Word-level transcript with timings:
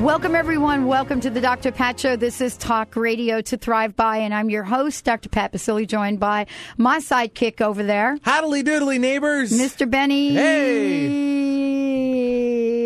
Welcome, 0.00 0.34
everyone. 0.34 0.86
Welcome 0.86 1.20
to 1.22 1.30
the 1.30 1.40
Dr. 1.40 1.72
Pat 1.72 1.98
Show. 1.98 2.16
This 2.16 2.42
is 2.42 2.56
Talk 2.58 2.94
Radio 2.96 3.40
to 3.40 3.56
Thrive 3.56 3.96
By, 3.96 4.18
and 4.18 4.34
I'm 4.34 4.50
your 4.50 4.62
host, 4.62 5.04
Dr. 5.04 5.30
Pat 5.30 5.52
Baccili, 5.52 5.88
joined 5.88 6.20
by 6.20 6.46
my 6.76 6.98
sidekick 6.98 7.62
over 7.62 7.82
there, 7.82 8.18
Howdly 8.22 8.62
doodly 8.62 9.00
neighbors. 9.00 9.52
Mr. 9.52 9.90
Benny. 9.90 10.34
Hey. 10.34 11.32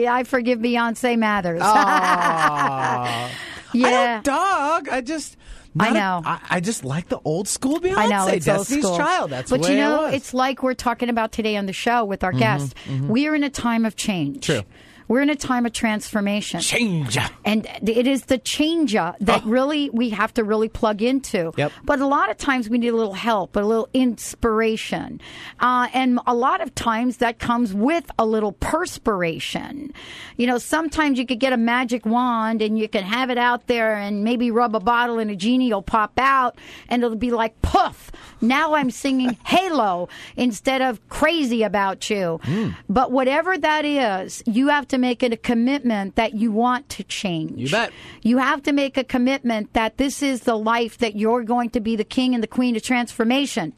I 0.07 0.23
forgive 0.25 0.61
Beyonce 0.61 1.19
Mathers. 1.19 1.61
Yeah. 3.73 4.19
I 4.19 4.23
dog. 4.23 4.88
I 4.88 5.01
just. 5.01 5.37
I 5.79 5.91
not 5.91 5.91
a- 5.91 5.95
know. 5.95 6.23
I 6.24 6.41
I 6.51 6.59
just 6.61 6.85
like 6.85 7.09
the 7.09 7.21
old 7.24 7.47
school 7.47 7.79
Beyonce. 7.79 7.97
I 7.97 8.07
know 8.09 8.27
it's 8.27 8.49
old 8.49 8.59
Destiny's 8.59 8.85
school. 8.85 8.97
Child. 8.97 9.30
That's 9.30 9.49
but 9.51 9.69
you 9.69 9.77
know, 9.77 10.07
it 10.07 10.15
it's 10.15 10.35
like 10.35 10.65
we're 10.65 10.74
talking 10.74 11.09
about 11.09 11.30
today 11.30 11.57
on 11.57 11.66
the 11.66 11.73
show 11.73 12.05
with 12.05 12.24
our 12.24 12.33
mm-hmm, 12.33 12.41
guest. 12.41 12.74
Mm-hmm. 12.87 13.07
We 13.09 13.29
are 13.29 13.35
in 13.37 13.45
a 13.45 13.51
time 13.51 13.85
of 13.85 13.95
change. 13.95 14.47
True. 14.47 14.63
We're 15.11 15.23
in 15.23 15.29
a 15.31 15.35
time 15.35 15.67
of 15.67 15.73
transformation. 15.73 16.61
change. 16.61 17.19
And 17.45 17.67
it 17.83 18.07
is 18.07 18.27
the 18.27 18.39
changer 18.39 19.13
that 19.19 19.43
Oh. 19.45 19.49
really 19.49 19.91
we 19.91 20.11
have 20.11 20.33
to 20.35 20.45
really 20.45 20.69
plug 20.69 21.03
into. 21.03 21.51
Yep. 21.57 21.73
But 21.83 21.99
a 21.99 22.07
lot 22.07 22.31
of 22.31 22.37
times 22.39 22.71
we 22.71 22.79
need 22.79 22.91
a 22.91 22.97
little 22.97 23.15
help, 23.15 23.57
a 23.57 23.61
little 23.61 23.89
inspiration. 23.93 25.21
Uh, 25.59 25.89
and 25.93 26.21
a 26.29 26.35
lot 26.35 26.61
of 26.61 26.73
times 26.77 27.17
that 27.17 27.41
comes 27.41 27.75
with 27.75 28.09
a 28.21 28.25
little 28.25 28.52
perspiration. 28.52 29.93
You 30.37 30.47
know, 30.47 30.59
sometimes 30.59 31.19
you 31.19 31.27
could 31.27 31.41
get 31.41 31.52
a 31.52 31.57
magic 31.57 32.07
wand 32.07 32.63
and 32.63 32.79
you 32.79 32.89
can 32.89 33.02
have 33.02 33.30
it 33.30 33.39
out 33.39 33.67
there 33.67 33.97
and 33.97 34.23
maybe 34.23 34.52
rub 34.52 34.77
a 34.77 34.80
bottle 34.80 35.19
and 35.19 35.29
a 35.29 35.35
genie 35.37 35.73
will 35.73 35.83
pop 35.83 36.13
out 36.19 36.57
and 36.89 37.02
it'll 37.02 37.17
be 37.17 37.33
like, 37.33 37.61
poof, 37.63 38.13
now 38.41 38.74
I'm 38.74 38.93
singing 38.93 39.37
Halo 39.45 40.09
instead 40.37 40.83
of 40.83 41.01
crazy 41.09 41.65
about 41.65 42.09
you. 42.09 42.39
Hmm. 42.45 42.69
But 42.89 43.11
whatever 43.11 43.59
that 43.59 43.85
is, 43.85 44.43
you 44.47 44.69
have 44.69 44.87
to 44.89 44.99
make 45.01 45.23
it 45.23 45.32
a 45.32 45.37
commitment 45.37 46.16
that 46.16 46.34
you 46.34 46.52
want 46.52 46.88
to 46.90 47.04
change. 47.04 47.59
You 47.59 47.70
bet. 47.70 47.93
You 48.23 48.38
have 48.38 48.62
to 48.65 48.73
make 48.73 48.96
a 48.96 49.04
commitment 49.04 49.73
that 49.73 49.96
this 49.96 50.23
is 50.23 50.43
the 50.43 50.59
life 50.59 50.98
that 50.98 51.16
you're 51.16 51.45
going 51.45 51.70
to 51.70 51.80
be 51.80 51.96
the 51.96 52.04
king 52.04 52.34
and 52.34 52.43
the 52.43 52.48
queen 52.48 52.76
of 52.76 52.82
transformation. 52.82 53.73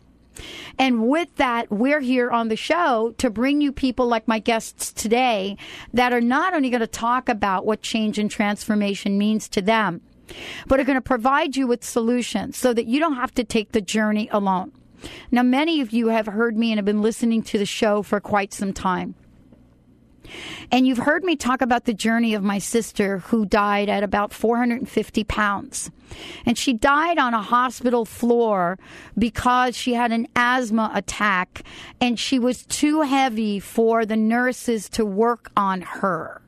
And 0.78 1.08
with 1.08 1.34
that, 1.36 1.70
we're 1.70 2.00
here 2.00 2.30
on 2.30 2.48
the 2.48 2.56
show 2.56 3.14
to 3.18 3.30
bring 3.30 3.60
you 3.60 3.72
people 3.72 4.06
like 4.06 4.26
my 4.26 4.38
guests 4.38 4.92
today 4.92 5.56
that 5.92 6.12
are 6.12 6.20
not 6.20 6.54
only 6.54 6.70
going 6.70 6.80
to 6.80 6.86
talk 6.86 7.28
about 7.28 7.66
what 7.66 7.82
change 7.82 8.18
and 8.18 8.30
transformation 8.30 9.18
means 9.18 9.48
to 9.50 9.62
them, 9.62 10.00
but 10.66 10.80
are 10.80 10.84
going 10.84 10.96
to 10.96 11.02
provide 11.02 11.56
you 11.56 11.66
with 11.66 11.84
solutions 11.84 12.56
so 12.56 12.72
that 12.72 12.86
you 12.86 12.98
don't 12.98 13.16
have 13.16 13.34
to 13.34 13.44
take 13.44 13.72
the 13.72 13.80
journey 13.80 14.28
alone. 14.32 14.72
Now, 15.30 15.42
many 15.42 15.80
of 15.80 15.92
you 15.92 16.08
have 16.08 16.26
heard 16.26 16.56
me 16.56 16.70
and 16.70 16.78
have 16.78 16.84
been 16.84 17.02
listening 17.02 17.42
to 17.44 17.58
the 17.58 17.66
show 17.66 18.02
for 18.02 18.20
quite 18.20 18.52
some 18.52 18.72
time. 18.72 19.14
And 20.70 20.86
you've 20.86 20.98
heard 20.98 21.24
me 21.24 21.36
talk 21.36 21.62
about 21.62 21.84
the 21.84 21.94
journey 21.94 22.34
of 22.34 22.42
my 22.42 22.58
sister 22.58 23.18
who 23.18 23.44
died 23.44 23.88
at 23.88 24.02
about 24.02 24.32
450 24.32 25.24
pounds. 25.24 25.90
And 26.44 26.58
she 26.58 26.72
died 26.72 27.18
on 27.18 27.34
a 27.34 27.42
hospital 27.42 28.04
floor 28.04 28.78
because 29.18 29.76
she 29.76 29.94
had 29.94 30.12
an 30.12 30.28
asthma 30.36 30.90
attack 30.94 31.62
and 32.00 32.18
she 32.18 32.38
was 32.38 32.64
too 32.66 33.02
heavy 33.02 33.60
for 33.60 34.04
the 34.04 34.16
nurses 34.16 34.88
to 34.90 35.04
work 35.04 35.50
on 35.56 35.80
her. 35.82 36.42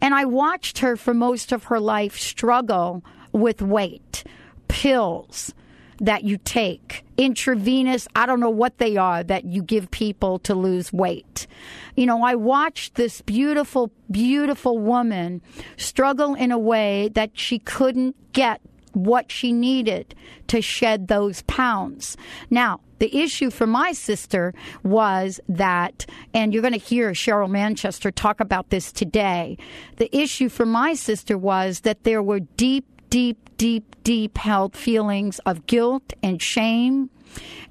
And 0.00 0.14
I 0.14 0.24
watched 0.24 0.78
her 0.78 0.96
for 0.96 1.14
most 1.14 1.52
of 1.52 1.64
her 1.64 1.80
life 1.80 2.18
struggle 2.18 3.02
with 3.32 3.62
weight, 3.62 4.24
pills 4.68 5.54
that 5.98 6.24
you 6.24 6.38
take, 6.38 7.04
intravenous, 7.16 8.06
I 8.14 8.26
don't 8.26 8.40
know 8.40 8.50
what 8.50 8.78
they 8.78 8.96
are 8.96 9.22
that 9.24 9.44
you 9.44 9.62
give 9.62 9.90
people 9.90 10.38
to 10.40 10.54
lose 10.54 10.92
weight. 10.92 11.46
You 11.94 12.06
know, 12.06 12.22
I 12.22 12.34
watched 12.34 12.94
this 12.94 13.22
beautiful, 13.22 13.90
beautiful 14.10 14.78
woman 14.78 15.40
struggle 15.76 16.34
in 16.34 16.52
a 16.52 16.58
way 16.58 17.08
that 17.14 17.30
she 17.34 17.58
couldn't 17.58 18.14
get 18.32 18.60
what 18.92 19.30
she 19.30 19.52
needed 19.52 20.14
to 20.48 20.62
shed 20.62 21.08
those 21.08 21.42
pounds. 21.42 22.16
Now, 22.48 22.80
the 22.98 23.14
issue 23.14 23.50
for 23.50 23.66
my 23.66 23.92
sister 23.92 24.54
was 24.82 25.38
that, 25.50 26.06
and 26.32 26.52
you're 26.52 26.62
going 26.62 26.72
to 26.72 26.78
hear 26.78 27.10
Cheryl 27.10 27.50
Manchester 27.50 28.10
talk 28.10 28.40
about 28.40 28.70
this 28.70 28.90
today. 28.90 29.58
The 29.96 30.14
issue 30.16 30.48
for 30.48 30.64
my 30.64 30.94
sister 30.94 31.36
was 31.36 31.80
that 31.80 32.04
there 32.04 32.22
were 32.22 32.40
deep, 32.40 32.86
deep, 33.10 33.45
deep, 33.56 33.96
deep 34.02 34.38
held 34.38 34.76
feelings 34.76 35.38
of 35.40 35.66
guilt 35.66 36.12
and 36.22 36.40
shame 36.40 37.10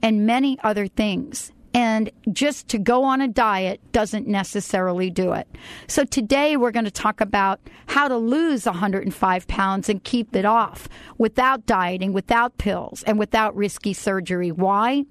and 0.02 0.26
many 0.26 0.58
other 0.64 0.88
things. 0.88 1.52
And 1.74 2.10
just 2.32 2.70
to 2.70 2.78
go 2.78 3.04
on 3.04 3.20
a 3.20 3.28
diet 3.28 3.82
doesn't 3.92 4.28
necessarily 4.28 5.10
do 5.10 5.34
it. 5.34 5.46
So 5.88 6.06
today 6.06 6.56
we're 6.56 6.72
going 6.72 6.86
to 6.86 6.92
talk 6.92 7.20
about 7.20 7.60
how 7.88 8.08
to 8.08 8.16
lose 8.16 8.66
105 8.66 9.48
pounds 9.48 9.90
and 9.90 10.02
keep 10.02 10.38
it 10.38 10.46
off 10.46 10.88
without 11.18 11.66
dieting, 11.66 12.14
without 12.14 12.58
pills, 12.58 13.04
and 13.04 13.20
without 13.20 13.54
risky 13.58 13.92
surgery. 13.92 14.54
Why? 14.54 15.04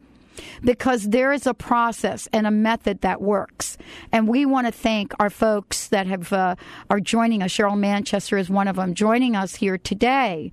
Because 0.62 1.09
there 1.09 1.33
is 1.33 1.47
a 1.47 1.55
process 1.55 2.28
and 2.33 2.47
a 2.47 2.50
method 2.50 3.00
that 3.03 3.21
works. 3.21 3.77
And 4.12 4.28
we 4.28 4.47
want 4.47 4.67
to 4.67 4.72
thank 4.72 5.12
our 5.19 5.31
folks 5.31 5.89
that 5.89 6.06
have 6.06 6.33
uh, 6.33 6.56
are 6.91 7.00
joining 7.00 7.43
us. 7.43 7.53
Cheryl 7.53 7.78
Manchester 7.78 8.39
is 8.39 8.50
one 8.50 8.69
of 8.69 8.77
them, 8.77 8.94
joining 8.94 9.37
us 9.37 9.56
here 9.56 9.78
today, 9.78 10.50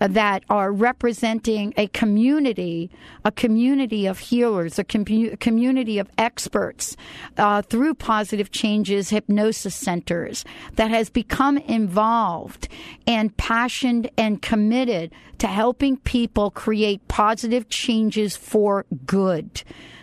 uh, 0.00 0.08
that 0.08 0.44
are 0.48 0.72
representing 0.72 1.74
a 1.76 1.88
community, 1.88 2.90
a 3.24 3.32
community 3.32 4.06
of 4.06 4.18
healers, 4.18 4.78
a 4.78 4.84
commu- 4.84 5.38
community 5.40 5.98
of 5.98 6.08
experts 6.16 6.96
uh, 7.36 7.62
through 7.62 7.94
Positive 7.94 8.50
Changes 8.50 9.10
Hypnosis 9.10 9.74
Centers 9.74 10.44
that 10.76 10.90
has 10.90 11.10
become 11.10 11.58
involved 11.58 12.68
and 13.06 13.36
passionate 13.36 14.12
and 14.16 14.40
committed 14.42 15.12
to 15.38 15.46
helping 15.46 15.96
people 15.98 16.50
create 16.50 17.06
positive 17.08 17.68
changes 17.68 18.36
for 18.36 18.84
good. 19.06 19.17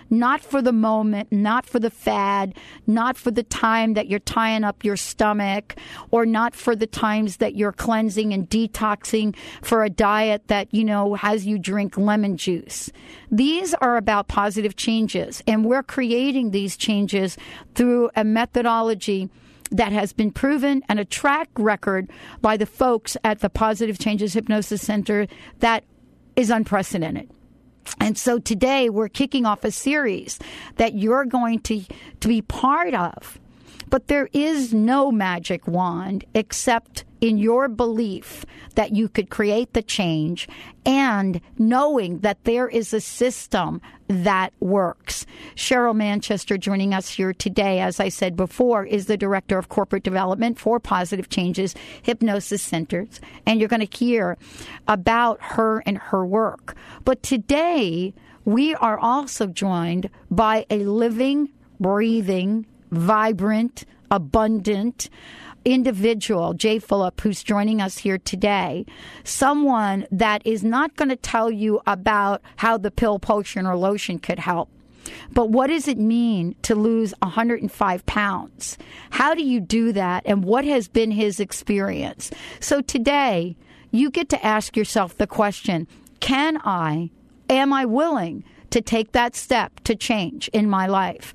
Not 0.09 0.41
for 0.41 0.61
the 0.61 0.71
moment, 0.71 1.31
not 1.31 1.65
for 1.65 1.79
the 1.79 1.89
fad, 1.89 2.55
not 2.85 3.17
for 3.17 3.31
the 3.31 3.41
time 3.43 3.95
that 3.95 4.07
you're 4.07 4.19
tying 4.19 4.63
up 4.63 4.83
your 4.83 4.97
stomach, 4.97 5.75
or 6.11 6.27
not 6.27 6.53
for 6.53 6.75
the 6.75 6.85
times 6.85 7.37
that 7.37 7.55
you're 7.55 7.71
cleansing 7.71 8.31
and 8.31 8.47
detoxing 8.47 9.35
for 9.63 9.83
a 9.83 9.89
diet 9.89 10.47
that, 10.47 10.71
you 10.71 10.83
know, 10.83 11.15
has 11.15 11.47
you 11.47 11.57
drink 11.57 11.97
lemon 11.97 12.37
juice. 12.37 12.91
These 13.31 13.73
are 13.75 13.97
about 13.97 14.27
positive 14.27 14.75
changes, 14.75 15.41
and 15.47 15.65
we're 15.65 15.83
creating 15.83 16.51
these 16.51 16.77
changes 16.77 17.35
through 17.73 18.11
a 18.15 18.23
methodology 18.23 19.29
that 19.71 19.91
has 19.91 20.13
been 20.13 20.31
proven 20.31 20.83
and 20.87 20.99
a 20.99 21.05
track 21.05 21.49
record 21.57 22.11
by 22.41 22.57
the 22.57 22.67
folks 22.67 23.17
at 23.23 23.39
the 23.39 23.49
Positive 23.49 23.97
Changes 23.97 24.33
Hypnosis 24.33 24.83
Center 24.83 25.25
that 25.59 25.83
is 26.35 26.51
unprecedented. 26.51 27.27
And 27.99 28.17
so 28.17 28.39
today 28.39 28.89
we're 28.89 29.09
kicking 29.09 29.45
off 29.45 29.63
a 29.63 29.71
series 29.71 30.39
that 30.77 30.95
you're 30.95 31.25
going 31.25 31.59
to, 31.61 31.83
to 32.19 32.27
be 32.27 32.41
part 32.41 32.93
of. 32.93 33.39
But 33.89 34.07
there 34.07 34.29
is 34.33 34.73
no 34.73 35.11
magic 35.11 35.67
wand 35.67 36.25
except 36.33 37.05
in 37.21 37.37
your 37.37 37.67
belief 37.67 38.45
that 38.75 38.95
you 38.95 39.07
could 39.07 39.29
create 39.29 39.73
the 39.73 39.81
change 39.81 40.47
and 40.85 41.41
knowing 41.57 42.19
that 42.19 42.43
there 42.43 42.67
is 42.67 42.93
a 42.93 43.01
system 43.01 43.81
that 44.07 44.53
works. 44.59 45.25
Cheryl 45.55 45.95
Manchester 45.95 46.57
joining 46.57 46.93
us 46.93 47.09
here 47.09 47.33
today, 47.33 47.79
as 47.79 47.99
I 47.99 48.09
said 48.09 48.35
before, 48.35 48.85
is 48.85 49.07
the 49.07 49.17
Director 49.17 49.57
of 49.57 49.69
Corporate 49.69 50.03
Development 50.03 50.59
for 50.59 50.79
Positive 50.79 51.29
Changes 51.29 51.73
Hypnosis 52.03 52.61
Centers. 52.61 53.19
And 53.45 53.59
you're 53.59 53.69
going 53.69 53.85
to 53.85 53.97
hear 53.97 54.37
about 54.87 55.39
her 55.41 55.81
and 55.85 55.97
her 55.97 56.25
work. 56.25 56.75
But 57.03 57.23
today, 57.23 58.13
we 58.43 58.75
are 58.75 58.99
also 58.99 59.47
joined 59.47 60.09
by 60.29 60.67
a 60.69 60.79
living, 60.79 61.49
breathing, 61.79 62.67
vibrant, 62.97 63.85
abundant 64.11 65.09
individual, 65.65 66.53
Jay 66.53 66.79
Fulop, 66.79 67.19
who's 67.21 67.43
joining 67.43 67.81
us 67.81 67.97
here 67.97 68.19
today, 68.19 68.85
someone 69.23 70.05
that 70.11 70.45
is 70.45 70.63
not 70.63 70.95
going 70.95 71.09
to 71.09 71.15
tell 71.15 71.49
you 71.49 71.81
about 71.87 72.41
how 72.57 72.77
the 72.77 72.91
pill, 72.91 73.19
potion, 73.19 73.65
or 73.65 73.75
lotion 73.75 74.19
could 74.19 74.39
help. 74.39 74.69
But 75.31 75.49
what 75.49 75.67
does 75.67 75.87
it 75.87 75.97
mean 75.97 76.55
to 76.63 76.75
lose 76.75 77.13
105 77.21 78.05
pounds? 78.05 78.77
How 79.11 79.33
do 79.33 79.43
you 79.43 79.59
do 79.59 79.91
that? 79.91 80.23
And 80.25 80.43
what 80.43 80.65
has 80.65 80.87
been 80.87 81.11
his 81.11 81.39
experience? 81.39 82.31
So 82.59 82.81
today, 82.81 83.55
you 83.91 84.09
get 84.09 84.29
to 84.29 84.45
ask 84.45 84.75
yourself 84.75 85.17
the 85.17 85.27
question 85.27 85.87
Can 86.19 86.59
I, 86.63 87.11
am 87.49 87.73
I 87.73 87.85
willing 87.85 88.43
to 88.71 88.81
take 88.81 89.11
that 89.11 89.35
step 89.35 89.79
to 89.81 89.95
change 89.95 90.47
in 90.49 90.69
my 90.69 90.87
life? 90.87 91.33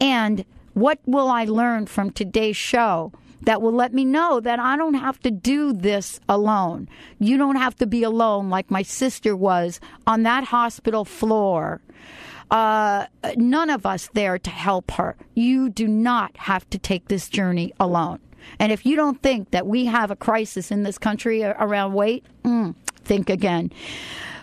And 0.00 0.44
what 0.74 0.98
will 1.06 1.28
I 1.28 1.44
learn 1.44 1.86
from 1.86 2.10
today's 2.10 2.56
show 2.56 3.12
that 3.42 3.60
will 3.60 3.72
let 3.72 3.92
me 3.92 4.04
know 4.04 4.40
that 4.40 4.58
I 4.58 4.76
don't 4.76 4.94
have 4.94 5.18
to 5.20 5.30
do 5.30 5.72
this 5.72 6.20
alone? 6.28 6.88
You 7.18 7.36
don't 7.36 7.56
have 7.56 7.76
to 7.76 7.86
be 7.86 8.02
alone 8.02 8.50
like 8.50 8.70
my 8.70 8.82
sister 8.82 9.36
was 9.36 9.80
on 10.06 10.22
that 10.22 10.44
hospital 10.44 11.04
floor. 11.04 11.80
Uh, 12.50 13.06
none 13.36 13.70
of 13.70 13.86
us 13.86 14.10
there 14.12 14.38
to 14.38 14.50
help 14.50 14.90
her. 14.92 15.16
You 15.34 15.70
do 15.70 15.88
not 15.88 16.36
have 16.36 16.68
to 16.70 16.78
take 16.78 17.08
this 17.08 17.28
journey 17.28 17.72
alone. 17.80 18.18
And 18.58 18.72
if 18.72 18.84
you 18.84 18.96
don't 18.96 19.22
think 19.22 19.50
that 19.52 19.66
we 19.66 19.86
have 19.86 20.10
a 20.10 20.16
crisis 20.16 20.70
in 20.70 20.82
this 20.82 20.98
country 20.98 21.42
around 21.44 21.94
weight, 21.94 22.26
mm, 22.44 22.74
think 23.04 23.30
again. 23.30 23.72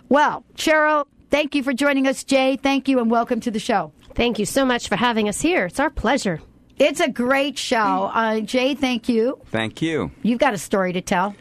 Well, 0.08 0.44
Cheryl, 0.56 1.06
thank 1.30 1.54
you 1.54 1.64
for 1.64 1.74
joining 1.74 2.08
us. 2.08 2.24
Jay, 2.24 2.58
thank 2.58 2.88
you 2.88 3.00
and 3.00 3.12
welcome 3.12 3.40
to 3.42 3.52
the 3.52 3.60
show. 3.60 3.92
Thank 4.20 4.38
you 4.38 4.46
so 4.46 4.66
much 4.66 4.90
for 4.90 4.98
having 4.98 5.30
us 5.30 5.40
here. 5.40 5.68
It's 5.68 5.80
our 5.80 5.90
pleasure. 5.90 6.42
It's 6.78 7.00
a 7.00 7.08
great 7.08 7.58
show. 7.58 8.12
Uh, 8.14 8.42
Jay, 8.42 8.76
thank 8.76 9.08
you. 9.08 9.40
Thank 9.46 9.82
you. 9.82 10.12
You've 10.24 10.40
got 10.40 10.54
a 10.54 10.58
story 10.58 10.92
to 10.92 11.00
tell. 11.00 11.38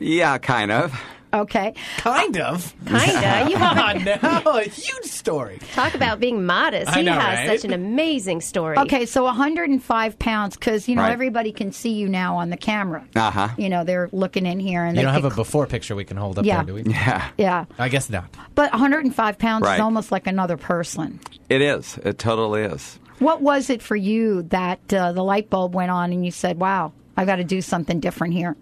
Yeah, 0.00 0.38
kind 0.38 0.72
of. 0.72 0.98
Okay. 1.34 1.72
Kind 1.98 2.36
of. 2.38 2.74
Kinda. 2.86 3.46
You 3.50 3.56
have 3.56 4.22
Oh, 4.22 4.40
no, 4.44 4.58
a 4.58 4.64
huge 4.64 5.04
story. 5.04 5.58
talk 5.74 5.94
about 5.94 6.20
being 6.20 6.44
modest. 6.44 6.90
I 6.92 6.98
He 6.98 7.02
know, 7.04 7.12
has 7.12 7.48
right? 7.48 7.58
such 7.60 7.64
an 7.64 7.72
amazing 7.72 8.40
story. 8.42 8.76
Okay, 8.78 9.06
so 9.06 9.24
105 9.24 10.18
pounds 10.18 10.56
because 10.56 10.88
you 10.88 10.94
know 10.96 11.02
Right. 11.02 11.12
everybody 11.12 11.52
can 11.52 11.72
see 11.72 11.92
you 11.92 12.08
now 12.08 12.36
on 12.36 12.50
the 12.50 12.56
camera. 12.56 13.04
Uh 13.16 13.30
huh. 13.30 13.48
You 13.56 13.68
know 13.70 13.82
they're 13.84 14.08
looking 14.12 14.44
in 14.46 14.60
here 14.60 14.84
and 14.84 14.94
You 14.94 15.00
they 15.00 15.04
don't 15.04 15.14
have 15.14 15.22
can- 15.22 15.32
a 15.32 15.36
before 15.36 15.66
picture 15.66 15.94
we 15.96 16.04
can 16.04 16.16
hold 16.16 16.38
up 16.38 16.44
Yeah. 16.44 16.56
there, 16.64 16.64
do 16.66 16.74
we? 16.74 16.82
Yeah, 16.92 17.28
yeah, 17.38 17.64
I 17.78 17.88
guess 17.88 18.10
not. 18.10 18.26
but 18.54 18.70
105 18.72 19.38
pounds 19.38 19.62
is 19.64 19.68
Right. 19.68 19.80
almost 19.80 20.12
like 20.12 20.26
another 20.26 20.56
person. 20.56 21.18
it 21.48 21.60
is. 21.62 21.98
It 22.04 22.18
totally 22.18 22.62
is. 22.62 22.98
What 23.18 23.40
was 23.40 23.70
it 23.70 23.80
for 23.82 23.96
you 23.96 24.42
that 24.50 24.80
uh, 24.92 25.12
the 25.12 25.22
light 25.22 25.48
bulb 25.48 25.74
went 25.74 25.90
on 25.90 26.12
and 26.12 26.24
you 26.24 26.30
said, 26.30 26.58
"Wow, 26.58 26.92
I've 27.16 27.26
got 27.26 27.36
to 27.36 27.44
do 27.44 27.60
something 27.60 28.00
different 28.00 28.34
here"? 28.34 28.56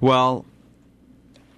Well, 0.00 0.44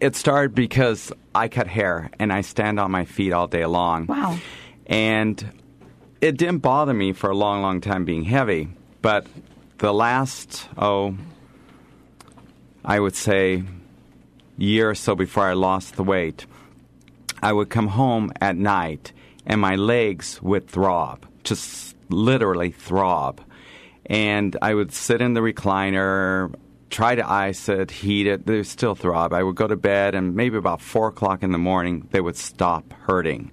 it 0.05 0.15
started 0.15 0.55
because 0.55 1.11
I 1.35 1.49
cut 1.49 1.67
hair 1.67 2.11
and 2.19 2.31
I 2.31 2.43
stand 2.43 2.79
on 2.79 2.91
my 2.91 3.07
feet 3.07 3.33
all 3.33 3.47
day 3.47 3.65
long. 3.65 4.05
Wow. 4.05 4.39
And 4.87 5.43
it 6.21 6.37
didn't 6.37 6.59
bother 6.59 6.93
me 6.93 7.15
for 7.15 7.31
a 7.31 7.35
long, 7.35 7.63
long 7.63 7.81
time 7.81 8.05
being 8.05 8.25
heavy, 8.25 8.69
but 9.01 9.27
the 9.79 9.95
last, 9.95 10.69
oh, 10.77 11.17
I 12.85 13.01
would 13.01 13.17
say, 13.17 13.65
year 14.59 14.91
or 14.91 14.95
so 14.95 15.15
before 15.15 15.45
I 15.45 15.55
lost 15.55 15.97
the 15.97 16.05
weight, 16.05 16.45
I 17.43 17.55
would 17.55 17.71
come 17.71 17.87
home 17.89 18.31
at 18.43 18.57
night 18.57 19.13
and 19.47 19.59
my 19.59 19.77
legs 19.77 20.43
would 20.43 20.69
throb, 20.69 21.25
just 21.45 21.97
literally 22.11 22.73
throb. 22.73 23.41
And 24.05 24.55
I 24.61 24.75
would 24.75 24.93
sit 24.93 25.23
in 25.23 25.33
the 25.33 25.41
recliner, 25.41 26.55
try 26.95 27.17
to 27.17 27.29
ice 27.29 27.69
it, 27.69 27.91
heat 27.91 28.29
it, 28.29 28.47
they 28.47 28.63
still 28.63 28.95
throb. 28.95 29.33
I 29.33 29.43
would 29.43 29.57
go 29.57 29.67
to 29.67 29.77
bed, 29.77 30.15
and 30.15 30.37
maybe 30.37 30.57
about 30.57 30.81
4 30.81 31.09
o'clock 31.09 31.43
in 31.43 31.51
the 31.51 31.59
morning, 31.59 32.09
they 32.13 32.21
would 32.21 32.37
stop 32.37 32.93
hurting. 32.93 33.51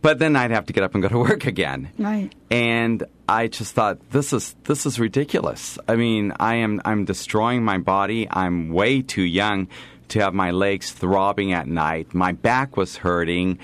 But 0.00 0.18
then 0.18 0.34
I'd 0.34 0.50
have 0.50 0.64
to 0.66 0.72
get 0.72 0.82
up 0.82 0.94
and 0.94 1.02
go 1.02 1.08
to 1.08 1.18
work 1.28 1.44
again. 1.44 1.90
Right. 1.98 2.34
And 2.50 3.04
I 3.28 3.48
just 3.48 3.74
thought 3.74 4.10
this 4.10 4.32
is 4.32 4.56
this 4.64 4.86
is 4.86 4.98
ridiculous. 4.98 5.78
I 5.86 5.96
mean, 5.96 6.32
I 6.40 6.56
am 6.56 6.80
I'm 6.84 7.04
destroying 7.04 7.64
my 7.64 7.78
body. 7.78 8.26
I'm 8.30 8.70
way 8.70 9.02
too 9.02 9.22
young 9.22 9.68
to 10.08 10.20
have 10.20 10.32
my 10.32 10.52
legs 10.52 10.92
throbbing 10.92 11.52
at 11.52 11.66
night. 11.66 12.14
My 12.14 12.32
back 12.32 12.76
was 12.76 12.96
hurting. 12.96 13.58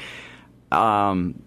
Um, 0.71 1.43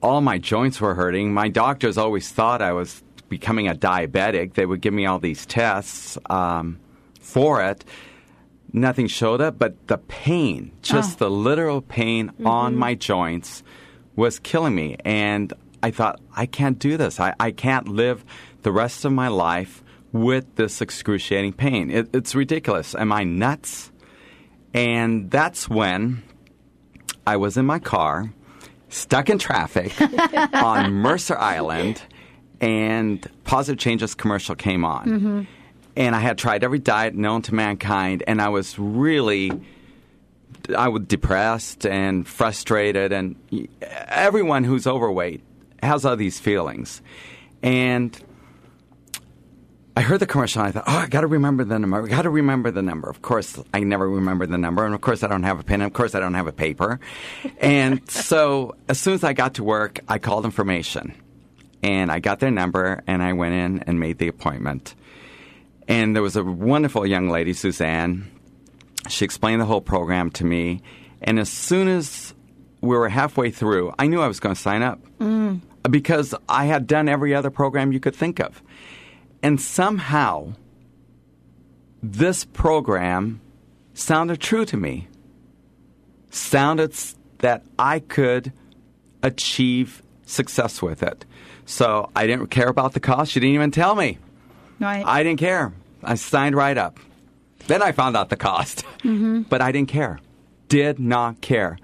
all 0.00 0.20
my 0.22 0.38
joints 0.38 0.80
were 0.80 0.94
hurting. 0.94 1.34
My 1.34 1.48
doctors 1.48 1.98
always 1.98 2.30
thought 2.30 2.62
I 2.62 2.72
was 2.72 3.02
becoming 3.28 3.68
a 3.68 3.74
diabetic. 3.74 4.54
They 4.54 4.66
would 4.66 4.80
give 4.80 4.94
me 4.94 5.06
all 5.06 5.18
these 5.18 5.46
tests 5.46 6.18
um, 6.30 6.78
for 7.20 7.62
it. 7.62 7.84
Nothing 8.72 9.06
showed 9.06 9.40
up, 9.40 9.58
but 9.58 9.86
the 9.86 9.98
pain, 9.98 10.72
just 10.82 11.18
the 11.18 11.30
literal 11.30 11.80
pain 11.80 12.32
on 12.44 12.76
my 12.76 12.94
joints, 12.94 13.62
was 14.14 14.38
killing 14.38 14.74
me. 14.74 14.96
And 15.04 15.52
I 15.82 15.90
thought, 15.90 16.20
I 16.36 16.46
can't 16.46 16.78
do 16.78 16.96
this. 16.96 17.18
I, 17.18 17.34
I 17.40 17.50
can't 17.50 17.88
live 17.88 18.24
the 18.62 18.72
rest 18.72 19.04
of 19.04 19.12
my 19.12 19.28
life 19.28 19.82
with 20.12 20.56
this 20.56 20.80
excruciating 20.80 21.54
pain. 21.54 21.90
It, 21.90 22.10
it's 22.12 22.34
ridiculous. 22.34 22.94
Am 22.94 23.12
I 23.12 23.24
nuts? 23.24 23.90
And 24.74 25.30
that's 25.30 25.68
when 25.68 26.22
I 27.26 27.36
was 27.36 27.56
in 27.56 27.66
my 27.66 27.78
car, 27.78 28.32
stuck 28.88 29.30
in 29.30 29.38
traffic 29.38 29.92
on 30.52 30.92
Mercer 30.92 31.38
Island, 31.38 32.02
and 32.60 33.26
Positive 33.44 33.78
Changes 33.78 34.14
commercial 34.14 34.54
came 34.54 34.84
on. 34.84 35.06
Mm-hmm. 35.06 35.42
And 35.96 36.14
I 36.14 36.20
had 36.20 36.38
tried 36.38 36.62
every 36.62 36.78
diet 36.78 37.14
known 37.14 37.42
to 37.42 37.54
mankind, 37.54 38.22
and 38.26 38.40
I 38.40 38.50
was 38.50 38.78
really, 38.78 39.50
I 40.76 40.88
was 40.88 41.02
depressed 41.02 41.86
and 41.86 42.26
frustrated, 42.26 43.12
and 43.12 43.36
everyone 44.06 44.64
who's 44.64 44.86
overweight 44.86 45.42
has 45.82 46.04
all 46.04 46.16
these 46.16 46.38
feelings. 46.38 47.02
And 47.62 48.16
I 49.98 50.02
heard 50.02 50.20
the 50.20 50.26
commercial 50.26 50.62
and 50.62 50.68
I 50.68 50.70
thought, 50.70 50.84
oh, 50.86 50.96
I 50.96 51.08
got 51.08 51.22
to 51.22 51.26
remember 51.26 51.64
the 51.64 51.76
number. 51.76 52.04
I 52.04 52.06
got 52.06 52.22
to 52.22 52.30
remember 52.30 52.70
the 52.70 52.82
number. 52.82 53.10
Of 53.10 53.20
course, 53.20 53.60
I 53.74 53.80
never 53.80 54.08
remember 54.08 54.46
the 54.46 54.56
number. 54.56 54.84
And 54.84 54.94
of 54.94 55.00
course, 55.00 55.24
I 55.24 55.26
don't 55.26 55.42
have 55.42 55.58
a 55.58 55.64
pen. 55.64 55.80
And 55.80 55.88
of 55.88 55.92
course, 55.92 56.14
I 56.14 56.20
don't 56.20 56.34
have 56.34 56.46
a 56.46 56.52
paper. 56.52 57.00
and 57.58 58.08
so 58.10 58.76
as 58.88 59.00
soon 59.00 59.14
as 59.14 59.24
I 59.24 59.32
got 59.32 59.54
to 59.54 59.64
work, 59.64 59.98
I 60.06 60.18
called 60.18 60.44
information. 60.44 61.14
And 61.82 62.10
I 62.10 62.18
got 62.18 62.40
their 62.40 62.50
number 62.50 63.02
and 63.06 63.22
I 63.22 63.32
went 63.32 63.54
in 63.54 63.78
and 63.86 64.00
made 64.00 64.18
the 64.18 64.28
appointment. 64.28 64.94
And 65.86 66.14
there 66.14 66.22
was 66.22 66.36
a 66.36 66.44
wonderful 66.44 67.06
young 67.06 67.30
lady, 67.30 67.52
Suzanne. 67.52 68.30
She 69.08 69.24
explained 69.24 69.60
the 69.60 69.66
whole 69.66 69.80
program 69.80 70.30
to 70.32 70.44
me. 70.44 70.82
And 71.22 71.38
as 71.38 71.48
soon 71.48 71.88
as 71.88 72.34
we 72.80 72.96
were 72.96 73.08
halfway 73.08 73.50
through, 73.50 73.94
I 73.98 74.06
knew 74.06 74.20
I 74.20 74.28
was 74.28 74.40
going 74.40 74.54
to 74.54 74.60
sign 74.60 74.82
up 74.82 75.00
mm. 75.18 75.60
because 75.90 76.34
I 76.48 76.66
had 76.66 76.86
done 76.86 77.08
every 77.08 77.34
other 77.34 77.50
program 77.50 77.92
you 77.92 78.00
could 78.00 78.14
think 78.14 78.38
of. 78.38 78.62
And 79.42 79.60
somehow, 79.60 80.54
this 82.02 82.44
program 82.44 83.40
sounded 83.94 84.40
true 84.40 84.64
to 84.66 84.76
me. 84.76 85.08
Sounded 86.30 86.94
that 87.38 87.64
I 87.78 88.00
could 88.00 88.52
achieve 89.22 90.02
success 90.26 90.82
with 90.82 91.02
it. 91.02 91.24
So 91.68 92.10
I 92.16 92.26
didn't 92.26 92.46
care 92.48 92.68
about 92.68 92.94
the 92.94 93.00
cost. 93.00 93.30
She 93.32 93.40
didn't 93.40 93.54
even 93.54 93.70
tell 93.70 93.94
me. 93.94 94.16
Right. 94.80 95.04
I 95.06 95.22
didn't 95.22 95.38
care. 95.38 95.72
I 96.02 96.14
signed 96.14 96.56
right 96.56 96.78
up. 96.78 96.98
Then 97.66 97.82
I 97.82 97.92
found 97.92 98.16
out 98.16 98.30
the 98.30 98.36
cost. 98.36 98.84
But 99.04 99.60
I 99.60 99.70
didn't 99.72 99.88
care. 99.88 100.18
Did 100.68 100.98
not 100.98 101.40
care. 101.42 101.78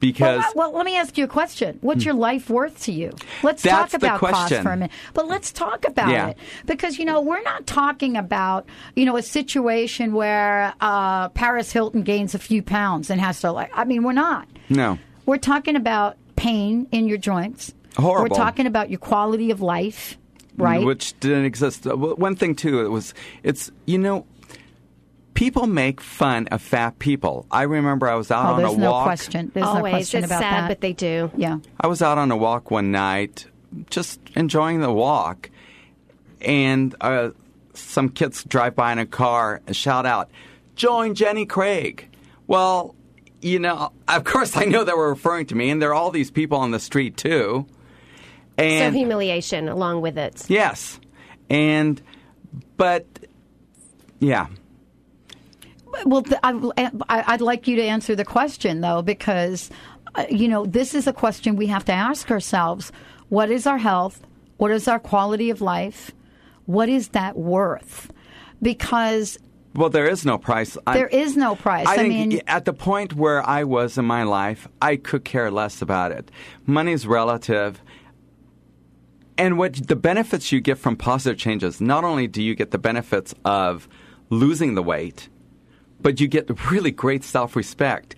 Because 0.00 0.42
Well, 0.54 0.70
well, 0.70 0.76
let 0.78 0.86
me 0.86 0.96
ask 0.96 1.18
you 1.18 1.24
a 1.24 1.28
question. 1.28 1.78
What's 1.82 2.04
your 2.04 2.14
life 2.14 2.48
worth 2.48 2.84
to 2.84 2.92
you? 2.92 3.12
Let's 3.42 3.62
talk 3.62 3.92
about 3.94 4.20
cost 4.20 4.54
for 4.54 4.70
a 4.70 4.76
minute. 4.76 4.92
But 5.12 5.26
let's 5.28 5.52
talk 5.52 5.86
about 5.86 6.08
Yeah. 6.10 6.28
it 6.28 6.38
because 6.66 6.98
you 6.98 7.04
know 7.04 7.20
we're 7.20 7.42
not 7.42 7.66
talking 7.66 8.16
about 8.16 8.66
you 8.96 9.04
know 9.04 9.16
a 9.16 9.22
situation 9.22 10.12
where 10.14 10.72
uh, 10.80 11.28
Paris 11.30 11.70
Hilton 11.72 12.02
gains 12.02 12.34
a 12.34 12.38
few 12.38 12.62
pounds 12.62 13.10
and 13.10 13.20
has 13.20 13.40
to 13.42 13.50
like. 13.52 13.70
I 13.74 13.84
mean, 13.84 14.04
we're 14.04 14.12
not. 14.12 14.48
no. 14.68 14.98
We're 15.26 15.36
talking 15.38 15.76
about 15.76 16.16
pain 16.36 16.86
in 16.92 17.06
your 17.08 17.18
joints. 17.18 17.74
Horrible. 17.96 18.22
We're 18.30 18.36
talking 18.36 18.66
about 18.66 18.90
your 18.90 18.98
quality 19.00 19.50
of 19.50 19.60
life, 19.60 20.18
right? 20.56 20.84
Which 20.84 21.18
didn't 21.20 21.44
exist. 21.46 21.86
Uh, 21.86 21.96
One 21.96 22.36
thing 22.36 22.54
too, 22.54 22.84
it 22.84 22.88
was 22.88 23.14
it's 23.42 23.70
you 23.86 23.98
know, 23.98 24.26
people 25.34 25.66
make 25.66 26.00
fun 26.00 26.46
of 26.48 26.62
fat 26.62 26.98
people. 26.98 27.46
I 27.50 27.62
remember 27.62 28.08
I 28.08 28.14
was 28.14 28.30
out 28.30 28.44
oh, 28.44 28.52
on 28.54 28.58
there's 28.62 28.74
a 28.74 28.78
no 28.78 28.90
walk. 28.92 29.04
question. 29.04 29.50
There's 29.54 29.64
no 29.64 29.70
Always. 29.76 29.92
question 29.92 30.24
it's 30.24 30.30
about 30.32 30.40
sad, 30.42 30.62
that. 30.64 30.68
but 30.68 30.80
they 30.80 30.92
do. 30.92 31.30
yeah. 31.36 31.58
I 31.80 31.86
was 31.86 32.02
out 32.02 32.18
on 32.18 32.30
a 32.30 32.36
walk 32.36 32.70
one 32.70 32.90
night, 32.92 33.46
just 33.90 34.20
enjoying 34.36 34.80
the 34.80 34.92
walk, 34.92 35.50
and 36.40 36.94
uh, 37.00 37.30
some 37.74 38.08
kids 38.08 38.44
drive 38.44 38.74
by 38.76 38.92
in 38.92 38.98
a 38.98 39.06
car 39.06 39.60
and 39.66 39.74
shout 39.76 40.06
out, 40.06 40.30
"Join 40.76 41.14
Jenny 41.14 41.46
Craig." 41.46 42.08
Well, 42.46 42.94
you 43.40 43.58
know, 43.58 43.92
of 44.08 44.24
course 44.24 44.56
I 44.56 44.64
know 44.64 44.84
they 44.84 44.92
were 44.92 45.10
referring 45.10 45.46
to 45.46 45.54
me, 45.54 45.70
and 45.70 45.80
there 45.82 45.90
are 45.90 45.94
all 45.94 46.10
these 46.10 46.30
people 46.30 46.58
on 46.58 46.70
the 46.70 46.80
street 46.80 47.16
too. 47.16 47.66
So 48.58 48.90
humiliation 48.90 49.68
along 49.68 50.00
with 50.00 50.18
it. 50.18 50.44
yes, 50.48 50.98
and 51.48 52.00
but 52.76 53.06
yeah. 54.18 54.46
Well, 56.04 56.24
I, 56.42 56.90
I- 57.08 57.24
I'd 57.28 57.40
like 57.40 57.66
you 57.66 57.76
to 57.76 57.82
answer 57.82 58.14
the 58.14 58.24
question, 58.24 58.80
though, 58.82 59.02
because, 59.02 59.70
uh, 60.14 60.26
you 60.30 60.46
know, 60.48 60.66
this 60.66 60.94
is 60.94 61.06
a 61.06 61.12
question 61.12 61.56
we 61.56 61.66
have 61.68 61.84
to 61.86 61.92
ask 61.92 62.30
ourselves. 62.30 62.92
What 63.30 63.50
is 63.50 63.66
our 63.66 63.78
health? 63.78 64.20
What 64.58 64.70
is 64.70 64.86
our 64.86 64.98
quality 64.98 65.50
of 65.50 65.60
life? 65.60 66.12
What 66.66 66.88
is 66.88 67.08
that 67.08 67.36
worth? 67.36 68.10
Because 68.60 69.38
Well, 69.74 69.88
there 69.90 70.06
is 70.06 70.24
no 70.24 70.36
price. 70.38 70.76
I- 70.86 70.94
There 70.98 71.08
is 71.08 71.36
no 71.36 71.54
price. 71.56 71.86
I, 71.86 71.92
I 71.94 71.96
think 71.96 72.32
mean- 72.32 72.40
at 72.46 72.64
the 72.64 72.72
point 72.74 73.14
where 73.14 73.46
I 73.48 73.64
was 73.64 73.96
in 73.98 74.04
my 74.04 74.24
life, 74.24 74.68
I 74.82 74.96
could 74.96 75.24
care 75.24 75.50
less 75.50 75.80
about 75.82 76.12
it. 76.12 76.30
Money's 76.66 77.06
relative. 77.06 77.80
And 79.38 79.56
what 79.56 79.74
the 79.86 79.96
benefits 79.96 80.50
you 80.50 80.60
get 80.60 80.78
from 80.78 80.96
positive 80.96 81.38
changes, 81.38 81.80
not 81.80 82.02
only 82.02 82.26
do 82.26 82.42
you 82.42 82.56
get 82.56 82.72
the 82.72 82.78
benefits 82.78 83.34
of 83.44 83.88
losing 84.30 84.74
the 84.74 84.82
weight, 84.82 85.28
but 86.00 86.20
you 86.20 86.26
get 86.26 86.50
really 86.70 86.90
great 86.90 87.22
self 87.22 87.54
respect. 87.54 88.16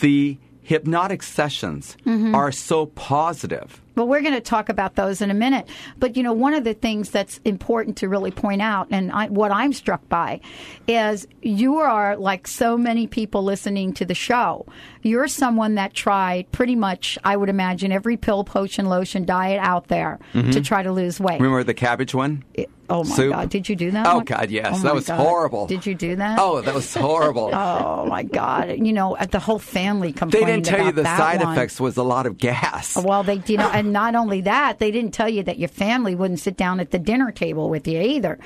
The 0.00 0.38
hypnotic 0.62 1.22
sessions 1.22 1.96
Mm-hmm. 2.06 2.34
are 2.34 2.52
so 2.52 2.86
positive. 2.86 3.80
Well, 3.94 4.08
we're 4.08 4.22
going 4.22 4.34
to 4.34 4.40
talk 4.40 4.68
about 4.70 4.94
those 4.94 5.20
in 5.20 5.30
a 5.30 5.34
minute. 5.34 5.68
But, 5.98 6.16
you 6.16 6.22
know, 6.22 6.32
one 6.32 6.54
of 6.54 6.64
the 6.64 6.72
things 6.72 7.10
that's 7.10 7.38
important 7.44 7.98
to 7.98 8.08
really 8.08 8.30
point 8.30 8.62
out, 8.62 8.88
and 8.90 9.12
I, 9.12 9.26
what 9.28 9.50
I'm 9.52 9.72
struck 9.74 10.06
by, 10.08 10.40
is 10.88 11.26
you 11.42 11.76
are 11.76 12.16
like 12.16 12.46
so 12.46 12.78
many 12.78 13.06
people 13.06 13.42
listening 13.44 13.92
to 13.94 14.04
the 14.06 14.14
show. 14.14 14.64
You're 15.02 15.28
someone 15.28 15.74
that 15.74 15.92
tried 15.92 16.50
pretty 16.52 16.74
much, 16.74 17.18
I 17.22 17.36
would 17.36 17.50
imagine, 17.50 17.92
every 17.92 18.16
pill, 18.16 18.44
potion, 18.44 18.86
lotion 18.86 19.24
diet 19.26 19.60
out 19.62 19.88
there 19.88 20.18
to 20.32 20.60
try 20.62 20.82
to 20.82 20.90
lose 20.92 21.20
weight. 21.20 21.40
Remember 21.40 21.62
the 21.64 21.74
cabbage 21.74 22.14
one? 22.14 22.44
Oh, 22.92 23.04
my 23.04 23.16
soup? 23.16 23.32
God. 23.32 23.48
Did 23.50 23.68
you 23.68 23.76
do 23.76 23.90
that? 23.92 24.06
Oh 24.06 24.20
God, 24.20 24.50
yes. 24.50 24.74
Oh, 24.76 24.82
that 24.84 24.94
was 24.94 25.06
God. 25.06 25.16
horrible. 25.16 25.66
Did 25.66 25.86
you 25.86 25.94
do 25.94 26.16
that? 26.16 26.38
Oh, 26.38 26.60
that 26.60 26.74
was 26.74 26.92
horrible. 26.94 27.50
Oh, 27.62 28.06
my 28.06 28.22
God. 28.22 28.76
You 28.78 28.92
know, 28.92 29.16
the 29.30 29.38
whole 29.38 29.58
family 29.58 30.12
complained. 30.12 30.46
they 30.46 30.52
didn't 30.52 30.66
tell 30.66 30.84
you 30.86 30.92
the 30.92 31.04
side 31.04 31.42
one. 31.42 31.52
effects 31.52 31.80
was 31.80 31.96
a 31.96 32.02
lot 32.02 32.26
of 32.26 32.38
gas. 32.38 32.96
Well, 33.02 33.22
they, 33.22 33.42
you 33.46 33.56
know, 33.56 33.70
and 33.72 33.92
not 33.92 34.14
only 34.14 34.42
that, 34.42 34.78
they 34.78 34.90
didn't 34.90 35.12
tell 35.12 35.28
you 35.28 35.42
that 35.44 35.58
your 35.58 35.68
family 35.68 36.14
wouldn't 36.14 36.40
sit 36.40 36.56
down 36.56 36.80
at 36.80 36.90
the 36.90 36.98
dinner 36.98 37.30
table 37.30 37.70
with 37.70 37.86
you 37.88 38.00
either. 38.00 38.38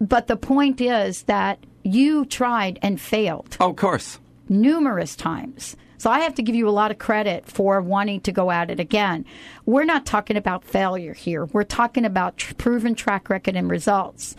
But 0.00 0.26
the 0.28 0.36
point 0.36 0.80
is 0.80 1.22
that 1.24 1.58
you 1.82 2.24
tried 2.24 2.78
and 2.82 3.00
failed 3.00 3.56
Oh, 3.60 3.70
of 3.70 3.76
course. 3.76 4.18
numerous 4.48 5.16
times. 5.16 5.76
So 6.00 6.08
I 6.08 6.20
have 6.20 6.34
to 6.36 6.42
give 6.42 6.54
you 6.54 6.66
a 6.66 6.70
lot 6.70 6.90
of 6.90 6.96
credit 6.96 7.44
for 7.44 7.82
wanting 7.82 8.22
to 8.22 8.32
go 8.32 8.50
at 8.50 8.70
it 8.70 8.80
again. 8.80 9.26
We're 9.66 9.84
not 9.84 10.06
talking 10.06 10.38
about 10.38 10.64
failure 10.64 11.12
here. 11.12 11.44
We're 11.44 11.62
talking 11.62 12.06
about 12.06 12.38
tr- 12.38 12.54
proven 12.54 12.94
track 12.94 13.28
record 13.28 13.54
and 13.54 13.70
results. 13.70 14.34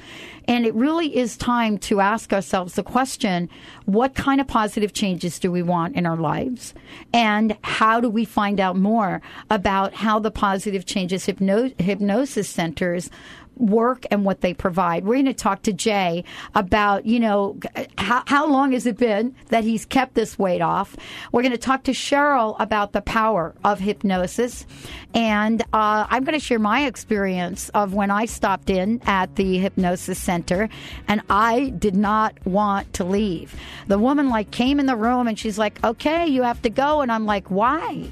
And 0.47 0.65
it 0.65 0.73
really 0.73 1.15
is 1.15 1.37
time 1.37 1.77
to 1.77 1.99
ask 1.99 2.33
ourselves 2.33 2.73
the 2.73 2.81
question, 2.81 3.47
what 3.85 4.15
kind 4.15 4.41
of 4.41 4.47
positive 4.47 4.93
changes 4.93 5.37
do 5.37 5.51
we 5.51 5.61
want 5.61 5.95
in 5.95 6.07
our 6.07 6.17
lives? 6.17 6.73
And 7.13 7.55
how 7.63 8.01
do 8.01 8.09
we 8.09 8.25
find 8.25 8.59
out 8.59 8.75
more 8.75 9.21
about 9.51 9.93
how 9.93 10.17
the 10.17 10.31
positive 10.31 10.87
changes 10.87 11.27
hypno- 11.27 11.69
hypnosis 11.77 12.49
centers 12.49 13.11
work 13.61 14.05
and 14.11 14.25
what 14.25 14.41
they 14.41 14.53
provide. 14.53 15.05
We're 15.05 15.15
going 15.15 15.25
to 15.25 15.33
talk 15.33 15.61
to 15.63 15.73
Jay 15.73 16.23
about, 16.55 17.05
you 17.05 17.19
know, 17.19 17.57
how, 17.97 18.23
how 18.25 18.47
long 18.47 18.71
has 18.71 18.85
it 18.85 18.97
been 18.97 19.35
that 19.49 19.63
he's 19.63 19.85
kept 19.85 20.15
this 20.15 20.37
weight 20.37 20.61
off? 20.61 20.95
We're 21.31 21.43
going 21.43 21.51
to 21.51 21.57
talk 21.57 21.83
to 21.83 21.91
Cheryl 21.91 22.55
about 22.59 22.91
the 22.91 23.01
power 23.01 23.53
of 23.63 23.79
hypnosis. 23.79 24.65
And 25.13 25.61
uh, 25.73 26.07
I'm 26.09 26.23
going 26.23 26.37
to 26.37 26.43
share 26.43 26.59
my 26.59 26.85
experience 26.85 27.69
of 27.69 27.93
when 27.93 28.11
I 28.11 28.25
stopped 28.25 28.69
in 28.69 29.01
at 29.05 29.35
the 29.35 29.57
hypnosis 29.57 30.19
center 30.19 30.69
and 31.07 31.21
I 31.29 31.69
did 31.77 31.95
not 31.95 32.33
want 32.45 32.93
to 32.93 33.03
leave. 33.03 33.55
The 33.87 33.99
woman 33.99 34.29
like 34.29 34.51
came 34.51 34.79
in 34.79 34.85
the 34.85 34.95
room 34.95 35.27
and 35.27 35.37
she's 35.37 35.59
like, 35.59 35.83
okay, 35.83 36.27
you 36.27 36.43
have 36.43 36.61
to 36.63 36.69
go. 36.69 37.01
And 37.01 37.11
I'm 37.11 37.25
like, 37.25 37.51
why? 37.51 38.09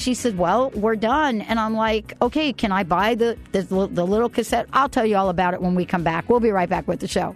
She 0.00 0.14
said, 0.14 0.38
"Well, 0.38 0.70
we're 0.70 0.96
done." 0.96 1.40
And 1.42 1.58
I'm 1.60 1.74
like, 1.74 2.14
"Okay, 2.22 2.52
can 2.52 2.72
I 2.72 2.82
buy 2.82 3.14
the, 3.14 3.36
the 3.52 3.62
the 3.62 4.06
little 4.06 4.28
cassette? 4.28 4.66
I'll 4.72 4.88
tell 4.88 5.06
you 5.06 5.16
all 5.16 5.28
about 5.28 5.54
it 5.54 5.60
when 5.60 5.74
we 5.74 5.84
come 5.84 6.02
back. 6.02 6.28
We'll 6.28 6.40
be 6.40 6.50
right 6.50 6.68
back 6.68 6.88
with 6.88 7.00
the 7.00 7.08
show." 7.08 7.34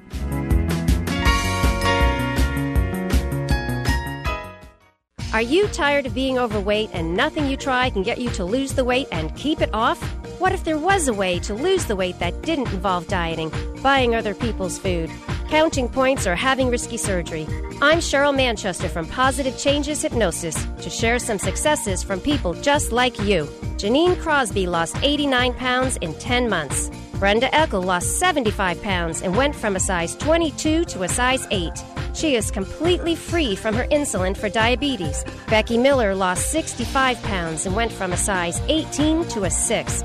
Are 5.37 5.43
you 5.43 5.69
tired 5.69 6.07
of 6.07 6.15
being 6.15 6.39
overweight 6.39 6.89
and 6.95 7.15
nothing 7.15 7.47
you 7.47 7.59
try 7.59 7.91
can 7.91 8.03
get 8.03 8.17
you 8.17 8.31
to 8.31 8.45
lose 8.47 8.73
the 8.73 8.87
weight 8.87 9.07
and 9.13 9.37
keep 9.37 9.61
it 9.61 9.69
off? 9.75 10.03
What 10.41 10.53
if 10.53 10.65
there 10.65 10.79
was 10.79 11.09
a 11.09 11.13
way 11.13 11.39
to 11.41 11.53
lose 11.53 11.85
the 11.85 11.95
weight 11.95 12.19
that 12.21 12.41
didn't 12.41 12.73
involve 12.73 13.07
dieting, 13.07 13.53
buying 13.83 14.15
other 14.15 14.35
people's 14.35 14.79
food, 14.79 15.11
counting 15.51 15.91
points, 15.91 16.27
or 16.27 16.37
having 16.37 16.71
risky 16.71 16.97
surgery? 16.97 17.47
I'm 17.83 17.99
Cheryl 17.99 18.35
Manchester 18.35 18.89
from 18.89 19.07
Positive 19.09 19.59
Changes 19.59 20.01
Hypnosis 20.01 20.67
to 20.81 20.89
share 20.89 21.19
some 21.19 21.39
successes 21.39 22.03
from 22.03 22.19
people 22.19 22.55
just 22.55 22.91
like 22.91 23.21
you. 23.21 23.45
Janine 23.77 24.19
Crosby 24.19 24.67
lost 24.67 24.97
89 25.03 25.53
pounds 25.53 25.97
in 25.97 26.15
10 26.15 26.49
months. 26.49 26.91
Brenda 27.19 27.49
Eckel 27.51 27.85
lost 27.85 28.19
75 28.19 28.83
pounds 28.83 29.21
and 29.21 29.37
went 29.37 29.55
from 29.55 29.77
a 29.77 29.81
size 29.81 30.17
22 30.17 30.87
to 30.87 31.03
a 31.03 31.09
size 31.09 31.47
8. 31.51 31.71
She 32.17 32.35
is 32.35 32.51
completely 32.51 33.15
free 33.15 33.55
from 33.55 33.75
her 33.75 33.85
insulin 33.89 34.35
for 34.35 34.49
diabetes. 34.49 35.23
Becky 35.49 35.77
Miller 35.77 36.15
lost 36.15 36.51
65 36.51 37.23
pounds 37.23 37.67
and 37.67 37.77
went 37.77 37.93
from 37.93 38.15
a 38.15 38.17
size 38.17 38.59
18 38.69 39.29
to 39.29 39.45
a 39.45 39.51
6. 39.51 40.03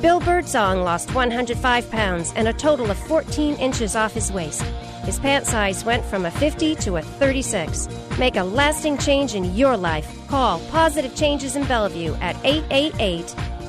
Bill 0.00 0.18
Birdsong 0.18 0.82
lost 0.82 1.14
105 1.14 1.88
pounds 1.88 2.32
and 2.34 2.48
a 2.48 2.52
total 2.52 2.90
of 2.90 2.98
14 3.06 3.54
inches 3.54 3.94
off 3.94 4.12
his 4.12 4.32
waist. 4.32 4.62
His 5.04 5.20
pant 5.20 5.46
size 5.46 5.84
went 5.84 6.04
from 6.04 6.26
a 6.26 6.32
50 6.32 6.74
to 6.76 6.96
a 6.96 7.02
36. 7.02 7.88
Make 8.18 8.34
a 8.34 8.42
lasting 8.42 8.98
change 8.98 9.36
in 9.36 9.54
your 9.54 9.76
life. 9.76 10.12
Call 10.26 10.58
Positive 10.70 11.14
Changes 11.14 11.54
in 11.54 11.64
Bellevue 11.66 12.14
at 12.14 12.34
888 12.44 13.28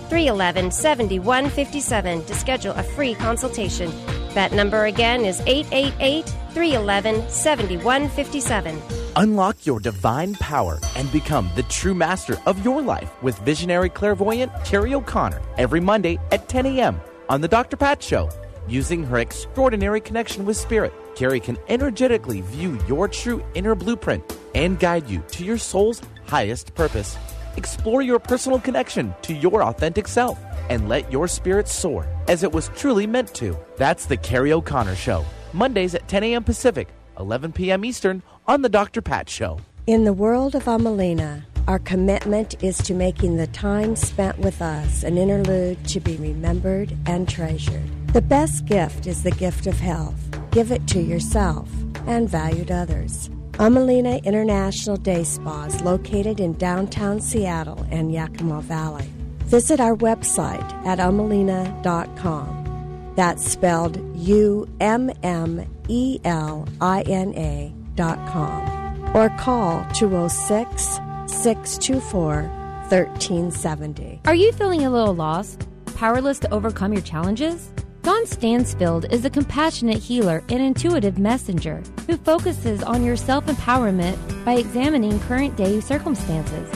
311 0.10 0.72
7157 0.72 2.26
to 2.26 2.34
schedule 2.34 2.74
a 2.74 2.82
free 2.82 3.14
consultation. 3.14 3.92
That 4.34 4.52
number 4.52 4.86
again 4.86 5.26
is 5.26 5.42
888 5.42 6.26
311 6.54 7.30
7157. 7.30 8.82
Unlock 9.16 9.66
your 9.66 9.80
divine 9.80 10.34
power 10.36 10.80
and 10.96 11.12
become 11.12 11.50
the 11.56 11.64
true 11.64 11.94
master 11.94 12.38
of 12.48 12.64
your 12.66 12.82
life 12.82 13.12
with 13.22 13.38
visionary 13.40 13.90
clairvoyant 13.90 14.52
Carrie 14.66 14.96
O'Connor 14.96 15.40
every 15.58 15.80
Monday 15.80 16.18
at 16.32 16.50
10 16.50 16.66
a.m. 16.66 17.00
on 17.30 17.42
The 17.42 17.48
Dr. 17.48 17.78
Pat 17.78 18.02
Show. 18.02 18.30
Using 18.68 19.04
her 19.04 19.20
extraordinary 19.20 20.02
connection 20.02 20.46
with 20.46 20.58
Spirit, 20.58 20.94
Carrie 21.16 21.40
can 21.40 21.58
energetically 21.68 22.42
view 22.42 22.80
your 22.88 23.08
true 23.08 23.44
inner 23.54 23.76
blueprint 23.76 24.24
and 24.56 24.80
guide 24.80 25.08
you 25.08 25.24
to 25.32 25.44
your 25.44 25.58
soul's 25.60 26.02
highest 26.26 26.74
purpose. 26.74 27.18
Explore 27.58 28.02
your 28.02 28.18
personal 28.18 28.60
connection 28.60 29.14
to 29.22 29.34
your 29.34 29.64
authentic 29.64 30.08
self 30.08 30.40
and 30.70 30.90
let 30.90 31.12
your 31.12 31.28
spirit 31.28 31.68
soar 31.68 32.08
as 32.28 32.44
it 32.44 32.52
was 32.52 32.70
truly 32.76 33.08
meant 33.08 33.34
to. 33.36 33.58
That's 33.78 34.06
The 34.06 34.18
Carrie 34.18 34.54
O'Connor 34.54 34.96
Show, 34.96 35.26
Mondays 35.54 35.96
at 35.96 36.08
10 36.08 36.24
a.m. 36.24 36.44
Pacific, 36.44 36.90
11 37.20 37.54
p.m. 37.54 37.86
Eastern 37.86 38.24
on 38.48 38.62
The 38.62 38.70
Dr. 38.70 39.02
Pat 39.02 39.30
Show. 39.30 39.60
In 39.88 40.06
the 40.06 40.14
world 40.14 40.56
of 40.56 40.64
Ummelina, 40.64 41.44
our 41.68 41.80
commitment 41.80 42.62
is 42.64 42.78
to 42.80 42.94
making 42.94 43.38
the 43.38 43.48
time 43.48 43.96
spent 43.96 44.38
with 44.40 44.62
us 44.62 45.04
an 45.04 45.18
interlude 45.18 45.86
to 45.88 46.00
be 46.00 46.18
remembered 46.18 46.96
and 47.06 47.28
treasured. 47.28 47.84
The 48.14 48.22
best 48.22 48.66
gift 48.66 49.08
is 49.08 49.24
the 49.24 49.32
gift 49.32 49.66
of 49.68 49.80
health. 49.80 50.20
Give 50.52 50.72
it 50.72 50.88
to 50.90 51.02
yourself 51.02 51.70
and 52.06 52.30
valued 52.30 52.70
others. 52.70 53.30
Ummelina 53.54 54.24
International 54.24 54.98
Day 54.98 55.24
Spa 55.24 55.66
is 55.66 55.82
located 55.82 56.40
in 56.40 56.54
downtown 56.54 57.22
Seattle 57.22 57.86
and 57.92 58.12
Yakima 58.12 58.62
Valley. 58.62 59.08
Visit 59.54 59.80
our 59.80 59.96
website 59.96 60.68
at 60.84 60.98
ummelina.com. 60.98 63.14
That's 63.16 63.48
spelled 63.48 64.18
U 64.18 64.68
M 64.80 65.12
M 65.22 65.64
E 65.88 66.20
L 66.26 66.68
I 66.82 67.02
N 67.02 67.36
A 67.36 67.72
dot 67.94 68.18
com. 68.30 69.16
Or 69.16 69.30
call 69.38 69.86
206 69.94 71.00
624 71.28 72.42
1370. 72.90 74.22
Are 74.26 74.34
you 74.34 74.52
feeling 74.54 74.88
a 74.88 74.90
little 74.90 75.14
lost? 75.14 75.68
Powerless 75.98 76.40
to 76.40 76.52
overcome 76.52 76.92
your 76.92 77.04
challenges? 77.04 77.72
Don 78.02 78.26
Stansfield 78.26 79.06
is 79.14 79.24
a 79.24 79.30
compassionate 79.30 80.00
healer 80.00 80.44
and 80.50 80.64
intuitive 80.64 81.20
messenger 81.20 81.84
who 82.08 82.18
focuses 82.18 82.82
on 82.82 83.04
your 83.04 83.16
self 83.16 83.46
empowerment 83.46 84.18
by 84.46 84.54
examining 84.54 85.20
current 85.20 85.56
day 85.56 85.80
circumstances, 85.80 86.68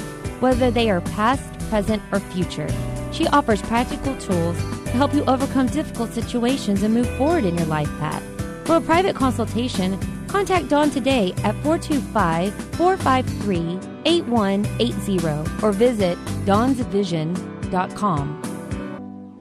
whether 0.41 0.69
they 0.69 0.91
are 0.91 1.01
past, 1.01 1.56
present, 1.69 2.01
or 2.11 2.19
future. 2.19 2.67
She 3.11 3.27
offers 3.27 3.61
practical 3.61 4.15
tools 4.17 4.57
to 4.57 4.91
help 4.91 5.13
you 5.13 5.23
overcome 5.25 5.67
difficult 5.67 6.13
situations 6.13 6.83
and 6.83 6.93
move 6.93 7.09
forward 7.17 7.45
in 7.45 7.57
your 7.57 7.67
life 7.67 7.89
path. 7.99 8.23
For 8.65 8.77
a 8.77 8.81
private 8.81 9.15
consultation, 9.15 9.97
contact 10.27 10.69
Dawn 10.69 10.89
today 10.89 11.33
at 11.43 11.55
425 11.63 12.53
453 12.75 13.79
8180 14.05 15.65
or 15.65 15.71
visit 15.71 16.17
dawnsvision.com. 16.45 18.43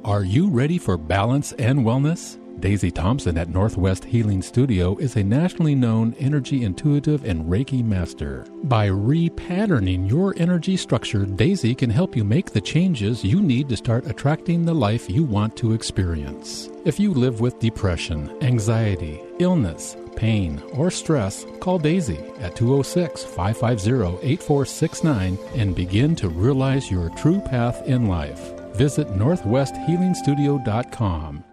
Are 0.04 0.22
you 0.22 0.48
ready 0.48 0.78
for 0.78 0.96
balance 0.96 1.52
and 1.52 1.80
wellness? 1.80 2.38
Daisy 2.60 2.90
Thompson 2.90 3.36
at 3.36 3.50
Northwest 3.50 4.04
Healing 4.04 4.40
Studio 4.40 4.96
is 4.96 5.16
a 5.16 5.22
nationally 5.22 5.74
known 5.74 6.16
energy 6.18 6.64
intuitive 6.64 7.24
and 7.24 7.44
Reiki 7.44 7.84
master. 7.84 8.46
By 8.64 8.88
repatterning 8.88 10.08
your 10.08 10.32
energy 10.38 10.78
structure, 10.78 11.26
Daisy 11.26 11.74
can 11.74 11.90
help 11.90 12.16
you 12.16 12.24
make 12.24 12.50
the 12.50 12.60
changes 12.60 13.22
you 13.22 13.42
need 13.42 13.68
to 13.68 13.76
start 13.76 14.06
attracting 14.06 14.64
the 14.64 14.74
life 14.74 15.10
you 15.10 15.22
want 15.22 15.54
to 15.58 15.74
experience. 15.74 16.70
If 16.86 16.98
you 16.98 17.12
live 17.12 17.40
with 17.40 17.58
depression, 17.58 18.34
anxiety, 18.42 19.20
illness, 19.38 19.94
pain, 20.16 20.62
or 20.72 20.90
stress, 20.90 21.44
call 21.60 21.78
Daisy 21.78 22.18
at 22.40 22.56
206 22.56 23.22
550 23.22 24.26
8469 24.26 25.38
and 25.54 25.76
begin 25.76 26.16
to 26.16 26.30
realize 26.30 26.90
your 26.90 27.10
true 27.10 27.40
path 27.40 27.86
in 27.86 28.06
life. 28.06 28.54
Visit 28.76 29.08
NorthwestHealingStudio.com. 29.08 31.44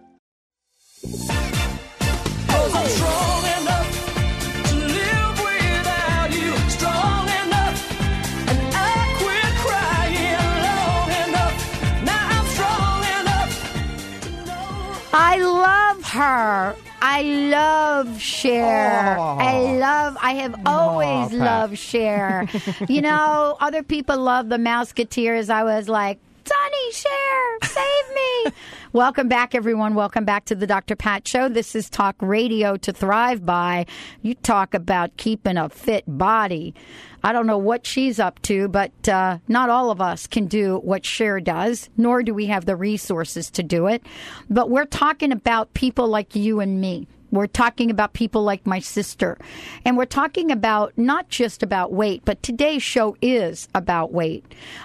I 15.16 15.36
love 15.38 16.04
her. 16.04 16.76
I 17.02 17.22
love 17.22 18.20
Cher. 18.20 19.18
I 19.18 19.76
love. 19.76 20.16
I 20.20 20.34
have 20.34 20.54
always 20.64 21.32
loved 21.32 21.78
Cher. 21.78 22.48
you 22.88 23.00
know, 23.00 23.56
other 23.60 23.82
people 23.82 24.18
love 24.18 24.48
the 24.48 24.56
Mouseketeers. 24.56 25.50
I 25.50 25.64
was 25.64 25.88
like, 25.88 26.18
Sonny, 26.46 26.92
Cher, 26.92 27.58
save 27.62 28.14
me. 28.14 28.52
Welcome 28.92 29.28
back, 29.28 29.54
everyone. 29.54 29.94
Welcome 29.94 30.26
back 30.26 30.44
to 30.46 30.54
the 30.54 30.66
Dr. 30.66 30.94
Pat 30.94 31.26
Show. 31.26 31.48
This 31.48 31.74
is 31.74 31.88
Talk 31.88 32.16
Radio 32.20 32.76
to 32.76 32.92
Thrive 32.92 33.46
By. 33.46 33.86
You 34.20 34.34
talk 34.34 34.74
about 34.74 35.16
keeping 35.16 35.56
a 35.56 35.70
fit 35.70 36.04
body. 36.06 36.74
I 37.22 37.32
don't 37.32 37.46
know 37.46 37.56
what 37.56 37.86
she's 37.86 38.20
up 38.20 38.42
to, 38.42 38.68
but 38.68 39.08
uh, 39.08 39.38
not 39.48 39.70
all 39.70 39.90
of 39.90 40.02
us 40.02 40.26
can 40.26 40.46
do 40.46 40.80
what 40.80 41.06
Cher 41.06 41.40
does, 41.40 41.88
nor 41.96 42.22
do 42.22 42.34
we 42.34 42.46
have 42.46 42.66
the 42.66 42.76
resources 42.76 43.50
to 43.52 43.62
do 43.62 43.86
it. 43.86 44.04
But 44.50 44.68
we're 44.68 44.84
talking 44.84 45.32
about 45.32 45.72
people 45.72 46.08
like 46.08 46.36
you 46.36 46.60
and 46.60 46.78
me. 46.78 47.08
We're 47.34 47.48
talking 47.48 47.90
about 47.90 48.12
people 48.12 48.44
like 48.44 48.64
my 48.64 48.78
sister. 48.78 49.36
And 49.84 49.96
we're 49.96 50.04
talking 50.04 50.52
about 50.52 50.96
not 50.96 51.28
just 51.28 51.64
about 51.64 51.92
weight, 51.92 52.22
but 52.24 52.44
today's 52.44 52.82
show 52.82 53.16
is 53.20 53.66
about 53.74 54.12
weight. 54.12 54.44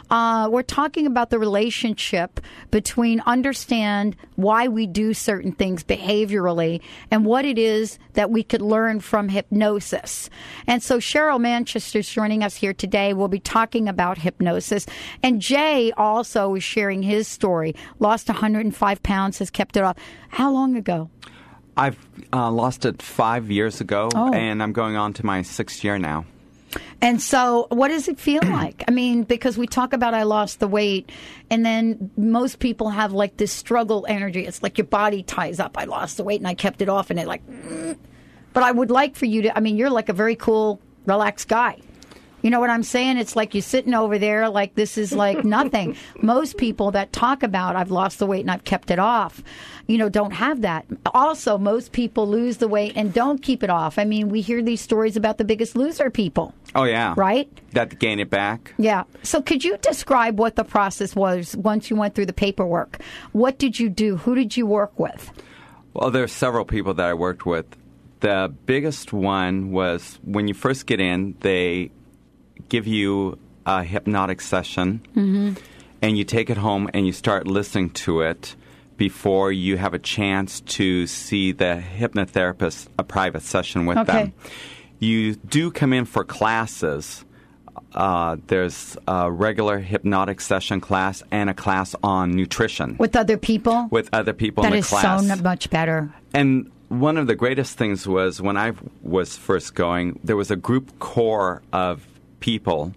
Uh, 0.10 0.50
we're 0.52 0.64
talking 0.64 1.06
about 1.06 1.30
the 1.30 1.38
relationship 1.38 2.40
between 2.72 3.20
understand 3.28 4.16
why 4.36 4.68
we 4.68 4.88
do 4.88 5.14
certain 5.14 5.52
things 5.52 5.84
behaviorally 5.84 6.82
and 7.12 7.24
what 7.24 7.46
it 7.46 7.60
is 7.60 8.00
that 8.14 8.32
we 8.32 8.42
could 8.42 8.64
learn 8.64 9.00
from 9.00 9.30
hypnosis. 9.30 10.28
And 10.66 10.82
so 10.82 10.98
Cheryl 10.98 11.40
Manchester 11.40 12.00
is 12.00 12.10
joining 12.10 12.44
us 12.44 12.56
here 12.56 12.74
today. 12.74 13.14
We'll 13.14 13.28
be 13.28 13.40
talking 13.40 13.88
about 13.88 14.18
hypnosis. 14.18 14.88
And 15.22 15.40
Jay 15.40 15.92
also 15.92 16.56
is 16.56 16.64
sharing 16.64 17.04
his 17.04 17.28
story. 17.28 17.76
Lost 18.00 18.28
105 18.28 19.04
pounds, 19.04 19.38
has 19.38 19.52
kept 19.52 19.78
it 19.78 19.84
off. 19.84 19.98
How 20.30 20.52
long 20.52 20.76
ago? 20.76 21.12
I've 21.80 21.98
uh, 22.34 22.52
lost 22.52 22.86
it 22.86 23.02
five 23.02 23.50
years 23.50 23.82
ago, 23.82 24.10
Oh. 24.14 24.34
and 24.34 24.62
I'm 24.62 24.74
going 24.74 24.96
on 24.98 25.14
to 25.14 25.26
my 25.26 25.42
sixth 25.42 25.84
year 25.84 25.98
now. 25.98 26.26
And 27.02 27.20
so, 27.22 27.66
what 27.70 27.88
does 27.88 28.08
it 28.08 28.20
feel 28.20 28.42
like? 28.44 28.84
I 28.88 28.92
mean, 28.92 29.24
because 29.24 29.58
we 29.58 29.66
talk 29.66 29.94
about 29.94 30.14
I 30.14 30.24
lost 30.24 30.60
the 30.60 30.68
weight, 30.68 31.10
and 31.50 31.66
then 31.66 32.12
most 32.18 32.60
people 32.60 32.90
have 32.90 33.12
like 33.14 33.38
this 33.38 33.52
struggle 33.52 34.06
energy. 34.08 34.46
It's 34.46 34.62
like 34.62 34.78
your 34.78 34.86
body 34.86 35.24
ties 35.24 35.60
up. 35.60 35.78
I 35.78 35.86
lost 35.86 36.18
the 36.18 36.24
weight 36.24 36.40
and 36.42 36.48
I 36.48 36.54
kept 36.54 36.82
it 36.82 36.90
off, 36.90 37.10
and 37.10 37.20
it 37.20 37.28
like. 37.28 37.46
mm. 37.48 37.98
But 38.54 38.64
I 38.64 38.72
would 38.72 38.92
like 38.92 39.16
for 39.16 39.26
you 39.26 39.44
to. 39.44 39.58
I 39.58 39.62
mean, 39.62 39.78
you're 39.78 39.90
like 39.92 40.10
a 40.10 40.14
very 40.14 40.36
cool, 40.36 40.82
relaxed 41.06 41.48
guy. 41.48 41.80
You 42.42 42.50
know 42.50 42.60
what 42.60 42.70
I'm 42.70 42.84
saying? 42.84 43.18
It's 43.18 43.36
like 43.36 43.54
you're 43.54 43.62
sitting 43.62 43.94
over 43.94 44.18
there 44.18 44.50
like 44.50 44.76
this 44.76 44.98
is 44.98 45.12
like 45.12 45.44
nothing. 45.44 45.96
Most 46.22 46.58
people 46.58 46.92
that 46.92 47.12
talk 47.12 47.44
about 47.44 47.76
I've 47.76 47.92
lost 47.92 48.20
the 48.20 48.26
weight 48.26 48.42
and 48.42 48.52
I've 48.52 48.64
kept 48.64 48.92
it 48.92 49.00
off, 49.00 49.44
you 49.88 49.98
know, 49.98 50.08
don't 50.08 50.32
have 50.32 50.62
that. 50.62 50.86
Also, 51.14 51.58
most 51.58 51.92
people 51.92 52.28
lose 52.28 52.58
the 52.58 52.68
weight 52.68 52.94
and 52.96 53.12
don't 53.12 53.42
keep 53.42 53.64
it 53.64 53.72
off. 53.72 53.98
I 53.98 54.06
mean, 54.06 54.30
we 54.30 54.42
hear 54.42 54.62
these 54.62 54.82
stories 54.82 55.18
about 55.18 55.40
the 55.40 55.44
biggest 55.44 55.76
loser 55.76 56.12
people. 56.12 56.54
Oh 56.76 56.84
yeah, 56.84 57.16
Right? 57.18 57.50
That 57.72 57.98
gain 57.98 58.20
it 58.20 58.30
back. 58.30 58.74
Yeah. 58.78 59.04
So 59.24 59.42
could 59.42 59.64
you 59.64 59.78
describe 59.78 60.38
what 60.38 60.56
the 60.56 60.64
process 60.64 61.16
was 61.16 61.56
once 61.56 61.90
you 61.90 61.96
went 61.96 62.14
through 62.14 62.28
the 62.28 62.34
paperwork? 62.34 63.02
What 63.32 63.58
did 63.58 63.80
you 63.80 63.90
do? 63.90 64.18
Who 64.18 64.36
did 64.36 64.56
you 64.56 64.68
work 64.68 64.98
with? 65.00 65.32
Well, 65.94 66.12
there's 66.12 66.32
several 66.32 66.66
people 66.66 66.94
that 66.94 67.06
I 67.08 67.16
worked 67.16 67.46
with. 67.46 67.66
The 68.20 68.54
biggest 68.66 69.12
one 69.12 69.72
was 69.72 70.20
when 70.24 70.48
you 70.48 70.54
first 70.54 70.86
get 70.86 71.00
in, 71.00 71.36
they 71.40 71.90
give 72.70 72.88
you 72.88 73.38
a 73.66 73.84
hypnotic 73.84 74.42
session, 74.42 75.02
and 76.02 76.18
you 76.18 76.24
take 76.24 76.50
it 76.50 76.58
home 76.58 76.90
and 76.94 77.06
you 77.06 77.12
start 77.12 77.46
listening 77.48 77.90
to 77.92 78.22
it 78.22 78.56
before 78.98 79.52
you 79.52 79.78
have 79.78 79.94
a 79.94 80.00
chance 80.00 80.60
to 80.62 81.08
see 81.08 81.52
the 81.52 81.82
hypnotherapist 81.98 82.88
a 82.98 83.04
private 83.04 83.42
session 83.42 83.86
with 83.86 83.98
Okay. 83.98 84.12
them. 84.24 84.34
You 85.00 85.36
do 85.36 85.72
come 85.72 85.94
in 85.94 86.06
for 86.06 86.24
classes. 86.26 87.24
Uh, 87.94 88.36
there's 88.48 88.98
a 89.08 89.32
regular 89.32 89.80
hypnotic 89.80 90.42
session 90.42 90.82
class 90.82 91.24
and 91.32 91.50
a 91.50 91.54
class 91.54 91.96
on 92.04 92.32
nutrition 92.32 92.98
With 93.00 93.16
other 93.16 93.38
people? 93.38 93.88
with 93.90 94.10
other 94.14 94.34
people 94.34 94.64
That 94.64 94.70
in 94.70 94.74
the 94.74 94.80
is 94.80 94.88
class. 94.88 95.26
so 95.28 95.36
much 95.42 95.70
better. 95.70 96.14
And 96.34 96.70
one 96.90 97.18
of 97.18 97.28
the 97.28 97.36
greatest 97.36 97.78
things 97.78 98.06
was 98.06 98.42
when 98.42 98.58
I 98.58 98.74
was 99.02 99.38
first 99.38 99.76
going, 99.76 100.20
there 100.24 100.36
was 100.36 100.52
a 100.52 100.56
group 100.58 101.00
core 101.00 101.62
of 101.72 102.06
people 102.40 102.94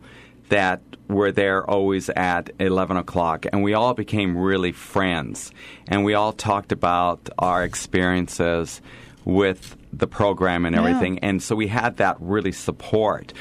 that 0.49 0.81
were 1.09 1.33
there 1.33 1.69
always 1.69 2.09
at 2.11 2.51
11 2.59 2.97
o'clock, 2.97 3.47
and 3.53 3.63
we 3.63 3.75
all 3.75 3.95
became 3.95 4.37
really 4.37 4.73
friends. 4.73 5.53
And 5.89 6.05
we 6.05 6.15
all 6.15 6.33
talked 6.33 6.73
about 6.73 7.29
our 7.39 7.65
experiences 7.65 8.81
with 9.25 9.77
the 9.93 10.07
program 10.07 10.65
and 10.65 10.75
Yeah. 10.75 10.83
everything. 10.83 11.19
And 11.21 11.43
so 11.43 11.55
we 11.55 11.67
had 11.69 11.99
that 11.99 12.17
really 12.21 12.53
support. 12.53 13.33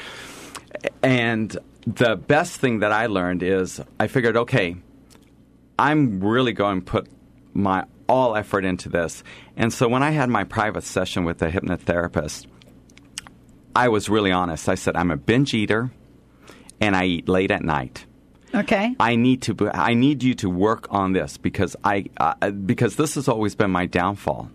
And 1.02 1.56
the 1.86 2.16
best 2.16 2.60
thing 2.60 2.80
that 2.80 2.92
I 2.92 3.06
learned 3.06 3.42
is 3.42 3.80
I 3.98 4.06
figured, 4.06 4.36
okay, 4.36 4.76
I'm 5.78 6.20
really 6.20 6.52
going 6.52 6.80
to 6.82 6.84
put 6.84 7.08
my 7.54 7.84
all 8.08 8.36
effort 8.36 8.64
into 8.64 8.88
this. 8.88 9.24
And 9.56 9.72
so 9.72 9.88
when 9.88 10.02
I 10.02 10.10
had 10.10 10.28
my 10.28 10.44
private 10.44 10.84
session 10.84 11.24
with 11.24 11.38
the 11.38 11.48
hypnotherapist, 11.48 12.46
I 13.74 13.88
was 13.88 14.08
really 14.08 14.32
honest. 14.32 14.68
I 14.68 14.74
said, 14.74 14.96
I'm 14.96 15.10
a 15.10 15.16
binge 15.16 15.54
eater 15.54 15.90
and 16.80 16.96
I 16.96 17.04
eat 17.04 17.28
late 17.28 17.50
at 17.50 17.62
night. 17.62 18.06
Okay. 18.54 18.94
I 19.00 19.16
need 19.16 19.42
to. 19.42 19.70
I 19.72 19.94
need 19.94 20.22
you 20.22 20.34
to 20.34 20.50
work 20.50 20.86
on 20.90 21.12
this 21.12 21.38
because 21.38 21.74
I 21.84 22.06
uh, 22.18 22.50
because 22.50 22.96
this 22.96 23.14
has 23.14 23.28
always 23.28 23.54
been 23.54 23.70
my 23.70 23.86
downfall. 23.86 24.50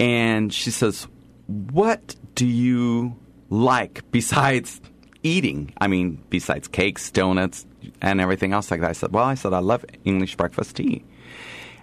And 0.00 0.52
she 0.52 0.72
says, 0.72 1.06
"What 1.46 2.16
do 2.34 2.46
you 2.46 3.16
like 3.50 4.10
besides 4.10 4.80
eating? 5.22 5.72
I 5.80 5.86
mean, 5.86 6.24
besides 6.28 6.66
cakes, 6.66 7.10
donuts, 7.12 7.66
and 8.02 8.20
everything 8.20 8.52
else 8.52 8.70
like 8.72 8.80
that." 8.80 8.90
I 8.90 8.94
said, 8.94 9.12
"Well, 9.12 9.24
I 9.24 9.34
said 9.34 9.52
I 9.52 9.60
love 9.60 9.84
English 10.04 10.36
breakfast 10.36 10.74
tea." 10.74 11.04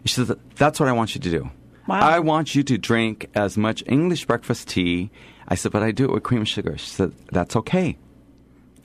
She 0.03 0.15
says, 0.15 0.33
"That's 0.55 0.81
what 0.81 0.89
I 0.89 0.91
want 0.91 1.15
you 1.15 1.21
to 1.21 1.29
do. 1.29 1.49
Wow. 1.87 2.01
I 2.01 2.19
want 2.19 2.55
you 2.55 2.63
to 2.63 2.77
drink 2.77 3.29
as 3.35 3.57
much 3.57 3.83
English 3.87 4.25
breakfast 4.25 4.67
tea." 4.67 5.11
I 5.51 5.55
said, 5.55 5.71
"But 5.71 5.83
I 5.83 5.91
do 5.91 6.05
it 6.05 6.11
with 6.13 6.23
cream 6.23 6.41
and 6.41 6.47
sugar." 6.47 6.77
She 6.77 6.89
said, 6.89 7.11
"That's 7.31 7.55
okay." 7.57 7.97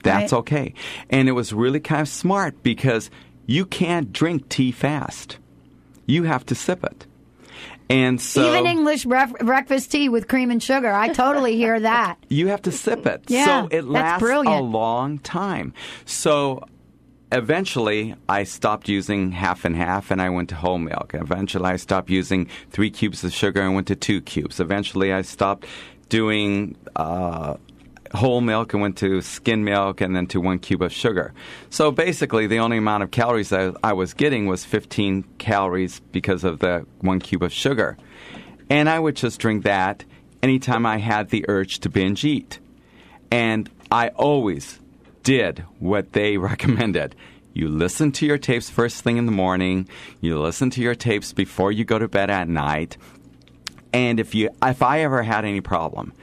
That's 0.03 0.31
Right. 0.31 0.39
okay. 0.39 0.73
And 1.09 1.27
it 1.27 1.31
was 1.31 1.51
really 1.53 1.79
kind 1.79 2.01
of 2.01 2.07
smart 2.07 2.61
because 2.61 3.09
you 3.47 3.65
can't 3.65 4.13
drink 4.13 4.47
tea 4.49 4.71
fast. 4.71 5.37
You 6.05 6.23
have 6.23 6.45
to 6.47 6.55
sip 6.55 6.83
it. 6.83 7.05
And 7.89 8.19
so 8.21 8.41
Even 8.53 8.65
English 8.67 9.05
bref- 9.05 9.33
breakfast 9.39 9.91
tea 9.91 10.07
with 10.09 10.27
cream 10.27 10.51
and 10.51 10.61
sugar. 10.61 10.91
I 10.91 11.07
totally 11.09 11.55
hear 11.55 11.79
that. 11.91 12.17
you 12.29 12.47
have 12.47 12.61
to 12.63 12.71
sip 12.71 13.05
it. 13.07 13.23
Yeah, 13.27 13.45
so 13.63 13.67
it 13.71 13.85
lasts 13.85 14.27
a 14.29 14.61
long 14.61 15.19
time. 15.19 15.73
So 16.05 16.63
eventually 17.31 18.15
I 18.29 18.43
stopped 18.43 18.87
using 18.87 19.31
half 19.31 19.65
and 19.65 19.75
half 19.75 20.11
and 20.11 20.21
I 20.21 20.29
went 20.29 20.49
to 20.49 20.55
whole 20.55 20.77
milk. 20.77 21.11
Eventually 21.13 21.65
I 21.65 21.75
stopped 21.77 22.09
using 22.09 22.47
three 22.71 22.89
cubes 22.89 23.23
of 23.23 23.33
sugar 23.33 23.61
and 23.61 23.73
went 23.75 23.87
to 23.87 23.95
two 23.95 24.21
cubes. 24.21 24.59
Eventually 24.59 25.11
I 25.13 25.21
stopped 25.21 25.65
doing 26.09 26.75
uh, 26.95 27.55
whole 28.13 28.41
milk 28.41 28.73
and 28.73 28.81
went 28.81 28.97
to 28.97 29.21
skim 29.21 29.63
milk 29.63 30.01
and 30.01 30.15
then 30.15 30.27
to 30.27 30.39
one 30.39 30.59
cube 30.59 30.81
of 30.81 30.91
sugar. 30.91 31.33
So 31.69 31.91
basically 31.91 32.47
the 32.47 32.59
only 32.59 32.77
amount 32.77 33.03
of 33.03 33.11
calories 33.11 33.49
that 33.49 33.75
I 33.83 33.93
was 33.93 34.13
getting 34.13 34.45
was 34.45 34.65
15 34.65 35.23
calories 35.37 35.99
because 36.11 36.43
of 36.43 36.59
the 36.59 36.85
one 37.01 37.19
cube 37.19 37.43
of 37.43 37.53
sugar. 37.53 37.97
And 38.69 38.89
I 38.89 38.99
would 38.99 39.15
just 39.15 39.39
drink 39.39 39.63
that 39.63 40.03
anytime 40.43 40.85
I 40.85 40.97
had 40.97 41.29
the 41.29 41.45
urge 41.47 41.79
to 41.79 41.89
binge 41.89 42.25
eat. 42.25 42.59
And 43.31 43.69
I 43.91 44.09
always 44.09 44.79
did 45.23 45.63
what 45.79 46.13
they 46.13 46.37
recommended. 46.51 47.15
You 47.53 47.69
listen 47.69 48.11
to 48.13 48.25
your 48.25 48.37
tapes 48.37 48.69
first 48.69 49.03
thing 49.03 49.17
in 49.17 49.25
the 49.25 49.31
morning, 49.31 49.89
you 50.21 50.39
listen 50.39 50.69
to 50.71 50.81
your 50.81 50.93
tapes 50.93 51.33
before 51.33 51.71
you 51.71 51.85
go 51.85 51.97
to 51.97 52.07
bed 52.07 52.29
at 52.29 52.47
night. 52.47 52.97
And 53.93 54.19
if 54.19 54.35
you 54.35 54.49
if 54.63 54.81
I 54.81 55.01
ever 55.01 55.23
had 55.23 55.45
any 55.45 55.61
problem, 55.61 56.13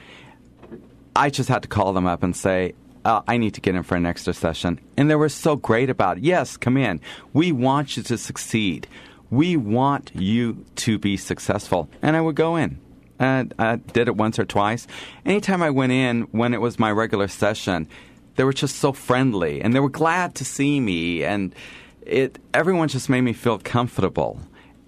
I 1.15 1.29
just 1.29 1.49
had 1.49 1.63
to 1.63 1.67
call 1.67 1.93
them 1.93 2.05
up 2.05 2.23
and 2.23 2.35
say, 2.35 2.73
uh, 3.03 3.21
I 3.27 3.37
need 3.37 3.53
to 3.53 3.61
get 3.61 3.75
in 3.75 3.83
for 3.83 3.95
an 3.95 4.05
extra 4.05 4.33
session. 4.33 4.79
And 4.97 5.09
they 5.09 5.15
were 5.15 5.29
so 5.29 5.55
great 5.55 5.89
about 5.89 6.17
it. 6.17 6.23
Yes, 6.23 6.57
come 6.57 6.77
in. 6.77 6.99
We 7.33 7.51
want 7.51 7.97
you 7.97 8.03
to 8.03 8.17
succeed. 8.17 8.87
We 9.29 9.57
want 9.57 10.11
you 10.13 10.65
to 10.77 10.97
be 10.97 11.17
successful. 11.17 11.89
And 12.01 12.15
I 12.15 12.21
would 12.21 12.35
go 12.35 12.55
in. 12.55 12.79
Uh, 13.19 13.45
I 13.57 13.77
did 13.77 14.07
it 14.07 14.15
once 14.15 14.39
or 14.39 14.45
twice. 14.45 14.87
Anytime 15.25 15.63
I 15.63 15.69
went 15.69 15.91
in, 15.91 16.23
when 16.31 16.53
it 16.53 16.61
was 16.61 16.77
my 16.77 16.91
regular 16.91 17.27
session, 17.27 17.87
they 18.35 18.43
were 18.43 18.53
just 18.53 18.77
so 18.77 18.91
friendly 18.91 19.61
and 19.61 19.73
they 19.73 19.79
were 19.79 19.89
glad 19.89 20.35
to 20.35 20.45
see 20.45 20.79
me, 20.79 21.23
and 21.23 21.55
it 22.01 22.37
everyone 22.53 22.87
just 22.89 23.09
made 23.09 23.21
me 23.21 23.33
feel 23.33 23.59
comfortable, 23.59 24.39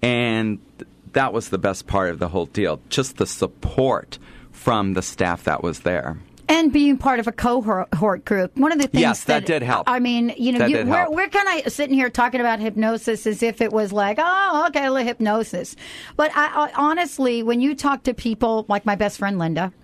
and 0.02 0.58
that 1.12 1.32
was 1.32 1.48
the 1.48 1.58
best 1.58 1.86
part 1.86 2.10
of 2.10 2.18
the 2.18 2.28
whole 2.28 2.46
deal. 2.46 2.80
Just 2.88 3.16
the 3.16 3.26
support 3.26 4.18
from 4.52 4.94
the 4.94 5.02
staff 5.02 5.44
that 5.44 5.62
was 5.62 5.80
there. 5.80 6.18
And 6.50 6.72
being 6.72 6.96
part 6.96 7.20
of 7.20 7.26
a 7.26 7.32
cohort 7.32 8.24
group. 8.24 8.56
One 8.56 8.72
of 8.72 8.78
the 8.78 8.88
things 8.88 9.02
yes, 9.02 9.24
that, 9.24 9.40
that 9.40 9.46
did 9.46 9.62
help. 9.62 9.84
I 9.86 9.98
mean, 9.98 10.32
you 10.38 10.52
know, 10.52 10.64
you, 10.64 10.82
we're, 10.86 11.10
we're 11.10 11.28
kind 11.28 11.66
of 11.66 11.72
sitting 11.72 11.94
here 11.94 12.08
talking 12.08 12.40
about 12.40 12.58
hypnosis 12.58 13.26
as 13.26 13.42
if 13.42 13.60
it 13.60 13.70
was 13.70 13.92
like, 13.92 14.18
oh, 14.18 14.64
okay, 14.68 14.86
a 14.86 14.90
little 14.90 15.06
hypnosis. 15.06 15.76
But 16.16 16.34
I, 16.34 16.68
I, 16.68 16.72
honestly, 16.74 17.42
when 17.42 17.60
you 17.60 17.74
talk 17.74 18.04
to 18.04 18.14
people 18.14 18.64
like 18.66 18.86
my 18.86 18.94
best 18.94 19.18
friend 19.18 19.38
Linda, 19.38 19.74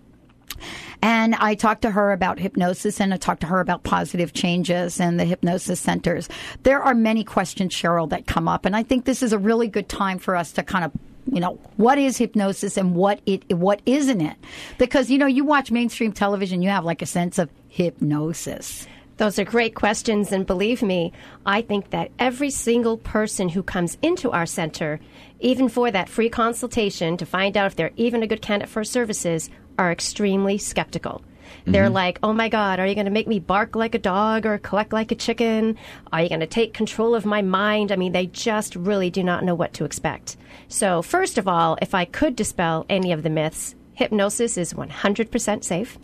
and 1.03 1.35
I 1.35 1.55
talked 1.55 1.83
to 1.83 1.91
her 1.91 2.13
about 2.13 2.39
hypnosis 2.39 2.99
and 2.99 3.13
I 3.13 3.19
talked 3.19 3.43
to 3.43 3.47
her 3.47 3.61
about 3.61 3.83
positive 3.83 4.33
changes 4.33 5.01
and 5.01 5.21
the 5.21 5.27
hypnosis 5.27 5.81
centers. 5.81 6.31
There 6.63 6.83
are 6.83 6.95
many 6.95 7.25
questions, 7.25 7.75
Cheryl, 7.75 8.09
that 8.09 8.27
come 8.27 8.49
up. 8.49 8.65
And 8.65 8.75
I 8.75 8.83
think 8.83 9.05
this 9.05 9.23
is 9.23 9.35
a 9.35 9.39
really 9.39 9.69
good 9.69 9.89
time 9.89 10.19
for 10.19 10.35
us 10.35 10.53
to 10.53 10.63
kind 10.63 10.85
of 10.85 10.93
you 11.31 11.41
know 11.41 11.59
what 11.77 11.99
is 11.99 12.17
hypnosis 12.17 12.77
and 12.77 12.95
what 12.95 13.21
it 13.27 13.53
what 13.53 13.81
isn't 13.87 14.21
it? 14.21 14.37
Because 14.79 15.11
you 15.11 15.19
know 15.19 15.27
you 15.27 15.45
watch 15.45 15.71
mainstream 15.71 16.13
television 16.13 16.63
you 16.63 16.69
have 16.69 16.85
like 16.85 17.03
a 17.03 17.07
sense 17.07 17.39
of 17.39 17.51
hypnosis. 17.69 18.87
Those 19.17 19.39
are 19.39 19.45
great 19.45 19.77
questions 19.77 20.33
and 20.33 20.45
believe 20.45 20.83
me 20.83 21.13
i 21.47 21.63
think 21.63 21.91
that 21.91 22.11
every 22.19 22.51
single 22.51 22.99
person 22.99 23.49
who 23.49 23.63
comes 23.63 23.97
into 24.03 24.33
our 24.33 24.45
center 24.45 24.99
even 25.39 25.69
for 25.69 25.89
that 25.91 26.09
free 26.09 26.29
consultation 26.29 27.17
to 27.17 27.25
find 27.25 27.57
out 27.57 27.69
if 27.69 27.77
they're 27.77 27.93
even 27.97 28.25
a 28.25 28.27
good 28.27 28.43
candidate 28.43 28.69
for 28.69 28.83
services 28.83 29.51
are 29.79 29.93
extremely 29.93 30.59
skeptical 30.59 31.23
they're 31.67 31.85
mm-hmm. 31.85 31.95
like, 31.95 32.19
oh 32.23 32.33
my 32.33 32.49
God, 32.49 32.79
are 32.79 32.87
you 32.87 32.95
going 32.95 33.07
to 33.07 33.11
make 33.11 33.27
me 33.27 33.39
bark 33.39 33.77
like 33.77 33.95
a 33.95 33.99
dog 33.99 34.47
or 34.47 34.59
collect 34.59 34.93
like 34.93 35.13
a 35.13 35.15
chicken? 35.15 35.77
Are 36.13 36.23
you 36.23 36.29
going 36.29 36.41
to 36.41 36.47
take 36.47 36.75
control 36.75 37.15
of 37.15 37.25
my 37.25 37.43
mind? 37.43 37.93
I 37.93 37.97
mean, 37.97 38.13
they 38.13 38.27
just 38.27 38.77
really 38.77 39.11
do 39.11 39.23
not 39.23 39.45
know 39.45 39.55
what 39.55 39.73
to 39.75 39.85
expect. 39.85 40.37
So, 40.69 41.03
first 41.03 41.39
of 41.39 41.49
all, 41.49 41.79
if 41.83 41.95
I 41.95 42.05
could 42.05 42.37
dispel 42.37 42.87
any 42.89 43.13
of 43.13 43.23
the 43.23 43.31
myths, 43.31 43.75
hypnosis 43.95 44.57
is 44.57 44.73
100% 44.73 45.65
safe. 45.65 45.99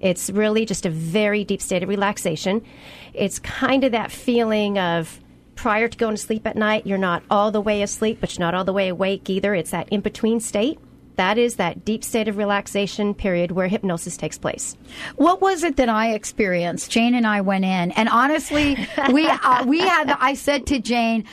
It's 0.00 0.30
really 0.30 0.64
just 0.64 0.86
a 0.86 0.90
very 0.90 1.44
deep 1.44 1.60
state 1.60 1.82
of 1.82 1.88
relaxation. 1.88 2.64
It's 3.14 3.38
kind 3.38 3.84
of 3.84 3.92
that 3.92 4.12
feeling 4.12 4.78
of 4.78 5.20
prior 5.58 5.88
to 5.88 5.98
going 5.98 6.14
to 6.14 6.22
sleep 6.22 6.46
at 6.46 6.56
night, 6.56 6.86
you're 6.86 6.98
not 6.98 7.22
all 7.28 7.50
the 7.50 7.60
way 7.60 7.82
asleep, 7.82 8.18
but 8.20 8.32
you're 8.32 8.46
not 8.46 8.54
all 8.54 8.64
the 8.64 8.72
way 8.72 8.88
awake 8.88 9.28
either. 9.28 9.54
It's 9.54 9.72
that 9.72 9.88
in 9.88 10.00
between 10.00 10.38
state. 10.38 10.78
That 11.18 11.36
is 11.36 11.56
that 11.56 11.84
deep 11.84 12.04
state 12.04 12.28
of 12.28 12.36
relaxation 12.36 13.12
period 13.12 13.50
where 13.50 13.66
hypnosis 13.66 14.16
takes 14.16 14.38
place. 14.38 14.76
What 15.16 15.40
was 15.40 15.64
it 15.64 15.74
that 15.76 15.88
I 15.88 16.12
experienced? 16.12 16.92
Jane 16.92 17.12
and 17.12 17.26
I 17.26 17.40
went 17.40 17.64
in, 17.64 17.90
and 17.90 18.08
honestly, 18.08 18.76
we 19.12 19.26
uh, 19.26 19.64
we 19.66 19.80
had. 19.80 20.16
I 20.20 20.34
said 20.34 20.64
to 20.68 20.78
Jane, 20.78 21.24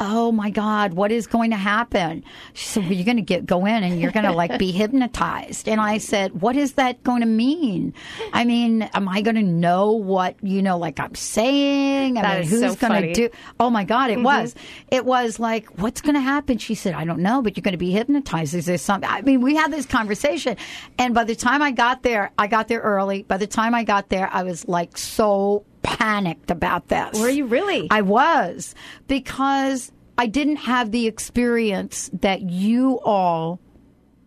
oh 0.00 0.32
my 0.32 0.50
God, 0.50 0.94
what 0.94 1.12
is 1.12 1.26
going 1.26 1.50
to 1.50 1.56
happen? 1.56 2.24
She 2.52 2.66
said, 2.66 2.84
well, 2.84 2.92
you're 2.92 3.04
going 3.04 3.16
to 3.16 3.22
get, 3.22 3.46
go 3.46 3.66
in 3.66 3.82
and 3.82 4.00
you're 4.00 4.10
going 4.10 4.24
to 4.24 4.32
like 4.32 4.58
be 4.58 4.72
hypnotized. 4.72 5.68
And 5.68 5.80
I 5.80 5.98
said, 5.98 6.40
what 6.40 6.56
is 6.56 6.74
that 6.74 7.02
going 7.04 7.20
to 7.20 7.26
mean? 7.26 7.94
I 8.32 8.44
mean, 8.44 8.82
am 8.94 9.08
I 9.08 9.22
going 9.22 9.36
to 9.36 9.42
know 9.42 9.92
what, 9.92 10.36
you 10.42 10.62
know, 10.62 10.78
like 10.78 11.00
I'm 11.00 11.14
saying? 11.14 12.18
I 12.18 12.22
that 12.22 12.40
mean, 12.40 12.48
who's 12.48 12.78
so 12.78 12.88
going 12.88 13.02
to 13.02 13.12
do? 13.12 13.28
Oh 13.60 13.70
my 13.70 13.84
God, 13.84 14.10
it 14.10 14.14
mm-hmm. 14.14 14.24
was. 14.24 14.54
It 14.90 15.04
was 15.04 15.38
like, 15.38 15.66
what's 15.78 16.00
going 16.00 16.14
to 16.14 16.20
happen? 16.20 16.58
She 16.58 16.74
said, 16.74 16.94
I 16.94 17.04
don't 17.04 17.20
know, 17.20 17.42
but 17.42 17.56
you're 17.56 17.62
going 17.62 17.72
to 17.72 17.78
be 17.78 17.90
hypnotized. 17.90 18.54
Is 18.54 18.66
there 18.66 18.78
something? 18.78 19.08
I 19.08 19.22
mean, 19.22 19.40
we 19.40 19.54
had 19.54 19.72
this 19.72 19.86
conversation. 19.86 20.56
And 20.98 21.14
by 21.14 21.24
the 21.24 21.36
time 21.36 21.62
I 21.62 21.70
got 21.70 22.02
there, 22.02 22.32
I 22.38 22.46
got 22.46 22.68
there 22.68 22.80
early. 22.80 23.22
By 23.22 23.36
the 23.36 23.46
time 23.46 23.74
I 23.74 23.84
got 23.84 24.08
there, 24.08 24.28
I 24.32 24.42
was 24.42 24.66
like 24.68 24.96
so 24.96 25.64
panicked 25.84 26.50
about 26.50 26.88
this. 26.88 27.20
Were 27.20 27.28
you 27.28 27.46
really? 27.46 27.86
I 27.90 28.02
was 28.02 28.74
because 29.06 29.92
I 30.18 30.26
didn't 30.26 30.56
have 30.56 30.90
the 30.90 31.06
experience 31.06 32.10
that 32.20 32.42
you 32.42 32.98
all 33.04 33.60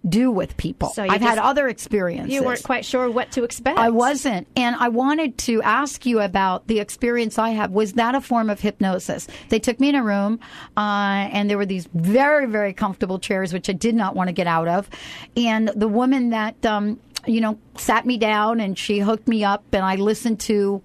do 0.07 0.31
with 0.31 0.55
people. 0.55 0.89
So 0.89 1.03
I've 1.03 1.21
had 1.21 1.37
other 1.37 1.67
experiences. 1.67 2.33
You 2.33 2.43
weren't 2.43 2.63
quite 2.63 2.85
sure 2.85 3.09
what 3.09 3.31
to 3.31 3.43
expect. 3.43 3.77
I 3.77 3.89
wasn't. 3.89 4.47
And 4.55 4.75
I 4.75 4.89
wanted 4.89 5.37
to 5.39 5.61
ask 5.63 6.05
you 6.05 6.21
about 6.21 6.67
the 6.67 6.79
experience 6.79 7.37
I 7.37 7.49
have. 7.49 7.71
Was 7.71 7.93
that 7.93 8.15
a 8.15 8.21
form 8.21 8.49
of 8.49 8.61
hypnosis? 8.61 9.27
They 9.49 9.59
took 9.59 9.79
me 9.79 9.89
in 9.89 9.95
a 9.95 10.03
room, 10.03 10.39
uh, 10.77 11.27
and 11.31 11.49
there 11.49 11.57
were 11.57 11.65
these 11.65 11.87
very, 11.93 12.45
very 12.45 12.73
comfortable 12.73 13.19
chairs, 13.19 13.51
which 13.51 13.69
I 13.69 13.73
did 13.73 13.95
not 13.95 14.15
want 14.15 14.29
to 14.29 14.33
get 14.33 14.47
out 14.47 14.67
of. 14.67 14.89
And 15.35 15.69
the 15.69 15.89
woman 15.89 16.29
that, 16.29 16.65
um, 16.65 16.99
you 17.25 17.41
know, 17.41 17.57
sat 17.75 18.05
me 18.05 18.17
down 18.17 18.61
and 18.61 18.77
she 18.77 18.99
hooked 18.99 19.27
me 19.27 19.43
up, 19.43 19.63
and 19.73 19.83
I 19.83 19.95
listened 19.95 20.39
to 20.41 20.81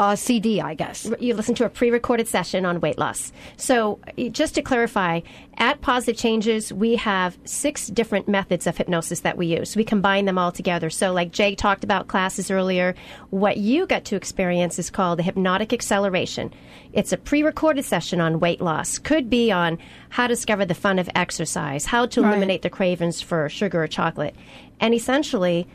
uh, 0.00 0.16
CD, 0.16 0.62
I 0.62 0.72
guess. 0.72 1.06
You 1.20 1.34
listen 1.34 1.54
to 1.56 1.66
a 1.66 1.68
pre 1.68 1.90
recorded 1.90 2.26
session 2.26 2.64
on 2.64 2.80
weight 2.80 2.96
loss. 2.96 3.32
So, 3.58 4.00
just 4.30 4.54
to 4.54 4.62
clarify, 4.62 5.20
at 5.58 5.82
Positive 5.82 6.16
Changes, 6.16 6.72
we 6.72 6.96
have 6.96 7.36
six 7.44 7.88
different 7.88 8.26
methods 8.26 8.66
of 8.66 8.78
hypnosis 8.78 9.20
that 9.20 9.36
we 9.36 9.48
use. 9.48 9.76
We 9.76 9.84
combine 9.84 10.24
them 10.24 10.38
all 10.38 10.52
together. 10.52 10.88
So, 10.88 11.12
like 11.12 11.32
Jay 11.32 11.54
talked 11.54 11.84
about 11.84 12.08
classes 12.08 12.50
earlier, 12.50 12.94
what 13.28 13.58
you 13.58 13.86
get 13.86 14.06
to 14.06 14.16
experience 14.16 14.78
is 14.78 14.88
called 14.88 15.18
the 15.18 15.22
hypnotic 15.22 15.70
acceleration. 15.74 16.50
It's 16.94 17.12
a 17.12 17.18
pre 17.18 17.42
recorded 17.42 17.84
session 17.84 18.22
on 18.22 18.40
weight 18.40 18.62
loss, 18.62 18.98
could 18.98 19.28
be 19.28 19.52
on 19.52 19.76
how 20.08 20.28
to 20.28 20.32
discover 20.34 20.64
the 20.64 20.74
fun 20.74 20.98
of 20.98 21.10
exercise, 21.14 21.84
how 21.84 22.06
to 22.06 22.22
right. 22.22 22.28
eliminate 22.30 22.62
the 22.62 22.70
cravings 22.70 23.20
for 23.20 23.50
sugar 23.50 23.82
or 23.82 23.86
chocolate. 23.86 24.34
And 24.80 24.94
essentially, 24.94 25.68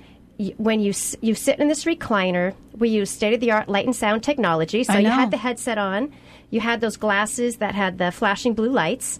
when 0.57 0.79
you 0.79 0.93
you 1.21 1.35
sit 1.35 1.59
in 1.59 1.67
this 1.67 1.85
recliner, 1.85 2.53
we 2.77 2.89
use 2.89 3.09
state 3.09 3.33
of 3.33 3.39
the 3.39 3.51
art 3.51 3.69
light 3.69 3.85
and 3.85 3.95
sound 3.95 4.23
technology. 4.23 4.83
So 4.83 4.97
you 4.97 5.09
had 5.09 5.31
the 5.31 5.37
headset 5.37 5.77
on, 5.77 6.11
you 6.49 6.59
had 6.59 6.81
those 6.81 6.97
glasses 6.97 7.57
that 7.57 7.75
had 7.75 7.97
the 7.97 8.11
flashing 8.11 8.53
blue 8.53 8.69
lights, 8.69 9.19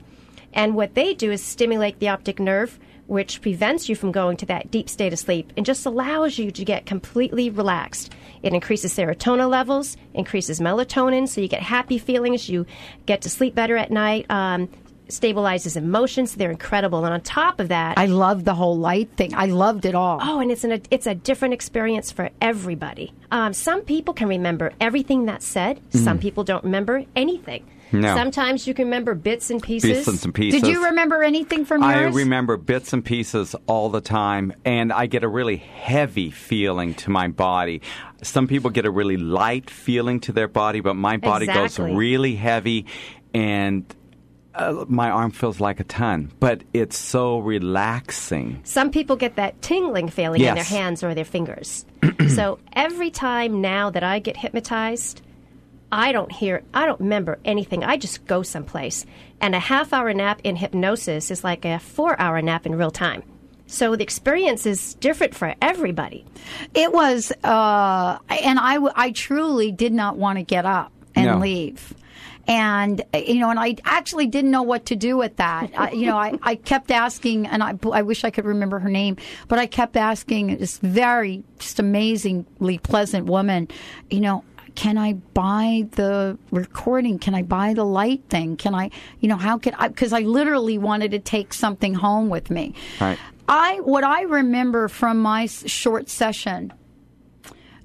and 0.54 0.75
what 0.75 0.95
they 0.95 1.13
do 1.13 1.32
is 1.32 1.41
stimulate 1.43 1.99
the 1.99 2.10
optic 2.10 2.39
nerve, 2.39 2.80
which 3.08 3.41
prevents 3.41 3.88
you 3.88 3.95
from 3.95 4.12
going 4.12 4.36
to 4.38 4.45
that 4.47 4.71
deep 4.71 4.89
state 4.89 5.13
of 5.13 5.19
sleep 5.19 5.54
and 5.56 5.65
just 5.65 5.86
allows 5.86 6.38
you 6.38 6.51
to 6.51 6.65
get 6.65 6.86
completely 6.86 7.49
relaxed. 7.49 8.13
It 8.41 8.54
increases 8.54 8.93
serotonin 8.93 9.49
levels, 9.49 9.97
increases 10.13 10.60
melatonin, 10.60 11.28
so 11.28 11.41
you 11.41 11.47
get 11.47 11.62
happy 11.62 11.97
feelings. 11.97 12.49
You 12.49 12.65
get 13.06 13.21
to 13.21 13.30
sleep 13.30 13.56
better 13.56 13.78
at 13.78 13.91
night. 13.91 14.25
Um, 14.30 14.69
stabilizes 15.08 15.78
emotions. 15.78 16.36
They're 16.36 16.52
incredible. 16.52 17.06
And 17.06 17.13
on 17.13 17.22
top 17.22 17.60
of 17.60 17.70
that, 17.70 17.98
I 17.98 18.08
love 18.08 18.44
the 18.44 18.54
whole 18.54 18.78
light 18.78 19.10
thing. 19.15 19.34
I 19.34 19.46
loved 19.46 19.86
it 19.86 19.96
all. 19.96 20.20
Oh, 20.22 20.39
and 20.39 20.52
it's 20.52 20.63
an, 20.63 20.82
it's 20.91 21.08
a 21.08 21.15
different 21.15 21.54
experience 21.54 22.12
for 22.12 22.30
everybody. 22.41 23.13
Um, 23.32 23.54
some 23.54 23.82
people 23.82 24.13
can 24.13 24.28
remember 24.28 24.74
everything 24.80 25.26
that's 25.26 25.46
said. 25.46 25.80
Mm. 25.91 26.04
Some 26.04 26.20
people 26.20 26.44
don't 26.44 26.63
remember 26.63 27.04
anything. 27.15 27.65
No. 27.91 28.15
Sometimes 28.15 28.68
you 28.68 28.74
can 28.74 28.86
remember 28.86 29.13
bits 29.13 29.50
and 29.50 29.62
pieces. 29.62 30.06
Bits 30.06 30.26
and 30.26 30.34
pieces. 30.34 30.62
Did 30.62 30.70
you 30.70 30.86
remember 30.86 31.24
anything 31.24 31.65
from 31.65 31.84
yours? 31.84 31.94
I 31.94 32.18
remember 32.18 32.58
bits 32.58 32.94
and 32.94 33.06
pieces 33.06 33.56
all 33.68 33.89
the 33.89 34.02
time, 34.02 34.54
and 34.65 34.91
I 34.91 35.06
get 35.06 35.24
a 35.24 35.28
really 35.28 35.58
heavy 35.58 36.32
feeling 36.32 36.96
to 36.96 37.10
my 37.10 37.28
body. 37.28 37.82
Some 38.22 38.48
people 38.48 38.72
get 38.72 38.86
a 38.86 38.91
really 38.91 39.18
light 39.18 39.70
feeling 39.70 40.20
to 40.22 40.32
their 40.32 40.48
body, 40.48 40.80
but 40.80 40.96
my 40.96 41.18
body 41.18 41.46
exactly. 41.46 41.89
goes 41.89 41.96
really 41.98 42.36
heavy, 42.36 42.88
and 43.34 43.86
uh, 44.56 44.86
my 44.88 45.10
arm 45.10 45.32
feels 45.32 45.60
like 45.60 45.80
a 45.80 45.84
ton, 45.84 46.32
but 46.39 46.62
it's 46.74 46.98
so 46.98 47.39
relaxing. 47.39 48.62
Some 48.63 48.91
people 48.91 49.15
get 49.15 49.36
that 49.36 49.62
tingling 49.62 50.10
feeling 50.10 50.41
yes. 50.41 50.50
in 50.50 50.56
their 50.56 50.63
hands 50.63 51.04
or 51.04 51.13
their 51.13 51.26
fingers. 51.26 51.86
so 52.36 52.60
every 52.74 53.12
time 53.12 53.62
now 53.62 53.89
that 53.89 54.04
I 54.04 54.20
get 54.20 54.38
hypnotized, 54.38 55.22
I 55.91 56.12
don't 56.12 56.32
hear, 56.32 56.63
I 56.74 56.86
don't 56.86 57.00
remember 57.00 57.38
anything. 57.46 57.84
I 57.84 57.98
just 57.98 58.26
go 58.26 58.44
someplace. 58.44 59.06
And 59.41 59.54
a 59.54 59.60
half 59.60 59.94
hour 59.94 60.13
nap 60.13 60.41
in 60.44 60.56
hypnosis 60.56 61.32
is 61.32 61.44
like 61.44 61.65
a 61.65 61.80
four 61.80 62.20
hour 62.20 62.41
nap 62.41 62.65
in 62.65 62.76
real 62.76 62.91
time. 62.91 63.24
So 63.68 63.96
the 63.96 64.04
experience 64.04 64.65
is 64.65 64.94
different 64.96 65.36
for 65.36 65.56
everybody. 65.62 66.26
It 66.74 66.94
was, 66.94 67.32
uh, 67.44 68.20
and 68.30 68.60
I, 68.60 68.78
I 68.96 69.12
truly 69.12 69.72
did 69.72 69.91
not 69.91 70.18
want 70.18 70.38
to 70.38 70.44
get 70.44 70.65
up 70.65 70.91
and 71.15 71.26
no. 71.26 71.38
leave 71.39 71.96
and 72.48 73.04
you 73.14 73.40
know, 73.40 73.50
and 73.50 73.60
I 73.60 73.76
actually 73.86 74.28
didn't 74.28 74.52
know 74.52 74.64
what 74.64 74.86
to 74.88 74.96
do 74.96 75.18
with 75.18 75.38
that. 75.38 75.72
I, 75.78 75.92
you 75.92 76.06
know, 76.06 76.18
I, 76.18 76.38
I 76.44 76.56
kept 76.56 76.92
asking, 76.92 77.48
and 77.48 77.64
I, 77.64 77.74
I 77.92 78.04
wish 78.04 78.24
I 78.24 78.30
could 78.30 78.46
remember 78.46 78.80
her 78.80 78.90
name, 78.90 79.18
but 79.48 79.60
I 79.60 79.66
kept 79.66 79.98
asking 79.98 80.58
this 80.58 80.78
very 80.78 81.44
just 81.60 81.80
amazingly 81.80 82.78
pleasant 82.78 83.26
woman, 83.26 83.68
you 84.10 84.20
know, 84.20 84.44
can 84.76 84.98
I 84.98 85.14
buy 85.14 85.88
the 85.92 86.38
recording? 86.52 87.18
Can 87.18 87.34
I 87.34 87.42
buy 87.42 87.74
the 87.74 87.86
light 87.86 88.24
thing? 88.30 88.58
Can 88.58 88.76
I, 88.76 88.92
you 89.22 89.30
know, 89.30 89.38
how 89.38 89.58
can 89.58 89.74
I? 89.76 89.88
Because 89.88 90.14
I 90.14 90.20
literally 90.20 90.78
wanted 90.78 91.12
to 91.12 91.20
take 91.20 91.54
something 91.54 91.94
home 91.94 92.30
with 92.30 92.50
me. 92.50 92.74
Right. 93.00 93.18
I 93.48 93.80
what 93.82 94.04
I 94.04 94.24
remember 94.24 94.88
from 94.88 95.20
my 95.20 95.46
short 95.46 96.10
session 96.10 96.74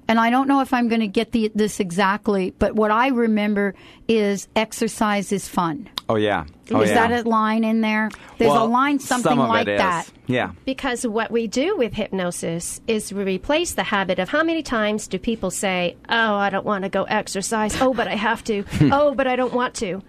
and 0.07 0.19
I 0.19 0.29
don't 0.29 0.47
know 0.47 0.61
if 0.61 0.73
I'm 0.73 0.87
going 0.87 1.01
to 1.01 1.07
get 1.07 1.31
the, 1.31 1.51
this 1.55 1.79
exactly, 1.79 2.53
but 2.59 2.75
what 2.75 2.91
I 2.91 3.07
remember 3.07 3.75
is 4.07 4.47
exercise 4.55 5.31
is 5.31 5.47
fun. 5.47 5.89
Oh 6.09 6.15
yeah. 6.15 6.45
Oh 6.71 6.81
is 6.81 6.89
yeah. 6.89 7.07
that 7.07 7.25
a 7.25 7.29
line 7.29 7.63
in 7.63 7.79
there? 7.79 8.09
There's 8.37 8.51
a 8.51 8.63
line 8.63 8.99
something 8.99 9.31
some 9.31 9.39
of 9.39 9.47
like 9.47 9.67
it 9.67 9.73
is. 9.73 9.79
that. 9.79 10.09
Yeah. 10.27 10.51
Because 10.65 11.07
what 11.07 11.31
we 11.31 11.47
do 11.47 11.77
with 11.77 11.93
hypnosis 11.93 12.81
is 12.87 13.13
we 13.13 13.23
replace 13.23 13.73
the 13.75 13.83
habit 13.83 14.19
of 14.19 14.27
how 14.27 14.43
many 14.43 14.61
times 14.61 15.07
do 15.07 15.17
people 15.17 15.51
say, 15.51 15.95
Oh, 16.09 16.35
I 16.35 16.49
don't 16.49 16.65
want 16.65 16.83
to 16.83 16.89
go 16.89 17.03
exercise. 17.03 17.79
Oh, 17.81 17.93
but 17.93 18.09
I 18.09 18.15
have 18.15 18.43
to. 18.45 18.65
oh, 18.91 19.15
but 19.15 19.27
I 19.27 19.37
don't 19.37 19.53
want 19.53 19.75
to. 19.75 20.01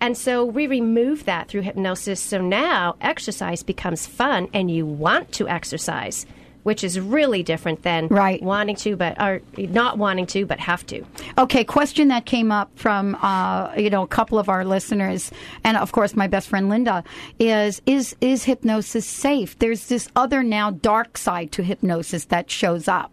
And 0.00 0.18
so 0.18 0.44
we 0.44 0.66
remove 0.66 1.24
that 1.24 1.48
through 1.48 1.62
hypnosis. 1.62 2.20
So 2.20 2.40
now 2.40 2.96
exercise 3.00 3.62
becomes 3.62 4.06
fun 4.06 4.48
and 4.52 4.70
you 4.70 4.84
want 4.84 5.32
to 5.32 5.48
exercise, 5.48 6.26
which 6.64 6.82
is 6.84 6.98
really 7.00 7.42
different 7.42 7.82
than 7.82 8.08
Right. 8.08 8.42
wanting 8.42 8.76
to, 8.76 8.96
but 8.96 9.20
or 9.20 9.40
not 9.56 9.96
wanting 9.96 10.26
to, 10.26 10.44
but 10.44 10.58
have 10.60 10.84
to. 10.86 11.04
Okay, 11.38 11.64
question 11.64 12.08
that 12.08 12.26
came 12.26 12.50
up 12.52 12.70
from 12.74 13.14
uh, 13.22 13.72
you 13.76 13.88
know 13.90 14.02
a 14.02 14.08
couple 14.08 14.38
of 14.38 14.48
our 14.48 14.64
listeners, 14.64 15.30
and 15.62 15.76
of 15.76 15.92
course 15.92 16.14
my 16.16 16.26
best 16.26 16.48
friend 16.48 16.68
Linda 16.68 17.04
is 17.38 17.80
is 17.86 18.16
is 18.20 18.44
hypnosis 18.44 19.06
safe? 19.06 19.58
There's 19.58 19.86
this 19.86 20.08
other 20.16 20.42
now 20.42 20.70
dark 20.72 21.16
side 21.16 21.52
to 21.52 21.62
hypnosis 21.62 22.24
that 22.26 22.50
shows 22.50 22.88
up. 22.88 23.12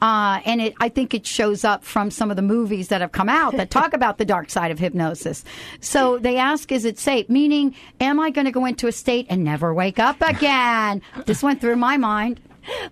Uh, 0.00 0.38
and 0.46 0.60
it, 0.60 0.74
I 0.80 0.88
think 0.88 1.12
it 1.12 1.26
shows 1.26 1.64
up 1.64 1.82
from 1.82 2.12
some 2.12 2.30
of 2.30 2.36
the 2.36 2.42
movies 2.42 2.86
that 2.88 3.00
have 3.00 3.10
come 3.10 3.28
out 3.28 3.56
that 3.56 3.70
talk 3.72 3.92
about 4.00 4.18
the 4.18 4.24
dark 4.24 4.50
side 4.50 4.70
of 4.70 4.78
hypnosis. 4.78 5.44
So 5.80 6.18
they 6.20 6.36
ask, 6.36 6.70
is 6.70 6.84
it 6.84 7.00
safe? 7.00 7.28
Meaning, 7.28 7.74
am 8.00 8.20
I 8.20 8.30
going 8.30 8.44
to 8.44 8.52
go 8.52 8.64
into 8.64 8.86
a 8.86 8.92
state 8.92 9.26
and 9.28 9.42
never 9.42 9.74
wake 9.74 9.98
up 9.98 10.16
again? 10.20 11.02
this 11.26 11.42
went 11.42 11.60
through 11.60 11.74
my 11.76 11.96
mind. 11.96 12.38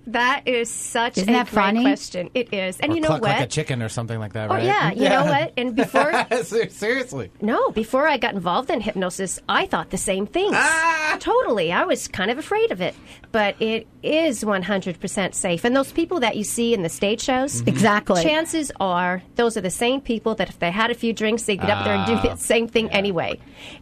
That 0.09 0.47
is 0.47 0.71
such 0.71 1.19
Isn't 1.19 1.29
a 1.29 1.33
that 1.33 1.47
great 1.47 1.55
funny? 1.55 1.83
question. 1.83 2.31
It 2.35 2.53
is. 2.55 2.79
And 2.81 2.93
or 2.93 2.95
you 2.95 3.01
know 3.01 3.09
cluck 3.09 3.23
what? 3.23 3.31
like 3.31 3.41
a 3.41 3.47
chicken 3.47 3.83
or 3.83 3.89
something 3.89 4.19
like 4.19 4.33
that, 4.35 4.51
Oh 4.51 4.55
right? 4.55 4.65
yeah, 4.65 4.93
you 4.93 5.09
know 5.09 5.25
what? 5.25 5.53
And 5.57 5.75
before 5.75 6.13
Seriously. 6.43 7.31
No, 7.41 7.71
before 7.71 8.07
I 8.07 8.17
got 8.17 8.35
involved 8.35 8.71
in 8.71 8.81
hypnosis, 8.81 9.41
I 9.49 9.67
thought 9.67 9.91
the 9.91 9.99
same 9.99 10.27
things. 10.27 10.53
Ah! 10.55 11.17
Totally. 11.21 11.73
I 11.73 11.85
was 11.85 12.09
kind 12.09 12.31
of 12.31 12.39
afraid 12.39 12.71
of 12.73 12.81
it. 12.81 12.95
But 13.33 13.61
it 13.61 13.87
is 14.03 14.43
100% 14.45 15.35
safe. 15.35 15.65
And 15.65 15.77
those 15.77 15.93
people 15.93 16.21
that 16.21 16.37
you 16.37 16.45
see 16.45 16.73
in 16.75 16.83
the 16.83 16.89
stage 16.89 17.21
shows, 17.23 17.61
Mm-hmm. 17.61 17.69
Exactly. 17.69 18.23
chances 18.23 18.73
are 18.81 19.23
those 19.37 19.57
are 19.57 19.61
the 19.61 19.71
same 19.71 20.01
people 20.01 20.35
that 20.37 20.49
if 20.49 20.59
they 20.59 20.71
had 20.71 20.91
a 20.91 20.95
few 20.95 21.13
drinks, 21.13 21.43
they'd 21.45 21.61
get 21.61 21.71
up 21.71 21.85
there 21.85 21.95
and 21.95 22.07
do 22.07 22.15
Ah. 22.15 22.35
the 22.35 22.37
same 22.37 22.67
thing 22.69 22.91
anyway. 22.91 23.39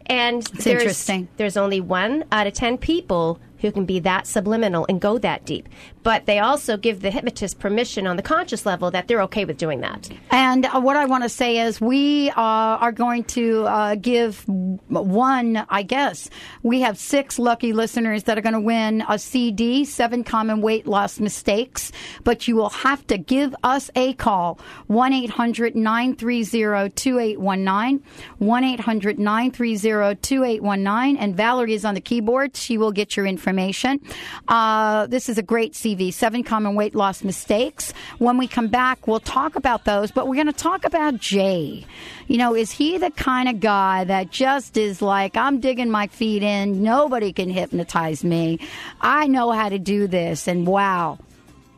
And 0.07 0.43
there's, 0.43 0.67
interesting. 0.67 1.29
there's 1.37 1.57
only 1.57 1.81
one 1.81 2.25
out 2.33 2.47
of 2.47 2.53
10 2.55 2.79
people 2.79 3.39
who 3.59 3.73
can 3.73 3.87
be 3.87 3.99
that 4.01 4.27
subliminal 4.27 4.85
and 4.91 5.01
go 5.01 5.17
that 5.17 5.47
deep. 5.47 5.69
But 6.03 6.27
they 6.27 6.39
also 6.39 6.77
give 6.77 7.01
the 7.01 7.11
hypnotist 7.11 7.59
permission 7.61 8.07
on 8.07 8.17
the 8.17 8.23
conscious 8.23 8.67
level 8.67 8.91
that 8.91 9.09
they're 9.09 9.23
okay 9.23 9.47
with 9.47 9.57
doing 9.57 9.81
that. 9.81 10.11
And 10.31 10.67
uh, 10.67 10.81
what 10.83 10.97
I 10.97 11.07
want 11.07 11.23
to 11.23 11.31
say 11.31 11.61
is, 11.61 11.81
we 11.81 12.29
uh, 12.31 12.35
are 12.37 12.93
going 12.93 13.25
to 13.25 13.63
uh, 13.65 13.95
give 13.95 14.45
one, 14.89 15.65
I 15.71 15.83
guess. 15.83 16.29
We 16.63 16.81
have 16.83 16.99
six 16.99 17.39
lucky 17.39 17.73
listeners 17.73 18.25
that 18.25 18.37
are 18.37 18.43
going 18.43 18.53
to 18.55 18.61
win 18.61 19.03
a 19.09 19.19
CD, 19.35 19.85
Seven 19.85 20.23
Common 20.23 20.61
Weight 20.61 20.87
Loss 20.87 21.19
Mistakes. 21.19 21.91
But 22.23 22.47
you 22.47 22.55
will 22.55 22.69
have 22.71 23.05
to 23.09 23.19
give 23.19 23.53
us 23.65 23.91
a 23.97 24.13
call 24.13 24.61
1 24.87 25.13
800 25.13 25.75
930 25.75 26.91
2819. 26.91 28.05
1 28.39 28.65
800 28.65 29.19
930 29.19 30.21
2819. 30.23 31.17
And 31.17 31.37
Valerie 31.37 31.75
is 31.75 31.85
on 31.85 31.95
the 31.95 32.01
keyboard. 32.01 32.57
She 32.57 32.79
will 32.79 32.93
get 32.93 33.17
your 33.17 33.27
information. 33.27 34.01
Uh, 34.47 35.09
this 35.09 35.29
is 35.29 35.37
a 35.37 35.43
great 35.43 35.73
CV, 35.73 36.13
Seven 36.13 36.45
Common 36.45 36.77
Weight 36.77 36.95
Loss 36.95 37.25
Mistakes. 37.25 37.93
When 38.19 38.39
we 38.39 38.47
come 38.47 38.69
back, 38.69 39.09
we'll 39.09 39.19
talk 39.19 39.57
about 39.57 39.85
those, 39.85 40.13
but 40.13 40.29
we're 40.29 40.37
going 40.37 40.47
to 40.47 40.53
talk 40.53 40.85
about 40.85 41.17
Jay. 41.19 41.85
You 42.27 42.39
know, 42.39 42.55
is 42.55 42.71
he 42.71 42.99
the 42.99 43.11
kind 43.11 43.49
of 43.49 43.61
guy 43.61 44.05
that 44.05 44.31
just 44.31 44.77
is 44.77 45.03
like, 45.03 45.37
I'm 45.37 45.61
digging 45.61 45.91
my 45.91 46.07
feet 46.07 46.43
in, 46.43 46.83
nobody 46.83 47.33
can 47.33 47.51
hypnotize 47.51 48.25
me. 48.25 48.61
I 49.01 49.27
know 49.27 49.53
how 49.53 49.69
to 49.69 49.79
do 49.79 50.07
this, 50.07 50.49
and 50.49 50.67
wow. 50.67 51.19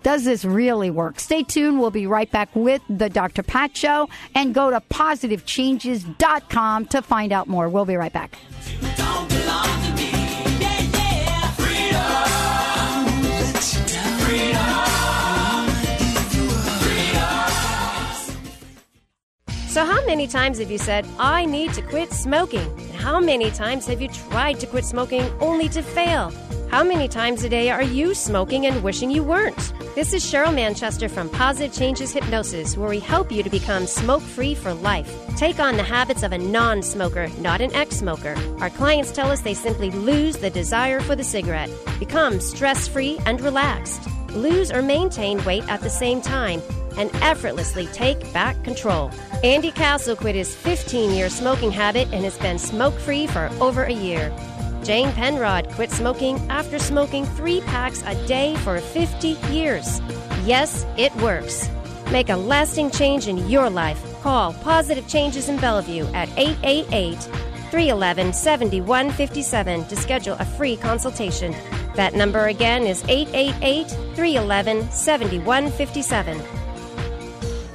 Does 0.03 0.25
this 0.25 0.45
really 0.45 0.91
work? 0.91 1.19
Stay 1.19 1.43
tuned. 1.43 1.81
We'll 1.81 1.91
be 1.91 2.07
right 2.07 2.31
back 2.31 2.55
with 2.55 2.81
the 2.89 3.09
Dr. 3.09 3.43
Pat 3.43 3.77
Show 3.77 4.09
and 4.37 4.55
go 4.55 4.71
to 4.71 4.81
positivechanges.com 4.81 6.87
to 6.87 7.03
find 7.03 7.33
out 7.33 7.49
more. 7.49 7.69
We'll 7.69 7.87
be 7.87 7.97
right 7.97 8.13
back. 8.13 8.39
So, 19.77 19.85
how 19.85 20.03
many 20.07 20.27
times 20.27 20.59
have 20.59 20.71
you 20.71 20.79
said, 20.79 21.07
I 21.19 21.45
need 21.45 21.75
to 21.75 21.83
quit 21.83 22.11
smoking? 22.11 22.67
And 22.79 22.93
how 22.93 23.21
many 23.21 23.51
times 23.51 23.87
have 23.89 24.01
you 24.01 24.09
tried 24.09 24.59
to 24.61 24.67
quit 24.67 24.87
smoking 24.87 25.31
only 25.39 25.69
to 25.69 25.83
fail? 25.83 26.33
How 26.71 26.83
many 26.83 27.09
times 27.09 27.45
a 27.45 27.51
day 27.51 27.69
are 27.69 27.83
you 27.83 28.15
smoking 28.15 28.65
and 28.65 28.83
wishing 28.83 29.11
you 29.11 29.23
weren't? 29.23 29.75
This 29.95 30.15
is 30.15 30.25
Cheryl 30.25 30.55
Manchester 30.55 31.11
from 31.11 31.29
Positive 31.29 31.77
Changes 31.77 32.11
Hypnosis, 32.11 32.79
where 32.79 32.89
we 32.89 33.01
help 33.01 33.31
you 33.31 33.43
to 33.43 33.51
become 33.51 33.87
smoke 33.87 34.23
free 34.23 34.55
for 34.55 34.73
life. 34.73 35.15
Take 35.37 35.61
on 35.61 35.77
the 35.77 35.83
habits 35.83 36.23
of 36.23 36.33
a 36.33 36.39
non 36.39 36.81
smoker, 36.81 37.29
not 37.41 37.61
an 37.61 37.75
ex 37.75 37.97
smoker. 37.97 38.35
Our 38.61 38.71
clients 38.71 39.12
tell 39.12 39.31
us 39.31 39.43
they 39.43 39.53
simply 39.53 39.91
lose 39.91 40.39
the 40.39 40.49
desire 40.49 41.01
for 41.01 41.15
the 41.15 41.23
cigarette, 41.23 41.69
become 41.99 42.41
stress 42.41 42.89
free 42.89 43.19
and 43.27 43.43
relaxed, 43.43 44.09
lose 44.31 44.73
or 44.73 44.81
maintain 44.81 45.45
weight 45.45 45.69
at 45.69 45.83
the 45.83 45.91
same 45.91 46.23
time 46.23 46.62
and 46.97 47.11
effortlessly 47.17 47.87
take 47.87 48.33
back 48.33 48.63
control. 48.65 49.11
Andy 49.45 49.71
Castle 49.71 50.17
quit 50.17 50.35
his 50.35 50.55
15 50.55 51.13
year 51.13 51.29
smoking 51.29 51.71
habit 51.71 52.09
and 52.13 52.25
has 52.25 52.39
been 52.39 52.59
smoke 52.59 52.95
free 52.99 53.27
for 53.27 53.51
over 53.61 53.85
a 53.85 53.93
year. 53.93 54.35
Jane 54.83 55.11
Penrod 55.13 55.69
quit 55.71 55.91
smoking 55.91 56.39
after 56.49 56.79
smoking 56.79 57.25
three 57.25 57.61
packs 57.63 58.03
a 58.07 58.15
day 58.27 58.55
for 58.59 58.79
50 58.79 59.31
years. 59.51 60.01
Yes, 60.45 60.87
it 60.97 61.15
works. 61.17 61.69
Make 62.13 62.29
a 62.29 62.37
lasting 62.37 62.93
change 62.93 63.27
in 63.27 63.49
your 63.49 63.69
life. 63.69 64.01
Call 64.23 64.53
Positive 64.55 65.07
Changes 65.09 65.49
in 65.49 65.57
Bellevue 65.57 66.07
at 66.15 66.29
888 66.37 67.19
311 67.71 68.33
7157 68.33 69.85
to 69.87 69.97
schedule 69.97 70.37
a 70.39 70.45
free 70.45 70.77
consultation. 70.77 71.55
That 71.97 72.15
number 72.15 72.47
again 72.47 72.87
is 72.87 73.03
888 73.09 73.89
311 74.15 74.91
7157. 74.91 76.56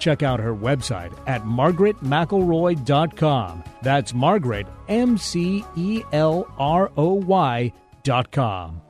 Check 0.00 0.24
out 0.24 0.40
her 0.40 0.54
website 0.54 1.16
at 1.28 1.44
margaretmcelroy.com. 1.44 3.64
That's 3.82 4.12
Margaret, 4.12 4.66
M 4.88 5.16
C 5.16 5.64
E 5.76 6.02
L 6.12 6.52
R 6.58 6.90
O 6.96 7.12
Y 7.12 7.72
dot 8.02 8.32
com. 8.32 8.80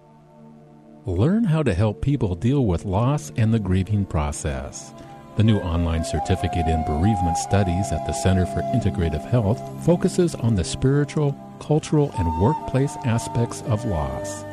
Learn 1.05 1.45
how 1.45 1.63
to 1.63 1.75
help 1.75 2.01
people 2.03 2.35
deal 2.35 2.67
with 2.67 2.85
loss 2.85 3.33
and 3.37 3.53
the 3.53 3.59
grieving 3.59 4.07
process. 4.07 4.95
The 5.37 5.43
new 5.43 5.59
online 5.59 6.05
certificate 6.05 6.67
in 6.67 6.85
bereavement 6.85 7.39
studies 7.39 7.93
at 7.93 8.07
the 8.07 8.13
Center 8.13 8.47
for 8.47 8.61
Integrative 8.75 9.25
Health 9.29 9.61
focuses 9.85 10.35
on 10.35 10.55
the 10.55 10.65
spiritual, 10.65 11.37
cultural, 11.59 12.13
and 12.19 12.41
workplace 12.41 12.97
aspects 13.05 13.63
of 13.63 13.85
loss. 13.85 14.45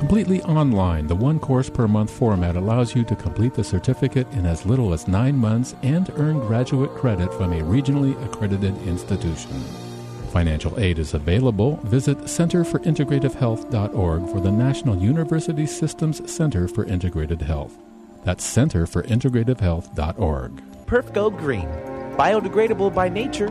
Completely 0.00 0.42
online, 0.44 1.06
the 1.06 1.14
one 1.14 1.38
course 1.38 1.68
per 1.68 1.86
month 1.86 2.10
format 2.10 2.56
allows 2.56 2.94
you 2.94 3.04
to 3.04 3.14
complete 3.14 3.52
the 3.52 3.62
certificate 3.62 4.26
in 4.32 4.46
as 4.46 4.64
little 4.64 4.94
as 4.94 5.06
nine 5.06 5.36
months 5.36 5.74
and 5.82 6.10
earn 6.16 6.38
graduate 6.38 6.94
credit 6.94 7.30
from 7.34 7.52
a 7.52 7.60
regionally 7.60 8.16
accredited 8.24 8.74
institution. 8.86 9.52
Financial 10.32 10.80
aid 10.80 10.98
is 10.98 11.12
available. 11.12 11.76
Visit 11.84 12.16
centerforintegrativehealth.org 12.20 14.28
for 14.30 14.40
the 14.40 14.50
National 14.50 14.96
University 14.96 15.66
Systems 15.66 16.32
Center 16.32 16.66
for 16.66 16.86
Integrated 16.86 17.42
Health. 17.42 17.76
That's 18.24 18.56
centerforintegrativehealth.org. 18.56 20.62
Perfgo 20.86 21.38
Green. 21.38 21.68
Biodegradable 22.16 22.94
by 22.94 23.10
nature, 23.10 23.50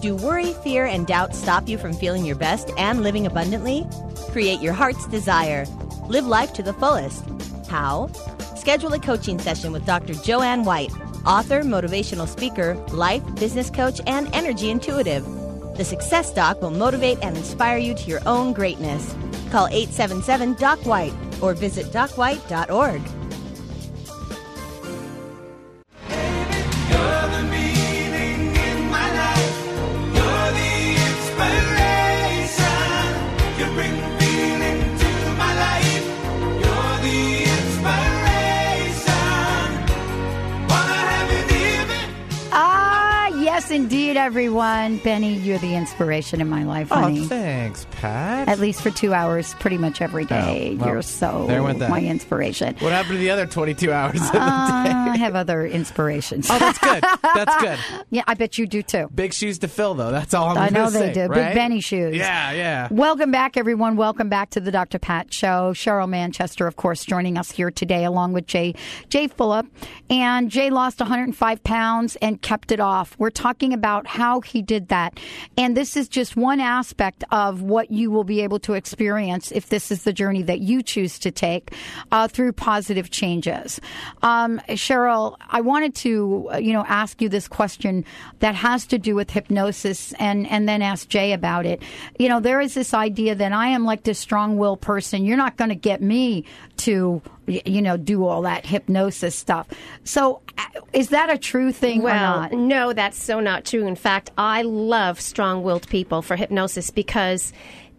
Do 0.00 0.16
worry, 0.16 0.54
fear, 0.64 0.86
and 0.86 1.06
doubt 1.06 1.34
stop 1.34 1.68
you 1.68 1.76
from 1.76 1.92
feeling 1.92 2.24
your 2.24 2.36
best 2.36 2.70
and 2.78 3.02
living 3.02 3.26
abundantly? 3.26 3.86
Create 4.30 4.60
your 4.60 4.72
heart's 4.72 5.06
desire. 5.08 5.66
Live 6.08 6.26
life 6.26 6.54
to 6.54 6.62
the 6.62 6.72
fullest. 6.72 7.22
How? 7.68 8.08
Schedule 8.56 8.94
a 8.94 8.98
coaching 8.98 9.38
session 9.38 9.72
with 9.72 9.84
Dr. 9.84 10.14
Joanne 10.14 10.64
White, 10.64 10.90
author, 11.26 11.62
motivational 11.62 12.26
speaker, 12.26 12.76
life, 12.92 13.22
business 13.34 13.68
coach, 13.68 14.00
and 14.06 14.34
energy 14.34 14.70
intuitive. 14.70 15.24
The 15.76 15.84
Success 15.84 16.32
Doc 16.32 16.62
will 16.62 16.70
motivate 16.70 17.18
and 17.20 17.36
inspire 17.36 17.76
you 17.76 17.94
to 17.94 18.08
your 18.08 18.20
own 18.24 18.54
greatness. 18.54 19.14
Call 19.50 19.66
877 19.66 20.54
Doc 20.54 20.78
White 20.86 21.12
or 21.42 21.52
visit 21.52 21.86
docwhite.org. 21.86 23.02
Ah, 43.72 43.99
yes, 44.14 44.26
everyone. 44.26 44.98
Benny, 44.98 45.34
you're 45.34 45.58
the 45.58 45.74
inspiration 45.74 46.40
in 46.40 46.48
my 46.48 46.64
life, 46.64 46.88
honey. 46.88 47.20
Oh, 47.20 47.24
thanks, 47.26 47.86
Pat. 47.92 48.48
At 48.48 48.58
least 48.58 48.82
for 48.82 48.90
two 48.90 49.12
hours, 49.14 49.54
pretty 49.54 49.78
much 49.78 50.00
every 50.00 50.24
day. 50.24 50.72
Oh, 50.74 50.76
well, 50.76 50.88
you're 50.88 51.02
so 51.02 51.46
there 51.46 51.62
went 51.62 51.78
that. 51.80 51.90
my 51.90 52.00
inspiration. 52.00 52.76
What 52.78 52.92
happened 52.92 53.14
to 53.14 53.18
the 53.18 53.30
other 53.30 53.46
22 53.46 53.92
hours 53.92 54.20
of 54.20 54.26
the 54.26 54.32
day? 54.32 54.38
Uh, 54.38 55.10
I 55.10 55.16
have 55.16 55.34
other 55.34 55.66
inspirations. 55.66 56.48
Oh, 56.50 56.58
that's 56.58 56.78
good. 56.78 57.02
That's 57.22 57.56
good. 57.62 57.78
yeah, 58.10 58.22
I 58.26 58.34
bet 58.34 58.58
you 58.58 58.66
do 58.66 58.82
too. 58.82 59.08
Big 59.14 59.32
shoes 59.32 59.58
to 59.60 59.68
fill, 59.68 59.94
though. 59.94 60.10
That's 60.10 60.34
all 60.34 60.48
I'm 60.48 60.58
I 60.58 60.68
know 60.68 60.90
they 60.90 61.12
say, 61.12 61.12
do. 61.12 61.26
right? 61.26 61.48
Big 61.48 61.54
Benny 61.54 61.80
shoes. 61.80 62.16
Yeah, 62.16 62.52
yeah. 62.52 62.88
Welcome 62.90 63.30
back, 63.30 63.56
everyone. 63.56 63.96
Welcome 63.96 64.28
back 64.28 64.50
to 64.50 64.60
the 64.60 64.70
Dr. 64.70 64.98
Pat 64.98 65.32
Show. 65.32 65.72
Cheryl 65.74 66.08
Manchester, 66.08 66.66
of 66.66 66.76
course, 66.76 67.04
joining 67.04 67.36
us 67.38 67.50
here 67.50 67.70
today, 67.70 68.04
along 68.04 68.32
with 68.32 68.46
Jay 68.46 68.74
Jay 69.08 69.28
Fulop. 69.28 69.68
And 70.08 70.50
Jay 70.50 70.70
lost 70.70 71.00
105 71.00 71.62
pounds 71.64 72.16
and 72.16 72.40
kept 72.40 72.72
it 72.72 72.80
off. 72.80 73.14
We're 73.18 73.30
talking 73.30 73.72
about 73.72 73.99
how 74.06 74.40
he 74.40 74.62
did 74.62 74.88
that, 74.88 75.18
and 75.56 75.76
this 75.76 75.96
is 75.96 76.08
just 76.08 76.36
one 76.36 76.60
aspect 76.60 77.24
of 77.30 77.62
what 77.62 77.90
you 77.90 78.10
will 78.10 78.24
be 78.24 78.40
able 78.40 78.58
to 78.60 78.74
experience 78.74 79.52
if 79.52 79.68
this 79.68 79.90
is 79.90 80.04
the 80.04 80.12
journey 80.12 80.42
that 80.42 80.60
you 80.60 80.82
choose 80.82 81.18
to 81.20 81.30
take 81.30 81.72
uh, 82.12 82.28
through 82.28 82.52
positive 82.52 83.10
changes. 83.10 83.80
Um, 84.22 84.60
Cheryl, 84.70 85.36
I 85.48 85.60
wanted 85.60 85.94
to, 85.96 86.50
you 86.60 86.72
know, 86.72 86.84
ask 86.86 87.20
you 87.22 87.28
this 87.28 87.48
question 87.48 88.04
that 88.40 88.54
has 88.54 88.86
to 88.86 88.98
do 88.98 89.14
with 89.14 89.30
hypnosis, 89.30 90.12
and 90.14 90.46
and 90.48 90.68
then 90.68 90.82
ask 90.82 91.08
Jay 91.08 91.32
about 91.32 91.66
it. 91.66 91.82
You 92.18 92.28
know, 92.28 92.40
there 92.40 92.60
is 92.60 92.74
this 92.74 92.94
idea 92.94 93.34
that 93.34 93.52
I 93.52 93.68
am 93.68 93.84
like 93.84 94.02
this 94.02 94.18
strong 94.18 94.58
will 94.58 94.76
person. 94.76 95.24
You're 95.24 95.36
not 95.36 95.56
going 95.56 95.70
to 95.70 95.74
get 95.74 96.02
me 96.02 96.44
to, 96.78 97.22
you 97.46 97.82
know, 97.82 97.96
do 97.96 98.24
all 98.26 98.42
that 98.42 98.64
hypnosis 98.66 99.34
stuff. 99.34 99.66
So, 100.04 100.40
uh, 100.58 100.62
is 100.92 101.08
that 101.08 101.30
a 101.30 101.38
true 101.38 101.72
thing 101.72 102.00
or 102.00 102.04
Well, 102.04 102.40
not? 102.42 102.52
no, 102.52 102.92
that's 102.92 103.20
so 103.20 103.40
not 103.40 103.64
true. 103.64 103.86
In 103.86 103.96
fact, 103.96 104.30
I 104.38 104.62
love 104.62 105.20
strong-willed 105.20 105.88
people 105.88 106.22
for 106.22 106.36
hypnosis 106.36 106.90
because 106.90 107.52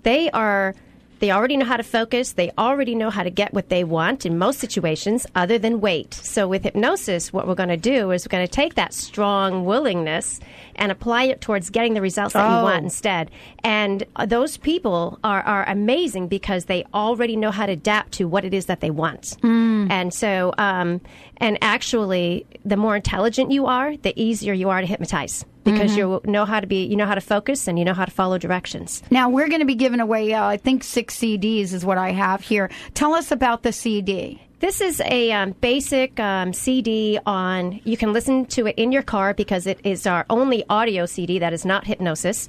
they 0.03 0.29
are 0.31 0.73
they 1.21 1.31
already 1.31 1.55
know 1.55 1.65
how 1.65 1.77
to 1.77 1.83
focus. 1.83 2.33
They 2.33 2.51
already 2.57 2.93
know 2.95 3.09
how 3.09 3.23
to 3.23 3.29
get 3.29 3.53
what 3.53 3.69
they 3.69 3.85
want 3.85 4.25
in 4.25 4.37
most 4.37 4.59
situations, 4.59 5.25
other 5.35 5.57
than 5.57 5.79
wait. 5.79 6.13
So 6.13 6.47
with 6.47 6.63
hypnosis, 6.63 7.31
what 7.31 7.47
we're 7.47 7.55
going 7.55 7.69
to 7.69 7.77
do 7.77 8.11
is 8.11 8.25
we're 8.25 8.31
going 8.37 8.45
to 8.45 8.51
take 8.51 8.75
that 8.75 8.93
strong 8.93 9.63
willingness 9.63 10.39
and 10.75 10.91
apply 10.91 11.23
it 11.25 11.39
towards 11.39 11.69
getting 11.69 11.93
the 11.93 12.01
results 12.01 12.33
that 12.33 12.45
Oh. 12.45 12.57
you 12.57 12.63
want 12.63 12.83
instead. 12.83 13.31
And 13.63 14.03
uh, 14.17 14.25
those 14.25 14.57
people 14.57 15.19
are, 15.23 15.41
are 15.43 15.63
amazing 15.69 16.27
because 16.27 16.65
they 16.65 16.85
already 16.93 17.35
know 17.37 17.51
how 17.51 17.65
to 17.67 17.71
adapt 17.73 18.13
to 18.13 18.27
what 18.27 18.43
it 18.43 18.53
is 18.53 18.65
that 18.65 18.81
they 18.81 18.89
want. 18.89 19.37
And 19.43 20.13
so, 20.13 20.53
um, 20.57 21.01
and 21.37 21.57
actually, 21.61 22.45
the 22.65 22.77
more 22.77 22.95
intelligent 22.95 23.51
you 23.51 23.67
are, 23.67 23.95
the 23.97 24.13
easier 24.21 24.53
you 24.53 24.69
are 24.69 24.81
to 24.81 24.87
hypnotize 24.87 25.45
because 25.63 25.95
you 25.95 26.21
know 26.25 26.45
how 26.45 26.59
to 26.59 26.67
be, 26.67 26.85
you 26.85 26.95
know 26.95 27.05
how 27.05 27.15
to 27.15 27.21
focus, 27.21 27.67
and 27.67 27.77
you 27.77 27.85
know 27.85 27.93
how 27.93 28.05
to 28.05 28.11
follow 28.11 28.37
directions. 28.37 29.01
Now 29.11 29.29
we're 29.29 29.47
going 29.47 29.61
to 29.61 29.65
be 29.65 29.75
giving 29.75 29.99
away, 29.99 30.33
uh, 30.33 30.45
I 30.45 30.57
think, 30.57 30.83
six 30.83 31.17
CDs 31.17 31.73
is 31.73 31.85
what 31.85 31.97
I 31.97 32.11
have 32.11 32.41
here. 32.41 32.69
Tell 32.93 33.13
us 33.13 33.31
about 33.31 33.63
the 33.63 33.71
CD. 33.71 34.41
This 34.61 34.79
is 34.79 35.01
a 35.01 35.31
um, 35.31 35.53
basic 35.53 36.19
um, 36.19 36.53
CD 36.53 37.17
on. 37.25 37.81
You 37.83 37.97
can 37.97 38.13
listen 38.13 38.45
to 38.47 38.67
it 38.67 38.75
in 38.77 38.91
your 38.91 39.01
car 39.01 39.33
because 39.33 39.65
it 39.65 39.79
is 39.83 40.05
our 40.05 40.23
only 40.29 40.63
audio 40.69 41.07
CD 41.07 41.39
that 41.39 41.51
is 41.51 41.65
not 41.65 41.87
hypnosis. 41.87 42.47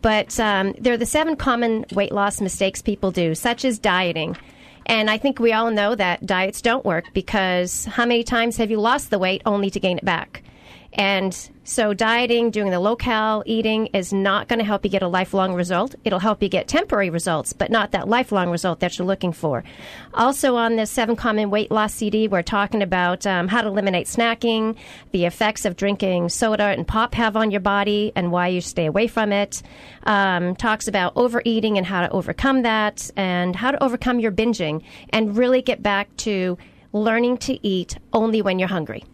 But 0.00 0.40
um, 0.40 0.74
they're 0.80 0.96
the 0.96 1.06
seven 1.06 1.36
common 1.36 1.84
weight 1.92 2.10
loss 2.10 2.40
mistakes 2.40 2.82
people 2.82 3.12
do, 3.12 3.36
such 3.36 3.64
as 3.64 3.78
dieting. 3.78 4.36
And 4.86 5.08
I 5.08 5.18
think 5.18 5.38
we 5.38 5.52
all 5.52 5.70
know 5.70 5.94
that 5.94 6.26
diets 6.26 6.62
don't 6.62 6.84
work 6.84 7.04
because 7.14 7.84
how 7.84 8.06
many 8.06 8.24
times 8.24 8.56
have 8.56 8.72
you 8.72 8.80
lost 8.80 9.10
the 9.10 9.18
weight 9.20 9.42
only 9.46 9.70
to 9.70 9.78
gain 9.78 9.98
it 9.98 10.04
back? 10.04 10.42
And 10.94 11.34
so, 11.64 11.94
dieting, 11.94 12.50
doing 12.50 12.70
the 12.70 12.80
low 12.80 12.96
cal 12.96 13.42
eating 13.46 13.86
is 13.94 14.12
not 14.12 14.48
going 14.48 14.58
to 14.58 14.64
help 14.64 14.84
you 14.84 14.90
get 14.90 15.02
a 15.02 15.08
lifelong 15.08 15.54
result. 15.54 15.94
It'll 16.04 16.18
help 16.18 16.42
you 16.42 16.50
get 16.50 16.68
temporary 16.68 17.08
results, 17.08 17.54
but 17.54 17.70
not 17.70 17.92
that 17.92 18.08
lifelong 18.08 18.50
result 18.50 18.80
that 18.80 18.98
you're 18.98 19.06
looking 19.06 19.32
for. 19.32 19.64
Also, 20.12 20.56
on 20.56 20.76
the 20.76 20.84
Seven 20.84 21.16
Common 21.16 21.48
Weight 21.48 21.70
Loss 21.70 21.94
CD, 21.94 22.28
we're 22.28 22.42
talking 22.42 22.82
about 22.82 23.26
um, 23.26 23.48
how 23.48 23.62
to 23.62 23.68
eliminate 23.68 24.06
snacking, 24.06 24.76
the 25.12 25.24
effects 25.24 25.64
of 25.64 25.76
drinking 25.76 26.28
soda 26.28 26.64
and 26.64 26.86
pop 26.86 27.14
have 27.14 27.36
on 27.36 27.50
your 27.50 27.60
body, 27.60 28.12
and 28.14 28.30
why 28.30 28.48
you 28.48 28.60
stay 28.60 28.84
away 28.84 29.06
from 29.06 29.32
it. 29.32 29.62
Um, 30.02 30.54
talks 30.56 30.88
about 30.88 31.14
overeating 31.16 31.78
and 31.78 31.86
how 31.86 32.02
to 32.02 32.10
overcome 32.10 32.62
that, 32.62 33.10
and 33.16 33.56
how 33.56 33.70
to 33.70 33.82
overcome 33.82 34.20
your 34.20 34.32
binging, 34.32 34.82
and 35.08 35.38
really 35.38 35.62
get 35.62 35.82
back 35.82 36.14
to 36.18 36.58
learning 36.92 37.38
to 37.38 37.66
eat 37.66 37.96
only 38.12 38.42
when 38.42 38.58
you're 38.58 38.68
hungry. 38.68 39.04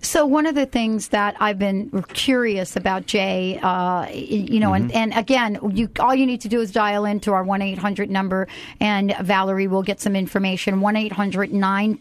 So 0.00 0.26
one 0.26 0.46
of 0.46 0.54
the 0.54 0.66
things 0.66 1.08
that 1.08 1.36
I've 1.40 1.58
been 1.58 2.04
curious 2.08 2.76
about, 2.76 3.06
Jay, 3.06 3.58
uh, 3.62 4.08
you 4.10 4.60
know, 4.60 4.74
and, 4.74 4.92
and 4.92 5.14
again, 5.14 5.58
you 5.72 5.88
all 5.98 6.14
you 6.14 6.26
need 6.26 6.42
to 6.42 6.48
do 6.48 6.60
is 6.60 6.72
dial 6.72 7.04
into 7.04 7.32
our 7.32 7.42
one 7.42 7.62
eight 7.62 7.78
hundred 7.78 8.10
number, 8.10 8.48
and 8.80 9.14
Valerie 9.20 9.66
will 9.66 9.82
get 9.82 10.00
some 10.00 10.16
information. 10.16 10.80
One 10.80 10.94
2819 10.94 11.98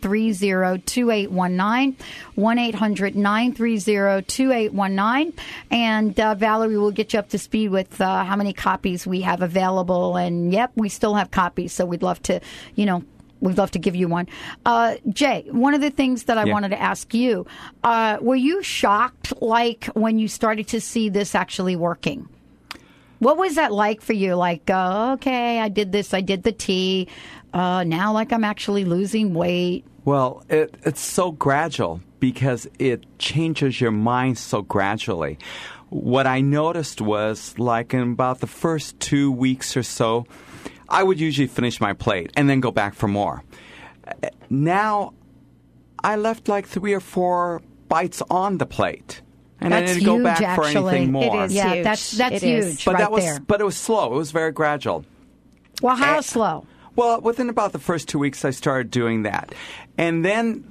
one 2.36 2.58
2819 4.28 5.34
and 5.72 6.20
uh, 6.20 6.36
Valerie 6.36 6.78
will 6.78 6.92
get 6.92 7.14
you 7.14 7.20
up 7.20 7.30
to 7.30 7.38
speed 7.38 7.70
with 7.70 8.00
uh, 8.02 8.24
how 8.24 8.36
many 8.36 8.54
copies 8.54 9.08
we 9.08 9.22
have 9.22 9.42
available. 9.42 10.18
And 10.18 10.52
yep, 10.52 10.72
we 10.76 10.90
still 10.90 11.16
have 11.16 11.32
copies, 11.32 11.74
so 11.74 11.86
we'd 11.86 12.04
love 12.04 12.22
to, 12.24 12.42
you 12.76 12.86
know. 12.86 13.04
We'd 13.42 13.58
love 13.58 13.72
to 13.72 13.80
give 13.80 13.96
you 13.96 14.08
one. 14.08 14.28
Uh, 14.66 14.96
Jay, 15.10 15.46
one 15.52 15.74
of 15.74 15.82
the 15.82 15.90
things 15.92 16.24
that 16.24 16.38
I 16.38 16.46
Yeah. 16.46 16.54
wanted 16.54 16.70
to 16.70 16.82
ask 16.82 17.14
you 17.14 17.46
uh, 17.84 18.18
were 18.22 18.36
you 18.36 18.64
shocked, 18.64 19.34
like, 19.42 19.86
when 19.94 20.18
you 20.20 20.28
started 20.28 20.68
to 20.70 20.82
see 20.82 21.10
this 21.10 21.36
actually 21.36 21.76
working? 21.76 22.28
What 23.20 23.38
was 23.38 23.56
that 23.56 23.72
like 23.72 24.02
for 24.02 24.14
you? 24.14 24.36
Like, 24.36 24.70
uh, 24.70 25.14
okay, 25.16 25.60
I 25.60 25.70
did 25.70 25.92
this, 25.92 26.14
I 26.14 26.22
did 26.22 26.44
the 26.44 26.52
tea. 26.52 27.08
Uh, 27.54 27.84
now, 27.84 28.14
like, 28.14 28.32
I'm 28.32 28.44
actually 28.44 28.86
losing 28.86 29.34
weight. 29.34 29.86
Well, 30.06 30.44
it, 30.50 30.76
it's 30.84 31.02
so 31.02 31.32
gradual 31.32 32.02
because 32.20 32.68
it 32.80 33.06
changes 33.20 33.82
your 33.82 33.92
mind 33.92 34.38
so 34.38 34.62
gradually. 34.62 35.38
What 35.90 36.28
I 36.28 36.42
noticed 36.42 37.02
was 37.02 37.58
like 37.58 37.94
in 37.94 38.02
about 38.14 38.40
the 38.40 38.48
first 38.48 39.00
two 39.00 39.32
weeks 39.32 39.76
or 39.78 39.84
so, 39.84 40.26
I 40.90 41.04
would 41.04 41.20
usually 41.20 41.48
finish 41.48 41.80
my 41.82 41.94
plate 41.94 42.32
and 42.36 42.50
then 42.50 42.60
go 42.60 42.72
back 42.72 42.94
for 42.96 43.08
more. 43.08 43.44
Now, 44.50 45.14
I 46.04 46.16
left 46.16 46.48
like 46.48 46.66
three 46.68 46.94
or 46.94 47.00
four 47.00 47.62
bites 47.90 48.22
on 48.30 48.58
the 48.58 48.66
plate. 48.66 49.22
And 49.60 49.74
I 49.74 49.80
That's 49.82 49.94
didn't 49.94 50.06
go 50.06 50.16
huge, 50.16 50.24
back 50.24 50.56
for 50.56 50.66
actually. 50.66 50.96
anything 50.98 51.12
more. 51.12 51.44
is. 51.46 51.54
Yeah, 51.54 51.74
huge. 51.74 51.84
that's 51.84 52.12
that's 52.12 52.36
It 52.36 52.44
is. 52.44 52.66
huge 52.68 52.86
But 52.86 52.94
right 52.94 53.00
that 53.02 53.12
was 53.12 53.24
there. 53.24 53.40
but 53.40 53.60
it 53.60 53.64
was 53.64 53.76
slow. 53.76 54.14
It 54.14 54.18
was 54.18 54.30
very 54.32 54.52
gradual. 54.52 55.04
well, 55.82 55.96
how 55.96 56.18
eh, 56.20 56.22
slow? 56.22 56.66
Well, 56.96 57.22
within 57.22 57.50
about 57.50 57.72
the 57.74 57.80
first 57.80 58.08
two 58.08 58.20
weeks, 58.20 58.46
I 58.46 58.52
started 58.52 58.92
doing 58.92 59.24
that, 59.24 59.54
and 59.98 60.24
then 60.24 60.64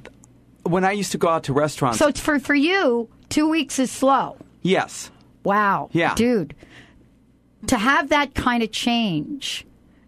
when 0.62 0.84
I 0.84 0.92
used 0.92 1.10
to 1.12 1.18
go 1.18 1.28
out 1.28 1.42
to 1.44 1.52
restaurants, 1.52 1.98
So 1.98 2.12
for 2.12 2.38
for 2.38 2.54
you, 2.54 3.08
two 3.28 3.48
weeks 3.48 3.78
is 3.80 3.90
slow. 3.90 4.36
yes, 4.62 5.10
Wow. 5.42 5.88
Yeah. 5.92 6.14
Dude, 6.14 6.54
to 7.66 7.76
have 7.76 8.08
that 8.10 8.34
kind 8.34 8.62
of 8.62 8.70
change 8.72 9.66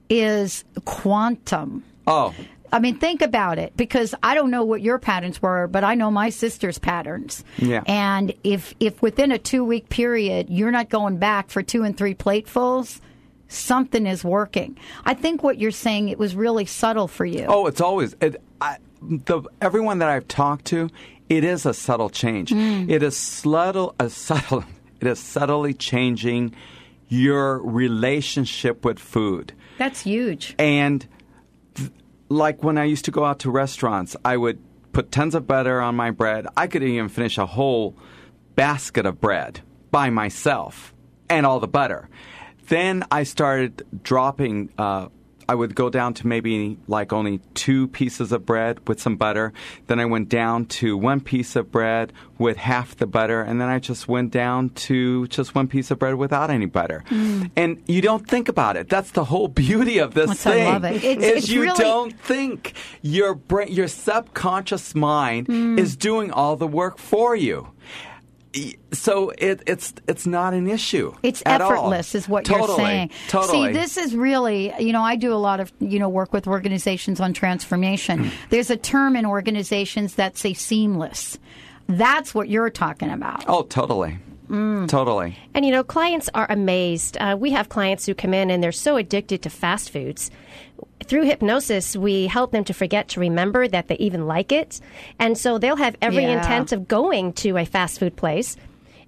is 0.09 0.65
quantum. 0.85 1.85
oh, 2.07 2.35
I 2.71 2.81
mean, 2.81 2.99
think 2.99 3.23
about 3.23 3.59
it 3.59 3.75
because 3.79 4.15
I 4.23 4.35
don't 4.35 4.51
know 4.51 4.63
what 4.63 4.83
your 4.83 4.99
patterns 4.99 5.41
were, 5.41 5.67
but 5.67 5.85
I 5.85 5.95
know 5.95 6.11
my 6.11 6.29
sister's 6.29 6.79
patterns. 6.79 7.43
Yeah. 7.57 7.83
And 7.87 8.35
if 8.45 8.75
if 8.79 9.01
within 9.01 9.33
a 9.33 9.39
two 9.39 9.65
week 9.65 9.89
period 9.89 10.51
you're 10.51 10.71
not 10.71 10.91
going 10.91 11.17
back 11.17 11.49
for 11.49 11.63
two 11.63 11.83
and 11.83 11.97
three 11.97 12.15
platefuls, 12.15 13.01
something 13.49 14.07
is 14.07 14.23
working. 14.23 14.77
I 15.07 15.15
think 15.15 15.43
what 15.43 15.59
you're 15.59 15.71
saying 15.71 16.11
it 16.11 16.19
was 16.19 16.35
really 16.37 16.67
subtle 16.67 17.09
for 17.09 17.25
you. 17.25 17.47
Oh, 17.49 17.67
it's 17.67 17.81
always 17.81 18.15
it, 18.21 18.41
I, 18.61 18.77
the 19.01 19.43
everyone 19.63 20.01
that 20.01 20.11
I've 20.11 20.29
talked 20.29 20.67
to. 20.67 20.91
It 21.31 21.45
is 21.45 21.67
a 21.67 21.75
subtle 21.75 22.09
change. 22.09 22.51
Mm. 22.51 22.91
It 22.91 23.03
is 23.03 23.17
subtle, 23.17 23.95
a 23.99 24.11
subtle. 24.11 24.65
It 25.01 25.07
is 25.07 25.21
subtly 25.21 25.75
changing 25.75 26.57
your 27.09 27.59
relationship 27.59 28.85
with 28.85 28.99
food. 28.99 29.53
That's 29.79 30.03
huge. 30.03 30.55
And 30.59 31.07
th- 31.75 31.91
like 32.29 32.63
when 32.63 32.77
I 32.77 32.85
used 32.85 33.07
to 33.07 33.11
go 33.11 33.25
out 33.25 33.39
to 33.41 33.51
restaurants, 33.51 34.17
I 34.25 34.37
would 34.37 34.59
put 34.93 35.11
tons 35.11 35.35
of 35.35 35.47
butter 35.47 35.81
on 35.81 35.95
my 35.95 36.11
bread. 36.11 36.47
I 36.57 36.67
could 36.67 36.83
even 36.83 37.09
finish 37.09 37.39
a 37.39 37.47
whole 37.47 37.97
basket 38.55 39.07
of 39.07 39.21
bread 39.21 39.61
by 39.91 40.11
myself 40.11 40.93
and 41.31 41.47
all 41.47 41.61
the 41.61 41.69
butter. 41.69 42.09
Then 42.69 43.05
I 43.11 43.23
started 43.23 43.87
dropping. 44.03 44.71
Uh, 44.77 45.09
I 45.49 45.55
would 45.55 45.75
go 45.75 45.89
down 45.89 46.13
to 46.15 46.27
maybe 46.27 46.77
like 46.89 47.13
only 47.13 47.41
two 47.55 47.89
pieces 47.89 48.33
of 48.33 48.45
bread 48.45 48.87
with 48.87 49.01
some 49.01 49.17
butter. 49.17 49.53
Then 49.87 49.99
I 49.99 50.05
went 50.05 50.29
down 50.29 50.67
to 50.67 50.97
one 50.97 51.21
piece 51.21 51.57
of 51.57 51.73
bread 51.73 52.13
with 52.39 52.59
half 52.59 52.97
the 52.97 53.07
butter, 53.07 53.41
and 53.41 53.61
then 53.61 53.69
I 53.69 53.79
just 53.79 54.07
went 54.09 54.31
down 54.31 54.71
to 54.71 55.27
just 55.29 55.55
one 55.55 55.67
piece 55.67 55.91
of 55.91 55.99
bread 55.99 56.17
without 56.17 56.51
any 56.51 56.67
butter. 56.67 57.03
Mm. 57.09 57.51
And 57.57 57.83
you 57.87 58.01
don't 58.03 58.29
think 58.29 58.49
about 58.49 58.77
it. 58.77 58.89
That's 58.89 59.13
the 59.13 59.25
whole 59.25 59.49
beauty 59.49 59.99
of 59.99 60.15
this 60.15 60.29
Yes, 60.29 60.47
I 60.47 60.53
thing. 60.53 60.65
love 60.73 60.85
it. 60.85 61.05
It's- 61.05 61.25
is 61.25 61.45
it's 61.45 61.49
you 61.49 61.63
really- 61.63 61.79
don't 61.79 62.21
think 62.21 62.75
your 63.03 63.35
brain, 63.35 63.69
your 63.73 63.89
subconscious 63.89 64.95
mind 64.95 65.47
mm. 65.49 65.79
is 65.79 65.97
doing 65.97 66.31
all 66.31 66.57
the 66.57 66.67
work 66.69 66.99
for 66.99 67.35
you. 67.35 67.69
So 68.93 69.31
it, 69.31 69.63
it's 69.67 69.93
it's 70.07 70.27
not 70.27 70.55
an 70.55 70.67
issue. 70.69 71.15
It's 71.23 71.43
at 71.45 71.61
all. 71.61 71.73
effortless, 71.73 72.15
is 72.15 72.29
what 72.29 72.45
Totally, 72.45 72.69
you're 72.69 72.77
saying. 72.79 73.11
Totally. 73.29 73.67
See, 73.69 73.73
this 73.73 73.97
is 73.97 74.15
really, 74.17 74.73
you 74.79 74.93
know, 74.93 75.03
I 75.03 75.17
do 75.17 75.33
a 75.33 75.37
lot 75.37 75.61
of, 75.61 75.71
you 75.81 75.99
know, 75.99 76.09
work 76.09 76.33
with 76.33 76.47
organizations 76.47 77.21
on 77.21 77.35
transformation. 77.35 78.31
There's 78.51 78.71
a 78.71 78.77
term 78.77 79.17
in 79.17 79.27
organizations 79.27 80.15
that 80.15 80.39
say 80.39 80.55
seamless. 80.55 81.39
That's 81.89 82.35
what 82.35 82.49
you're 82.49 82.71
talking 82.71 83.11
about. 83.11 83.45
oh, 83.49 83.63
totally, 83.65 84.19
Mm. 84.49 84.89
totally. 84.89 85.37
And 85.53 85.67
you 85.67 85.71
know, 85.73 85.85
clients 85.85 86.31
are 86.35 86.47
amazed. 86.51 87.19
Uh, 87.19 87.37
we 87.39 87.51
have 87.51 87.69
clients 87.69 88.07
who 88.07 88.15
come 88.15 88.33
in 88.33 88.51
and 88.51 88.63
they're 88.63 88.73
so 88.73 88.97
addicted 88.97 89.43
to 89.43 89.51
fast 89.51 89.91
foods. 89.91 90.31
Through 91.09 91.25
hypnosis, 91.25 91.97
we 91.97 92.27
help 92.27 92.53
them 92.53 92.65
to 92.65 92.75
forget 92.75 93.09
to 93.09 93.21
remember 93.21 93.67
that 93.67 93.89
they 93.89 93.97
even 93.97 94.27
like 94.27 94.53
it. 94.53 94.81
And 95.19 95.37
so 95.37 95.59
they'll 95.59 95.77
have 95.77 95.97
every 96.03 96.25
Yeah. 96.25 96.37
intent 96.39 96.71
of 96.71 96.87
going 96.87 97.33
to 97.35 97.57
a 97.57 97.65
fast 97.65 97.99
food 97.99 98.15
place 98.15 98.57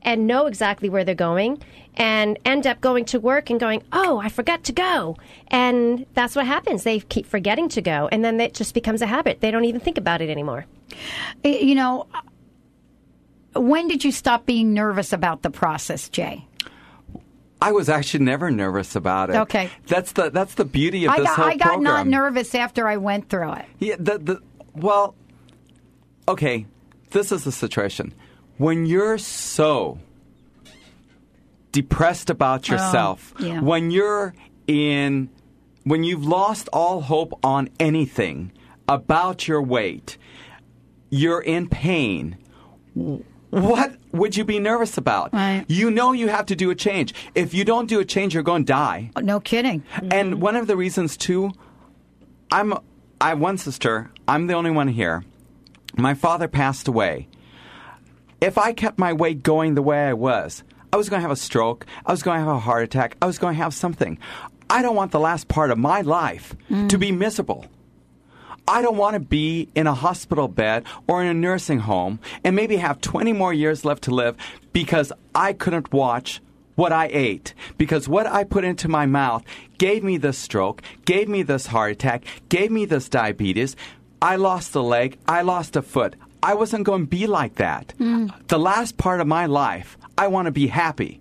and 0.02 0.26
know 0.26 0.46
exactly 0.46 0.88
where 0.88 1.04
they're 1.04 1.14
going 1.14 1.62
and 1.96 2.38
end 2.46 2.66
up 2.66 2.80
going 2.80 3.04
to 3.04 3.20
work 3.20 3.50
and 3.50 3.60
going, 3.60 3.82
oh, 3.92 4.18
I 4.18 4.30
forgot 4.30 4.64
to 4.64 4.72
go. 4.72 5.16
And 5.48 6.06
that's 6.14 6.34
what 6.34 6.46
happens. 6.46 6.84
They 6.84 7.00
keep 7.00 7.26
forgetting 7.26 7.68
to 7.70 7.82
go. 7.82 8.08
And 8.10 8.24
then 8.24 8.40
it 8.40 8.54
just 8.54 8.72
becomes 8.72 9.02
a 9.02 9.06
habit. 9.06 9.40
They 9.42 9.50
don't 9.50 9.66
even 9.66 9.80
think 9.82 9.98
about 9.98 10.22
it 10.22 10.30
anymore. 10.30 10.64
You 11.44 11.74
know, 11.74 12.06
when 13.54 13.88
did 13.88 14.04
you 14.04 14.12
stop 14.12 14.46
being 14.46 14.72
nervous 14.72 15.12
about 15.12 15.42
the 15.42 15.50
process, 15.50 16.08
Jay? 16.08 16.46
I 17.62 17.72
was 17.72 17.88
actually 17.88 18.24
never 18.24 18.50
nervous 18.50 18.96
about 18.96 19.30
it. 19.30 19.36
Okay. 19.36 19.70
that's 19.86 20.12
the 20.12 20.30
that's 20.30 20.54
the 20.54 20.64
beauty 20.64 21.04
of 21.04 21.12
I 21.12 21.18
this 21.18 21.26
got, 21.26 21.36
whole 21.36 21.44
I 21.44 21.56
got 21.56 21.64
program. 21.64 21.82
not 21.82 22.06
nervous 22.06 22.54
after 22.54 22.88
I 22.88 22.96
went 22.96 23.28
through 23.28 23.52
it. 23.52 23.66
Yeah, 23.78 23.96
the, 23.98 24.18
the, 24.18 24.42
well, 24.74 25.14
okay, 26.26 26.66
this 27.10 27.32
is 27.32 27.44
the 27.44 27.52
situation. 27.52 28.14
When 28.56 28.86
you're 28.86 29.18
so 29.18 29.98
depressed 31.72 32.30
about 32.30 32.68
oh, 32.70 32.74
yourself, 32.74 33.34
Oh, 33.38 33.44
yeah. 33.44 33.60
when 33.60 33.90
you're 33.90 34.34
in, 34.66 35.28
when 35.84 36.04
you've 36.04 36.24
lost 36.26 36.68
all 36.72 37.00
hope 37.02 37.38
on 37.44 37.68
anything 37.78 38.52
about 38.88 39.46
your 39.48 39.62
weight, 39.62 40.16
you're 41.10 41.40
in 41.40 41.68
pain. 41.68 42.36
What 43.50 43.96
would 44.12 44.36
you 44.36 44.44
be 44.44 44.58
nervous 44.58 44.96
about? 44.96 45.32
Right. 45.32 45.64
You 45.68 45.90
know 45.90 46.12
you 46.12 46.28
have 46.28 46.46
to 46.46 46.56
do 46.56 46.70
a 46.70 46.74
change. 46.74 47.14
If 47.34 47.52
you 47.52 47.64
don't 47.64 47.88
do 47.88 48.00
a 48.00 48.04
change, 48.04 48.34
you're 48.34 48.42
going 48.42 48.64
to 48.64 48.72
die. 48.72 49.10
Oh, 49.16 49.20
no 49.20 49.40
kidding. 49.40 49.82
And 50.10 50.40
one 50.40 50.56
of 50.56 50.66
the 50.66 50.76
reasons 50.76 51.16
too, 51.16 51.52
I'm 52.52 52.74
I 53.20 53.30
have 53.30 53.40
one 53.40 53.58
sister. 53.58 54.10
I'm 54.26 54.46
the 54.46 54.54
only 54.54 54.70
one 54.70 54.88
here. 54.88 55.24
My 55.96 56.14
father 56.14 56.48
passed 56.48 56.88
away. 56.88 57.28
If 58.40 58.56
I 58.56 58.72
kept 58.72 58.98
my 58.98 59.12
weight 59.12 59.42
going 59.42 59.74
the 59.74 59.82
way 59.82 60.06
I 60.06 60.14
was, 60.14 60.62
I 60.92 60.96
was 60.96 61.08
going 61.08 61.18
to 61.18 61.22
have 61.22 61.30
a 61.30 61.36
stroke. 61.36 61.84
I 62.06 62.12
was 62.12 62.22
going 62.22 62.36
to 62.38 62.44
have 62.44 62.56
a 62.56 62.58
heart 62.58 62.84
attack. 62.84 63.16
I 63.20 63.26
was 63.26 63.38
going 63.38 63.54
to 63.54 63.62
have 63.62 63.74
something. 63.74 64.18
I 64.70 64.82
don't 64.82 64.96
want 64.96 65.12
the 65.12 65.20
last 65.20 65.48
part 65.48 65.70
of 65.70 65.78
my 65.78 66.00
life 66.00 66.56
to 66.68 66.74
mm. 66.74 67.00
be 67.00 67.12
miserable. 67.12 67.66
I 68.70 68.82
don't 68.82 68.96
want 68.96 69.14
to 69.14 69.20
be 69.20 69.68
in 69.74 69.88
a 69.88 69.94
hospital 69.94 70.46
bed 70.46 70.84
or 71.08 71.20
in 71.24 71.28
a 71.28 71.34
nursing 71.34 71.80
home 71.80 72.20
and 72.44 72.54
maybe 72.54 72.76
have 72.76 73.00
20 73.00 73.32
more 73.32 73.52
years 73.52 73.84
left 73.84 74.04
to 74.04 74.12
live 74.12 74.36
because 74.72 75.12
I 75.34 75.54
couldn't 75.54 75.92
watch 75.92 76.40
what 76.76 76.92
I 76.92 77.08
ate. 77.12 77.52
Because 77.78 78.08
what 78.08 78.28
I 78.28 78.44
put 78.44 78.64
into 78.64 78.86
my 78.86 79.06
mouth 79.06 79.42
gave 79.78 80.04
me 80.04 80.18
this 80.18 80.38
stroke, 80.38 80.82
gave 81.04 81.28
me 81.28 81.42
this 81.42 81.66
heart 81.66 81.90
attack, 81.90 82.24
gave 82.48 82.70
me 82.70 82.84
this 82.84 83.08
diabetes. 83.08 83.74
I 84.22 84.36
lost 84.36 84.72
a 84.76 84.80
leg, 84.80 85.18
I 85.26 85.42
lost 85.42 85.74
a 85.74 85.82
foot. 85.82 86.14
I 86.40 86.54
wasn't 86.54 86.84
going 86.84 87.02
to 87.02 87.08
be 87.08 87.26
like 87.26 87.56
that. 87.56 87.92
Hmm. 87.98 88.28
The 88.46 88.58
last 88.58 88.96
part 88.98 89.20
of 89.20 89.26
my 89.26 89.46
life, 89.46 89.98
I 90.16 90.28
want 90.28 90.46
to 90.46 90.52
be 90.52 90.68
happy. 90.68 91.20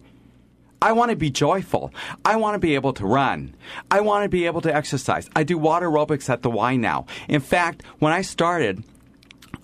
I 0.82 0.94
want 0.94 1.12
to 1.12 1.18
be 1.18 1.30
joyful. 1.30 1.94
I 2.24 2.38
want 2.38 2.56
to 2.56 2.60
be 2.60 2.76
able 2.76 2.94
to 2.94 3.06
run. 3.06 3.56
I 3.92 4.00
want 4.02 4.24
to 4.24 4.30
be 4.30 4.46
able 4.46 4.62
to 4.62 4.74
exercise. 4.74 5.30
I 5.36 5.44
do 5.44 5.58
water 5.58 5.90
aerobics 5.90 6.30
at 6.30 6.42
the 6.42 6.50
Y 6.50 6.76
now. 6.78 7.06
In 7.28 7.42
fact, 7.42 7.84
when 8.00 8.14
I 8.14 8.22
started, 8.22 8.84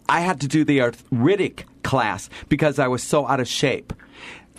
I 0.10 0.20
had 0.22 0.42
to 0.42 0.48
do 0.48 0.66
the 0.66 0.82
arthritic 0.82 1.66
class 1.84 2.30
because 2.50 2.80
I 2.80 2.88
was 2.88 3.02
so 3.02 3.28
out 3.28 3.40
of 3.40 3.48
shape. 3.48 3.94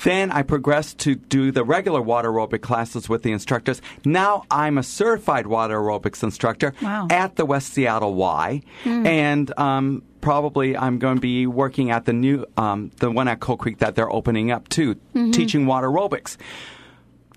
Then 0.03 0.31
I 0.31 0.43
progressed 0.43 0.99
to 1.01 1.15
do 1.15 1.51
the 1.51 1.65
regular 1.65 2.03
water 2.03 2.31
aerobic 2.31 2.61
classes 2.61 3.09
with 3.09 3.23
the 3.23 3.33
instructors. 3.33 3.81
Now 4.05 4.45
I'm 4.51 4.79
a 4.79 4.83
certified 4.83 5.47
water 5.47 5.77
aerobics 5.79 6.23
instructor 6.23 6.75
Wow. 6.83 7.09
at 7.11 7.37
the 7.37 7.47
West 7.47 7.73
Seattle 7.73 8.15
Y, 8.15 8.63
and 8.85 9.59
um, 9.59 10.03
probably 10.21 10.77
I'm 10.77 10.99
going 10.99 11.17
to 11.17 11.21
be 11.21 11.47
working 11.47 11.91
at 11.91 12.05
the 12.05 12.13
new 12.13 12.45
um, 12.57 12.91
the 12.99 13.11
one 13.11 13.27
at 13.29 13.41
Coal 13.41 13.57
Creek 13.57 13.79
that 13.79 13.95
they're 13.95 14.13
opening 14.13 14.51
up 14.51 14.69
too, 14.69 14.97
teaching 15.33 15.67
water 15.67 15.89
aerobics. 15.89 16.37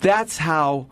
That's 0.01 0.38
how 0.38 0.88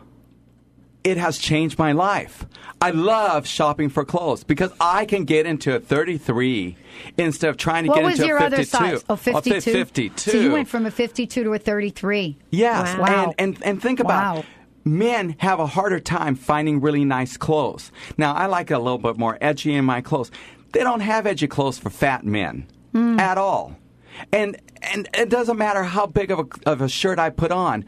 it 1.07 1.17
has 1.17 1.37
changed 1.37 1.79
my 1.79 1.91
life. 1.93 2.45
I 2.81 2.91
love 2.91 3.47
shopping 3.47 3.89
for 3.89 4.03
clothes 4.05 4.43
because 4.43 4.71
I 4.79 5.05
can 5.05 5.23
get 5.23 5.45
into 5.45 5.75
a 5.75 5.79
33 5.79 6.75
instead 7.17 7.49
of 7.49 7.57
trying 7.57 7.85
to 7.85 7.89
What 7.89 7.95
get 7.99 8.05
was 8.05 8.13
into 8.15 8.27
your 8.27 8.37
a 8.37 8.43
other 8.43 8.57
52. 8.57 8.77
size? 8.77 9.05
Oh, 9.09 9.15
52? 9.15 9.61
52. 9.71 10.31
So 10.31 10.37
you 10.37 10.51
went 10.51 10.67
from 10.67 10.85
a 10.85 10.91
52 10.91 11.43
to 11.45 11.53
a 11.53 11.57
33. 11.59 12.37
Yes, 12.51 12.97
Wow. 12.97 13.33
and, 13.37 13.55
and 13.55 13.63
and 13.65 13.81
think 13.81 13.99
about 13.99 14.35
Wow. 14.35 14.39
it. 14.41 14.45
men 14.85 15.35
have 15.39 15.59
a 15.59 15.65
harder 15.67 15.99
time 15.99 16.35
finding 16.35 16.81
really 16.81 17.05
nice 17.05 17.37
clothes. 17.37 17.91
Now 18.17 18.33
I 18.33 18.45
like 18.47 18.69
it 18.69 18.75
a 18.75 18.79
little 18.79 18.97
bit 18.99 19.17
more 19.17 19.37
edgy 19.41 19.73
in 19.73 19.85
my 19.85 20.01
clothes. 20.01 20.29
They 20.73 20.81
don't 20.81 20.99
have 20.99 21.25
edgy 21.25 21.47
clothes 21.47 21.79
for 21.79 21.89
fat 21.89 22.25
men 22.25 22.67
Hmm. 22.93 23.19
at 23.19 23.37
all, 23.37 23.75
and 24.31 24.57
and 24.93 25.09
it 25.13 25.29
doesn't 25.29 25.57
matter 25.57 25.83
how 25.83 26.05
big 26.05 26.29
of 26.31 26.39
a 26.39 26.45
of 26.69 26.81
a 26.81 26.89
shirt 26.89 27.17
I 27.17 27.29
put 27.31 27.51
on. 27.51 27.85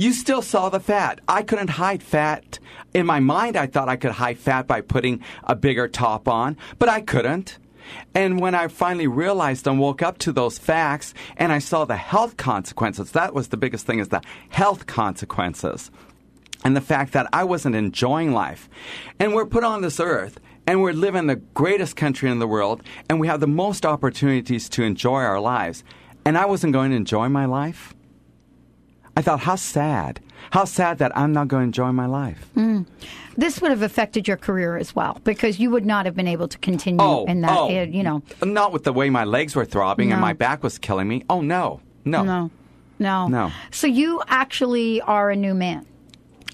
You 0.00 0.12
still 0.12 0.42
saw 0.42 0.68
the 0.68 0.78
fat. 0.78 1.20
I 1.26 1.42
couldn't 1.42 1.70
hide 1.70 2.04
fat. 2.04 2.60
In 2.94 3.04
my 3.04 3.18
mind, 3.18 3.56
I 3.56 3.66
thought 3.66 3.88
I 3.88 3.96
could 3.96 4.12
hide 4.12 4.38
fat 4.38 4.68
by 4.68 4.80
putting 4.80 5.24
a 5.42 5.56
bigger 5.56 5.88
top 5.88 6.28
on, 6.28 6.56
but 6.78 6.88
I 6.88 7.00
couldn't. 7.00 7.58
And 8.14 8.40
when 8.40 8.54
I 8.54 8.68
finally 8.68 9.08
realized 9.08 9.66
and 9.66 9.80
woke 9.80 10.00
up 10.00 10.18
to 10.18 10.30
those 10.30 10.56
facts 10.56 11.14
and 11.36 11.50
I 11.50 11.58
saw 11.58 11.84
the 11.84 11.96
health 11.96 12.36
consequences, 12.36 13.10
that 13.10 13.34
was 13.34 13.48
the 13.48 13.56
biggest 13.56 13.86
thing 13.86 13.98
is 13.98 14.08
the 14.08 14.22
health 14.50 14.86
consequences. 14.86 15.90
And 16.64 16.76
the 16.76 16.80
fact 16.80 17.12
that 17.14 17.28
I 17.32 17.42
wasn't 17.42 17.74
enjoying 17.74 18.32
life. 18.32 18.68
And 19.18 19.34
we're 19.34 19.46
put 19.46 19.64
on 19.64 19.82
this 19.82 19.98
earth 19.98 20.38
and 20.68 20.80
we're 20.80 20.92
living 20.92 21.20
in 21.20 21.26
the 21.26 21.42
greatest 21.54 21.96
country 21.96 22.30
in 22.30 22.38
the 22.38 22.46
world 22.46 22.84
and 23.10 23.18
we 23.18 23.26
have 23.26 23.40
the 23.40 23.48
most 23.48 23.84
opportunities 23.84 24.68
to 24.68 24.84
enjoy 24.84 25.22
our 25.22 25.40
lives. 25.40 25.82
And 26.24 26.38
I 26.38 26.46
wasn't 26.46 26.72
going 26.72 26.90
to 26.90 26.96
enjoy 26.96 27.28
my 27.28 27.46
life. 27.46 27.94
I 29.18 29.20
thought, 29.20 29.40
how 29.40 29.56
sad. 29.56 30.20
How 30.52 30.64
sad 30.64 30.98
that 30.98 31.10
I'm 31.18 31.32
not 31.32 31.48
going 31.48 31.62
to 31.62 31.64
enjoy 31.64 31.90
my 31.90 32.06
life. 32.06 32.48
Mm. 32.54 32.86
This 33.36 33.60
would 33.60 33.72
have 33.72 33.82
affected 33.82 34.28
your 34.28 34.36
career 34.36 34.76
as 34.76 34.94
well 34.94 35.20
because 35.24 35.58
you 35.58 35.70
would 35.70 35.84
not 35.84 36.06
have 36.06 36.14
been 36.14 36.28
able 36.28 36.46
to 36.46 36.56
continue 36.58 37.04
Oh, 37.04 37.24
in 37.24 37.40
that, 37.40 37.50
oh. 37.50 37.68
you 37.68 38.04
know. 38.04 38.22
Not 38.44 38.72
with 38.72 38.84
the 38.84 38.92
way 38.92 39.10
my 39.10 39.24
legs 39.24 39.56
were 39.56 39.64
throbbing 39.64 40.12
and 40.12 40.20
my 40.20 40.34
back 40.34 40.62
was 40.62 40.78
killing 40.78 41.08
me. 41.08 41.24
Oh, 41.28 41.40
no. 41.40 41.80
No. 42.04 42.22
No. 42.22 42.50
No. 43.00 43.26
No. 43.26 43.50
So 43.72 43.88
you 43.88 44.22
actually 44.28 45.00
are 45.00 45.30
a 45.30 45.36
new 45.36 45.52
man. 45.54 45.84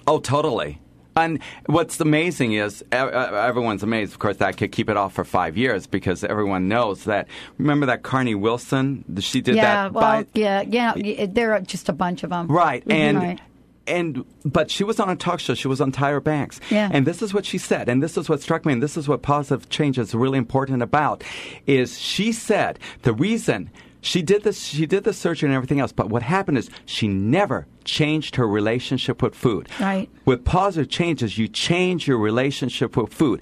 Oh, 0.06 0.18
totally. 0.18 0.80
And 1.16 1.38
what's 1.66 2.00
amazing 2.00 2.54
is 2.54 2.84
everyone's 2.92 3.82
amazed, 3.82 4.12
of 4.12 4.18
course, 4.18 4.38
that 4.38 4.56
could 4.56 4.72
keep 4.72 4.88
it 4.88 4.96
off 4.96 5.12
for 5.14 5.24
five 5.24 5.56
years 5.56 5.86
because 5.86 6.24
everyone 6.24 6.68
knows 6.68 7.04
that. 7.04 7.28
Remember 7.58 7.86
that 7.86 8.02
Carnie 8.02 8.34
Wilson? 8.34 9.04
She 9.20 9.40
did 9.40 9.56
yeah, 9.56 9.84
that. 9.84 9.92
well, 9.92 10.22
by, 10.22 10.26
yeah, 10.34 10.62
yeah. 10.62 11.26
There 11.26 11.52
are 11.52 11.60
just 11.60 11.88
a 11.88 11.92
bunch 11.92 12.22
of 12.24 12.30
them. 12.30 12.48
Right, 12.48 12.82
mm-hmm. 12.82 12.90
and 12.92 13.18
Right. 13.18 13.40
and 13.86 14.24
but 14.44 14.70
she 14.70 14.82
was 14.82 14.98
on 14.98 15.08
a 15.08 15.16
talk 15.16 15.40
show. 15.40 15.54
She 15.54 15.68
was 15.68 15.80
on 15.80 15.92
Tyra 15.92 16.22
Banks, 16.22 16.58
Yeah. 16.70 16.88
and 16.92 17.06
this 17.06 17.22
is 17.22 17.32
what 17.32 17.44
she 17.46 17.58
said, 17.58 17.88
and 17.88 18.02
this 18.02 18.16
is 18.16 18.28
what 18.28 18.42
struck 18.42 18.66
me, 18.66 18.72
and 18.72 18.82
this 18.82 18.96
is 18.96 19.06
what 19.08 19.22
positive 19.22 19.68
change 19.68 19.98
is 19.98 20.14
really 20.14 20.38
important 20.38 20.82
about. 20.82 21.22
Is 21.66 21.98
she 21.98 22.32
said 22.32 22.78
the 23.02 23.12
reason 23.12 23.70
she 24.04 24.20
did 24.20 24.42
this, 24.42 24.62
she 24.62 24.84
did 24.84 25.04
the 25.04 25.14
surgery 25.14 25.48
and 25.48 25.56
everything 25.56 25.80
else, 25.80 25.90
but 25.90 26.10
what 26.10 26.22
happened 26.22 26.58
is 26.58 26.68
she 26.84 27.08
never 27.08 27.66
changed 27.84 28.36
her 28.36 28.46
relationship 28.46 29.22
with 29.22 29.34
food. 29.34 29.68
Right. 29.80 30.10
With 30.26 30.44
positive 30.44 30.90
changes, 30.90 31.38
you 31.38 31.48
change 31.48 32.06
your 32.06 32.18
relationship 32.18 32.96
with 32.96 33.14
food. 33.14 33.40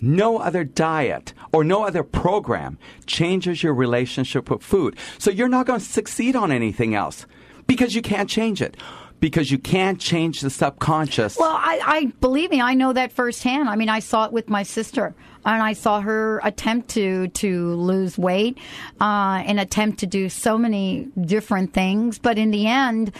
No 0.00 0.38
other 0.38 0.64
diet 0.64 1.32
or 1.52 1.62
no 1.62 1.84
other 1.84 2.02
program 2.02 2.78
changes 3.06 3.62
your 3.62 3.74
relationship 3.74 4.50
with 4.50 4.62
food. 4.64 4.96
So 5.18 5.30
you're 5.30 5.48
not 5.48 5.66
going 5.66 5.78
to 5.78 5.86
succeed 5.86 6.34
on 6.34 6.50
anything 6.50 6.96
else 6.96 7.24
because 7.68 7.94
you 7.94 8.02
can't 8.02 8.28
change 8.28 8.60
it. 8.60 8.76
Because 9.22 9.52
you 9.52 9.58
can't 9.58 10.00
change 10.00 10.40
the 10.40 10.50
subconscious. 10.50 11.38
Well, 11.38 11.54
I, 11.54 11.80
I 11.84 12.04
believe 12.20 12.50
me, 12.50 12.60
I 12.60 12.74
know 12.74 12.92
that 12.92 13.12
firsthand. 13.12 13.68
I 13.68 13.76
mean, 13.76 13.88
I 13.88 14.00
saw 14.00 14.24
it 14.24 14.32
with 14.32 14.50
my 14.50 14.64
sister, 14.64 15.14
and 15.44 15.62
I 15.62 15.74
saw 15.74 16.00
her 16.00 16.40
attempt 16.42 16.88
to 16.90 17.28
to 17.28 17.74
lose 17.76 18.18
weight, 18.18 18.58
uh, 19.00 19.44
and 19.46 19.60
attempt 19.60 20.00
to 20.00 20.08
do 20.08 20.28
so 20.28 20.58
many 20.58 21.06
different 21.20 21.72
things. 21.72 22.18
But 22.18 22.36
in 22.36 22.50
the 22.50 22.66
end, 22.66 23.12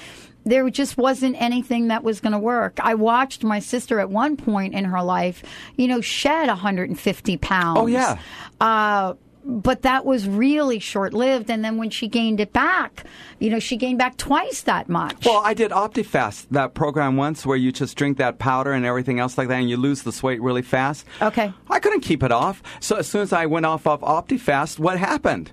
there 0.44 0.68
just 0.70 0.96
wasn't 0.96 1.40
anything 1.40 1.88
that 1.88 2.03
was 2.03 2.20
going 2.20 2.32
to 2.32 2.38
work. 2.38 2.80
I 2.80 2.94
watched 2.94 3.44
my 3.44 3.61
sister 3.61 4.00
at 4.00 4.11
one 4.11 4.36
point 4.36 4.74
in 4.74 4.84
her 4.86 5.03
life, 5.03 5.44
you 5.76 5.86
know, 5.86 6.00
shed 6.00 6.48
150 6.48 7.36
pounds. 7.36 7.78
Oh, 7.78 7.86
yeah. 7.86 8.18
Uh, 8.61 9.14
but 9.45 9.82
that 9.82 10.05
was 10.05 10.28
really 10.28 10.78
short 10.78 11.12
lived. 11.12 11.51
And 11.51 11.64
then 11.64 11.76
when 11.76 11.90
she 11.90 12.09
gained 12.09 12.40
it 12.40 12.53
back, 12.53 13.05
you 13.38 13.51
know, 13.51 13.59
she 13.59 13.76
gained 13.76 13.99
back 13.99 14.16
twice 14.16 14.62
that 14.62 14.88
much. 14.88 15.24
Well, 15.24 15.43
I 15.45 15.55
did 15.55 15.70
OptiFast, 15.70 16.47
that 16.51 16.74
program 16.74 17.16
once 17.16 17.45
where 17.45 17.57
you 17.57 17.72
just 17.72 17.97
drink 17.97 18.18
that 18.18 18.38
powder 18.38 18.72
and 18.72 18.84
everything 18.84 19.18
else 19.18 19.36
like 19.36 19.49
that, 19.49 19.59
and 19.61 19.68
you 19.68 19.76
lose 19.76 20.03
the 20.03 20.18
weight 20.22 20.40
really 20.40 20.62
fast. 20.62 21.07
Okay. 21.20 21.53
I 21.68 21.80
couldn't 21.80 22.01
keep 22.03 22.22
it 22.22 22.32
off. 22.32 22.62
So 22.80 22.97
as 22.97 23.09
soon 23.09 23.22
as 23.22 23.32
I 23.32 23.47
went 23.47 23.66
off 23.66 23.86
of 23.86 24.01
OptiFast, 24.03 24.78
what 24.78 24.99
happened? 24.99 25.53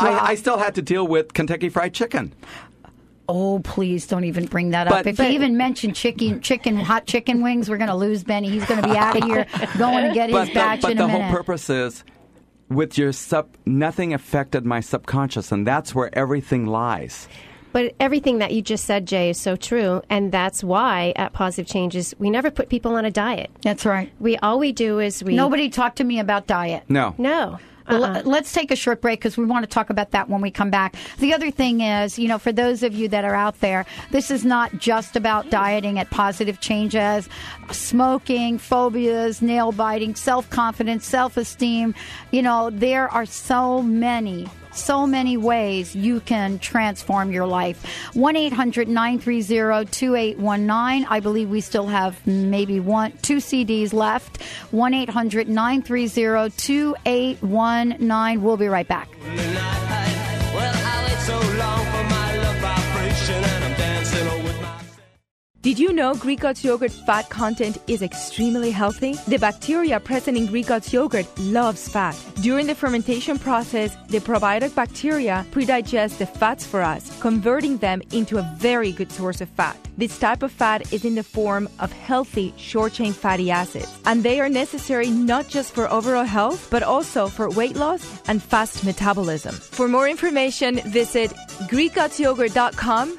Well- 0.00 0.14
I, 0.14 0.30
I 0.30 0.34
still 0.34 0.58
had 0.58 0.74
to 0.76 0.82
deal 0.82 1.06
with 1.06 1.34
Kentucky 1.34 1.68
Fried 1.68 1.94
Chicken. 1.94 2.34
Oh, 3.26 3.58
please 3.60 4.06
don't 4.06 4.24
even 4.24 4.44
bring 4.44 4.70
that 4.70 4.86
up. 4.86 5.06
If 5.06 5.16
but- 5.16 5.28
you 5.28 5.32
even 5.32 5.56
mention 5.56 5.94
chicken, 5.94 6.42
chicken, 6.42 6.76
hot 6.76 7.06
chicken 7.06 7.42
wings, 7.42 7.70
we're 7.70 7.78
going 7.78 7.88
to 7.88 7.96
lose 7.96 8.22
Benny. 8.22 8.50
He's 8.50 8.66
going 8.66 8.82
to 8.82 8.88
be 8.88 8.96
out 8.96 9.16
of 9.16 9.24
here, 9.24 9.46
going 9.78 10.08
to 10.08 10.14
get 10.14 10.28
his 10.28 10.38
but 10.38 10.48
the, 10.48 10.54
batch 10.54 10.82
but 10.82 10.90
in 10.92 10.98
the 10.98 11.06
a 11.06 11.08
whole 11.08 11.30
purpose 11.30 11.70
is 11.70 12.04
with 12.68 12.98
your 12.98 13.12
sub, 13.12 13.48
nothing 13.66 14.14
affected 14.14 14.64
my 14.64 14.80
subconscious, 14.80 15.52
and 15.52 15.66
that's 15.66 15.94
where 15.94 16.16
everything 16.16 16.66
lies. 16.66 17.28
But 17.72 17.94
everything 17.98 18.38
that 18.38 18.52
you 18.52 18.62
just 18.62 18.84
said, 18.84 19.04
Jay, 19.04 19.30
is 19.30 19.40
so 19.40 19.56
true, 19.56 20.00
and 20.08 20.30
that's 20.30 20.62
why 20.62 21.12
at 21.16 21.32
Positive 21.32 21.66
Changes 21.66 22.14
we 22.18 22.30
never 22.30 22.50
put 22.50 22.68
people 22.68 22.94
on 22.94 23.04
a 23.04 23.10
diet. 23.10 23.50
That's 23.62 23.84
right. 23.84 24.12
We 24.20 24.36
all 24.36 24.60
we 24.60 24.70
do 24.70 25.00
is 25.00 25.24
we 25.24 25.34
Nobody 25.34 25.70
talked 25.70 25.96
to 25.96 26.04
me 26.04 26.20
about 26.20 26.46
diet. 26.46 26.84
No. 26.88 27.14
no. 27.18 27.58
Uh-uh. 27.86 28.22
Let's 28.24 28.52
take 28.52 28.70
a 28.70 28.76
short 28.76 29.00
break 29.00 29.20
because 29.20 29.36
we 29.36 29.44
want 29.44 29.64
to 29.64 29.68
talk 29.68 29.90
about 29.90 30.12
that 30.12 30.28
when 30.28 30.40
we 30.40 30.50
come 30.50 30.70
back. 30.70 30.96
The 31.18 31.34
other 31.34 31.50
thing 31.50 31.80
is, 31.80 32.18
you 32.18 32.28
know, 32.28 32.38
for 32.38 32.52
those 32.52 32.82
of 32.82 32.94
you 32.94 33.08
that 33.08 33.24
are 33.24 33.34
out 33.34 33.60
there, 33.60 33.84
this 34.10 34.30
is 34.30 34.44
not 34.44 34.78
just 34.78 35.16
about 35.16 35.50
dieting 35.50 35.98
at 35.98 36.10
positive 36.10 36.60
changes, 36.60 37.28
smoking, 37.70 38.58
phobias, 38.58 39.42
nail 39.42 39.72
biting, 39.72 40.14
self 40.14 40.48
confidence, 40.50 41.06
self 41.06 41.36
esteem. 41.36 41.94
You 42.30 42.42
know, 42.42 42.70
there 42.70 43.08
are 43.08 43.26
so 43.26 43.82
many. 43.82 44.46
So 44.74 45.06
many 45.06 45.36
ways 45.36 45.94
you 45.94 46.20
can 46.20 46.58
transform 46.58 47.30
your 47.30 47.46
life. 47.46 47.84
1 48.14 48.36
800 48.36 48.88
930 48.88 49.90
2819. 49.90 51.06
I 51.08 51.20
believe 51.20 51.48
we 51.48 51.60
still 51.60 51.86
have 51.86 52.24
maybe 52.26 52.80
one, 52.80 53.12
two 53.22 53.36
CDs 53.36 53.92
left. 53.92 54.42
1 54.72 54.94
800 54.94 55.48
930 55.48 56.50
2819. 56.56 58.42
We'll 58.42 58.56
be 58.56 58.68
right 58.68 58.88
back. 58.88 59.13
Did 65.64 65.78
you 65.78 65.94
know 65.94 66.14
Greek 66.14 66.40
God's 66.40 66.62
yogurt 66.62 66.92
fat 66.92 67.30
content 67.30 67.78
is 67.86 68.02
extremely 68.02 68.70
healthy? 68.70 69.14
The 69.26 69.38
bacteria 69.38 69.98
present 69.98 70.36
in 70.36 70.44
Greek 70.44 70.66
God's 70.66 70.92
yogurt 70.92 71.26
loves 71.38 71.88
fat. 71.88 72.14
During 72.42 72.66
the 72.66 72.74
fermentation 72.74 73.38
process, 73.38 73.96
the 74.08 74.18
probiotic 74.18 74.74
bacteria 74.74 75.46
predigest 75.52 76.18
the 76.18 76.26
fats 76.26 76.66
for 76.66 76.82
us, 76.82 77.18
converting 77.22 77.78
them 77.78 78.02
into 78.12 78.36
a 78.36 78.42
very 78.58 78.92
good 78.92 79.10
source 79.10 79.40
of 79.40 79.48
fat. 79.48 79.78
This 79.96 80.18
type 80.18 80.42
of 80.42 80.52
fat 80.52 80.92
is 80.92 81.06
in 81.06 81.14
the 81.14 81.22
form 81.22 81.66
of 81.80 81.90
healthy 81.92 82.52
short 82.58 82.92
chain 82.92 83.14
fatty 83.14 83.50
acids, 83.50 83.88
and 84.04 84.22
they 84.22 84.40
are 84.40 84.50
necessary 84.50 85.08
not 85.08 85.48
just 85.48 85.72
for 85.72 85.90
overall 85.90 86.24
health, 86.24 86.68
but 86.70 86.82
also 86.82 87.26
for 87.26 87.48
weight 87.48 87.76
loss 87.76 88.20
and 88.28 88.42
fast 88.42 88.84
metabolism. 88.84 89.54
For 89.54 89.88
more 89.88 90.10
information, 90.10 90.82
visit 90.90 91.30
GreekGodsYogurt.com 91.70 93.18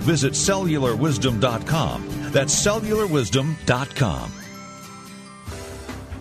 Visit 0.00 0.32
cellularwisdom.com. 0.32 2.08
That's 2.32 2.54
cellularwisdom.com. 2.54 4.32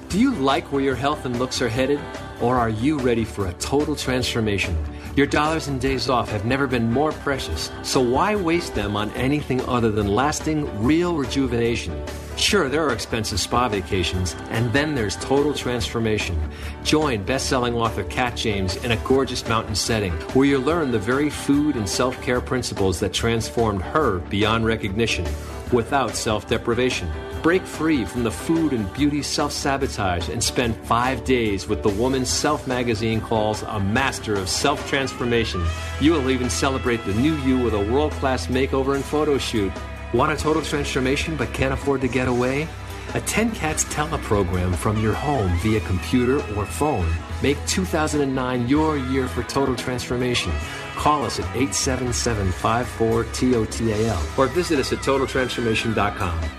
Do 0.10 0.20
you 0.20 0.34
like 0.36 0.72
where 0.72 0.82
your 0.82 0.96
health 0.96 1.26
and 1.26 1.38
looks 1.38 1.62
are 1.62 1.70
headed? 1.70 2.00
Or 2.42 2.56
are 2.56 2.70
you 2.70 2.98
ready 2.98 3.26
for 3.26 3.48
a 3.48 3.54
total 3.54 3.96
transformation? 3.96 4.76
Your 5.16 5.28
dollars 5.28 5.68
and 5.68 5.80
days 5.80 6.10
off 6.10 6.30
have 6.32 6.46
never 6.46 6.66
been 6.66 6.92
more 6.92 7.12
precious, 7.12 7.72
so 7.84 8.00
why 8.00 8.36
waste 8.36 8.74
them 8.74 8.96
on 8.96 9.12
anything 9.12 9.62
other 9.66 9.92
than 9.92 10.08
lasting, 10.08 10.84
real 10.84 11.16
rejuvenation? 11.16 12.02
Sure, 12.40 12.70
there 12.70 12.88
are 12.88 12.94
expensive 12.94 13.38
spa 13.38 13.68
vacations, 13.68 14.34
and 14.50 14.72
then 14.72 14.96
there's 14.96 15.18
total 15.18 15.54
transformation. 15.54 16.40
Join 16.84 17.22
best-selling 17.24 17.76
author 17.76 18.06
Kat 18.06 18.38
James 18.38 18.78
in 18.78 18.92
a 18.92 18.98
gorgeous 18.98 19.46
mountain 19.50 19.76
setting 19.76 20.14
where 20.34 20.46
you'll 20.46 20.62
learn 20.62 20.90
the 20.90 20.98
very 20.98 21.30
food 21.30 21.76
and 21.76 21.88
self-care 21.88 22.40
principles 22.40 22.98
that 23.02 23.12
transformed 23.12 23.82
her 23.82 24.20
beyond 24.30 24.66
recognition 24.66 25.28
without 25.74 26.16
self-deprivation. 26.16 27.12
Break 27.44 27.62
free 27.64 28.06
from 28.06 28.24
the 28.24 28.32
food 28.32 28.72
and 28.72 28.92
beauty 28.94 29.22
self 29.22 29.52
sabotage 29.52 30.30
and 30.30 30.42
spend 30.42 30.78
five 30.86 31.26
days 31.26 31.68
with 31.68 31.84
the 31.84 31.90
woman 31.90 32.26
Self 32.26 32.68
magazine 32.68 33.20
calls 33.20 33.64
a 33.64 33.82
master 33.82 34.36
of 34.36 34.48
self 34.48 34.90
transformation. 34.90 35.66
You 36.00 36.14
will 36.14 36.30
even 36.30 36.50
celebrate 36.50 37.04
the 37.06 37.14
new 37.16 37.36
you 37.42 37.60
with 37.60 37.74
a 37.74 37.92
world 37.92 38.14
class 38.14 38.48
makeover 38.48 38.96
and 38.96 39.04
photo 39.04 39.38
shoot. 39.38 39.74
Want 40.14 40.32
a 40.32 40.36
total 40.36 40.64
transformation 40.64 41.36
but 41.36 41.54
can't 41.54 41.74
afford 41.74 42.02
to 42.02 42.08
get 42.08 42.28
away? 42.28 42.68
Attend 43.14 43.54
Kat's 43.54 43.84
teleprogram 43.86 44.76
from 44.76 45.02
your 45.02 45.14
home 45.14 45.56
via 45.60 45.80
computer 45.82 46.38
or 46.56 46.66
phone. 46.66 47.08
Make 47.44 47.64
2009 47.68 48.68
your 48.68 48.98
year 48.98 49.28
for 49.28 49.44
total 49.44 49.76
transformation. 49.76 50.52
Call 50.96 51.26
us 51.26 51.40
at 51.40 51.46
877 51.56 52.52
54 52.52 53.24
TOTAL 53.26 54.38
or 54.38 54.48
visit 54.48 54.80
us 54.80 54.92
at 54.94 55.00
totaltransformation.com. 55.00 56.59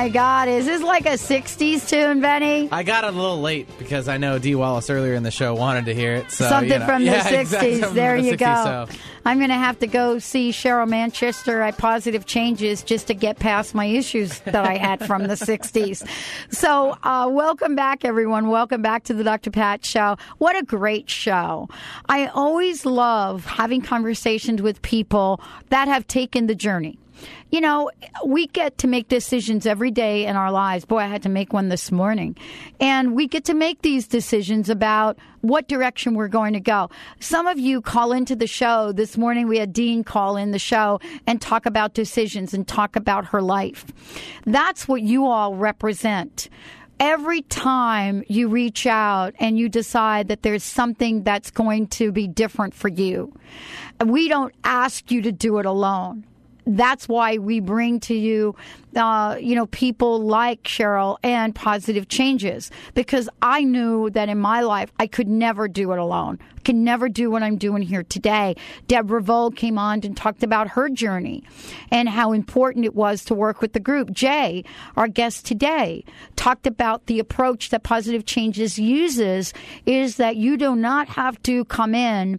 My 0.00 0.08
God, 0.08 0.48
is 0.48 0.64
this 0.64 0.80
like 0.80 1.04
a 1.04 1.18
60s 1.18 1.86
tune, 1.86 2.22
Benny? 2.22 2.70
I 2.72 2.84
got 2.84 3.04
it 3.04 3.08
a 3.08 3.10
little 3.10 3.38
late 3.38 3.68
because 3.78 4.08
I 4.08 4.16
know 4.16 4.38
D. 4.38 4.54
Wallace 4.54 4.88
earlier 4.88 5.12
in 5.12 5.24
the 5.24 5.30
show 5.30 5.52
wanted 5.52 5.84
to 5.84 5.94
hear 5.94 6.14
it. 6.14 6.30
So, 6.30 6.48
Something 6.48 6.72
you 6.72 6.78
know. 6.78 6.86
from 6.86 7.04
the 7.04 7.10
Yeah, 7.10 7.22
60s. 7.22 7.40
exactly, 7.42 7.78
there 7.92 8.16
the 8.16 8.28
you 8.28 8.32
60s, 8.32 8.38
go. 8.38 8.86
so. 8.88 8.98
I'm 9.26 9.36
going 9.36 9.50
to 9.50 9.56
have 9.56 9.78
to 9.80 9.86
go 9.86 10.18
see 10.18 10.52
Cheryl 10.52 10.88
Manchester 10.88 11.60
at 11.60 11.76
Positive 11.76 12.24
Changes 12.24 12.82
just 12.82 13.08
to 13.08 13.14
get 13.14 13.40
past 13.40 13.74
my 13.74 13.84
issues 13.84 14.38
that 14.40 14.64
I 14.66 14.78
had 14.78 15.06
from 15.06 15.24
the 15.24 15.34
60s. 15.34 16.08
So, 16.50 16.96
uh, 17.02 17.28
welcome 17.30 17.74
back, 17.74 18.02
everyone. 18.02 18.48
Welcome 18.48 18.80
back 18.80 19.04
to 19.04 19.12
the 19.12 19.22
Dr. 19.22 19.50
Pat 19.50 19.84
Show. 19.84 20.16
What 20.38 20.56
a 20.56 20.62
great 20.62 21.10
show. 21.10 21.68
I 22.08 22.28
always 22.28 22.86
love 22.86 23.44
having 23.44 23.82
conversations 23.82 24.62
with 24.62 24.80
people 24.80 25.42
that 25.68 25.88
have 25.88 26.06
taken 26.06 26.46
the 26.46 26.54
journey. 26.54 26.98
You 27.50 27.60
know, 27.60 27.90
we 28.24 28.46
get 28.46 28.78
to 28.78 28.86
make 28.86 29.08
decisions 29.08 29.66
every 29.66 29.90
day 29.90 30.26
in 30.26 30.36
our 30.36 30.52
lives. 30.52 30.84
Boy, 30.84 30.98
I 30.98 31.06
had 31.06 31.22
to 31.24 31.28
make 31.28 31.52
one 31.52 31.68
this 31.68 31.90
morning. 31.90 32.36
And 32.78 33.14
we 33.14 33.26
get 33.26 33.44
to 33.46 33.54
make 33.54 33.82
these 33.82 34.06
decisions 34.06 34.68
about 34.68 35.18
what 35.40 35.68
direction 35.68 36.14
we're 36.14 36.28
going 36.28 36.52
to 36.52 36.60
go. 36.60 36.90
Some 37.18 37.46
of 37.46 37.58
you 37.58 37.80
call 37.80 38.12
into 38.12 38.36
the 38.36 38.46
show. 38.46 38.92
This 38.92 39.16
morning 39.16 39.48
we 39.48 39.58
had 39.58 39.72
Dean 39.72 40.04
call 40.04 40.36
in 40.36 40.50
the 40.50 40.58
show 40.58 41.00
and 41.26 41.40
talk 41.40 41.66
about 41.66 41.94
decisions 41.94 42.54
and 42.54 42.66
talk 42.68 42.94
about 42.94 43.26
her 43.26 43.42
life. 43.42 43.86
That's 44.44 44.86
what 44.86 45.02
you 45.02 45.26
all 45.26 45.54
represent 45.54 46.48
every 47.00 47.40
time 47.42 48.22
you 48.28 48.48
reach 48.48 48.86
out 48.86 49.34
and 49.40 49.58
you 49.58 49.68
decide 49.68 50.28
that 50.28 50.42
there's 50.42 50.62
something 50.62 51.22
that's 51.22 51.50
going 51.50 51.86
to 51.88 52.12
be 52.12 52.28
different 52.28 52.74
for 52.74 52.88
you, 52.88 53.34
we 54.04 54.28
don't 54.28 54.54
ask 54.62 55.10
you 55.10 55.22
to 55.22 55.32
do 55.32 55.58
it 55.58 55.66
alone. 55.66 56.24
That's 56.76 57.08
why 57.08 57.38
we 57.38 57.58
bring 57.58 57.98
to 58.00 58.14
you, 58.14 58.54
uh, 58.96 59.36
you 59.40 59.54
know, 59.54 59.66
people 59.66 60.20
like 60.20 60.62
Cheryl 60.62 61.16
and 61.22 61.54
positive 61.54 62.08
changes 62.08 62.70
because 62.94 63.28
I 63.40 63.62
knew 63.62 64.10
that 64.10 64.28
in 64.28 64.38
my 64.38 64.60
life 64.60 64.92
I 64.98 65.06
could 65.06 65.28
never 65.28 65.68
do 65.68 65.92
it 65.92 65.98
alone. 65.98 66.38
I 66.56 66.60
could 66.60 66.76
never 66.76 67.08
do 67.08 67.30
what 67.30 67.42
I'm 67.42 67.56
doing 67.56 67.82
here 67.82 68.02
today. 68.02 68.56
Deborah 68.86 69.22
Vole 69.22 69.50
came 69.50 69.78
on 69.78 70.00
and 70.04 70.16
talked 70.16 70.42
about 70.42 70.68
her 70.68 70.88
journey 70.88 71.42
and 71.90 72.08
how 72.08 72.32
important 72.32 72.84
it 72.84 72.94
was 72.94 73.24
to 73.26 73.34
work 73.34 73.60
with 73.60 73.72
the 73.72 73.80
group. 73.80 74.10
Jay, 74.10 74.64
our 74.96 75.08
guest 75.08 75.46
today, 75.46 76.04
talked 76.36 76.66
about 76.66 77.06
the 77.06 77.18
approach 77.18 77.70
that 77.70 77.82
positive 77.82 78.26
changes 78.26 78.78
uses 78.78 79.54
is 79.86 80.16
that 80.16 80.36
you 80.36 80.56
do 80.56 80.76
not 80.76 81.08
have 81.08 81.42
to 81.44 81.64
come 81.66 81.94
in 81.94 82.38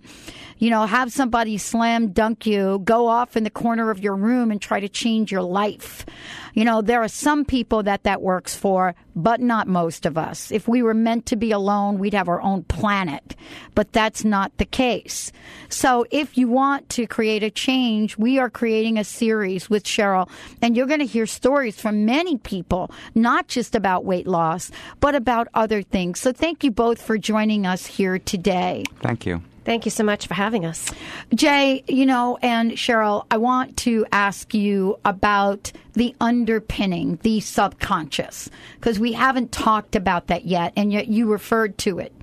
you 0.61 0.69
know, 0.69 0.85
have 0.85 1.11
somebody 1.11 1.57
slam 1.57 2.11
dunk 2.11 2.45
you, 2.45 2.79
go 2.83 3.07
off 3.07 3.35
in 3.35 3.43
the 3.43 3.49
corner 3.49 3.89
of 3.89 3.99
your 3.99 4.15
room 4.15 4.51
and 4.51 4.61
try 4.61 4.79
to 4.79 4.87
change 4.87 5.31
your 5.31 5.41
life. 5.41 6.05
You 6.53 6.65
know, 6.65 6.81
there 6.81 7.01
are 7.01 7.07
some 7.07 7.45
people 7.45 7.83
that 7.83 8.03
that 8.03 8.21
works 8.21 8.55
for, 8.55 8.95
but 9.15 9.41
not 9.41 9.67
most 9.67 10.05
of 10.05 10.17
us. 10.17 10.51
If 10.51 10.67
we 10.67 10.81
were 10.81 10.93
meant 10.93 11.25
to 11.27 11.35
be 11.35 11.51
alone, 11.51 11.99
we'd 11.99 12.13
have 12.13 12.29
our 12.29 12.41
own 12.41 12.63
planet, 12.63 13.35
but 13.75 13.91
that's 13.91 14.23
not 14.23 14.55
the 14.57 14.65
case. 14.65 15.31
So 15.69 16.05
if 16.11 16.37
you 16.37 16.47
want 16.47 16.89
to 16.89 17.07
create 17.07 17.43
a 17.43 17.49
change, 17.49 18.17
we 18.17 18.39
are 18.39 18.49
creating 18.49 18.97
a 18.97 19.03
series 19.03 19.69
with 19.69 19.83
Cheryl, 19.83 20.29
and 20.61 20.75
you're 20.75 20.87
going 20.87 20.99
to 20.99 21.05
hear 21.05 21.25
stories 21.25 21.79
from 21.79 22.05
many 22.05 22.37
people, 22.37 22.91
not 23.15 23.47
just 23.47 23.75
about 23.75 24.05
weight 24.05 24.27
loss, 24.27 24.71
but 24.99 25.15
about 25.15 25.47
other 25.53 25.81
things. 25.81 26.19
So 26.19 26.31
thank 26.31 26.63
you 26.63 26.71
both 26.71 27.01
for 27.01 27.17
joining 27.17 27.65
us 27.65 27.85
here 27.85 28.19
today. 28.19 28.83
Thank 29.01 29.25
you. 29.25 29.41
Thank 29.63 29.85
you 29.85 29.91
so 29.91 30.03
much 30.03 30.25
for 30.25 30.33
having 30.33 30.65
us. 30.65 30.91
Jay, 31.35 31.83
you 31.87 32.07
know, 32.07 32.39
and 32.41 32.71
Cheryl, 32.71 33.25
I 33.29 33.37
want 33.37 33.77
to 33.77 34.07
ask 34.11 34.55
you 34.55 34.99
about 35.05 35.71
the 35.93 36.15
underpinning, 36.19 37.19
the 37.21 37.41
subconscious, 37.41 38.49
because 38.75 38.97
we 39.01 39.13
haven't 39.13 39.51
talked 39.51 39.95
about 39.95 40.27
that 40.27 40.45
yet, 40.45 40.73
and 40.77 40.93
yet 40.93 41.07
you 41.07 41.29
referred 41.29 41.77
to 41.79 41.99
it. 41.99 42.13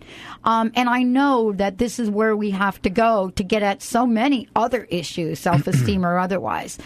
Um, 0.44 0.72
and 0.74 0.88
I 0.88 1.02
know 1.02 1.52
that 1.52 1.78
this 1.78 1.98
is 1.98 2.08
where 2.08 2.36
we 2.36 2.50
have 2.50 2.80
to 2.82 2.90
go 2.90 3.30
to 3.30 3.42
get 3.42 3.62
at 3.62 3.82
so 3.82 4.06
many 4.06 4.48
other 4.56 4.84
issues, 4.84 5.40
self 5.40 5.66
esteem 5.66 6.06
or 6.06 6.18
otherwise. 6.18 6.78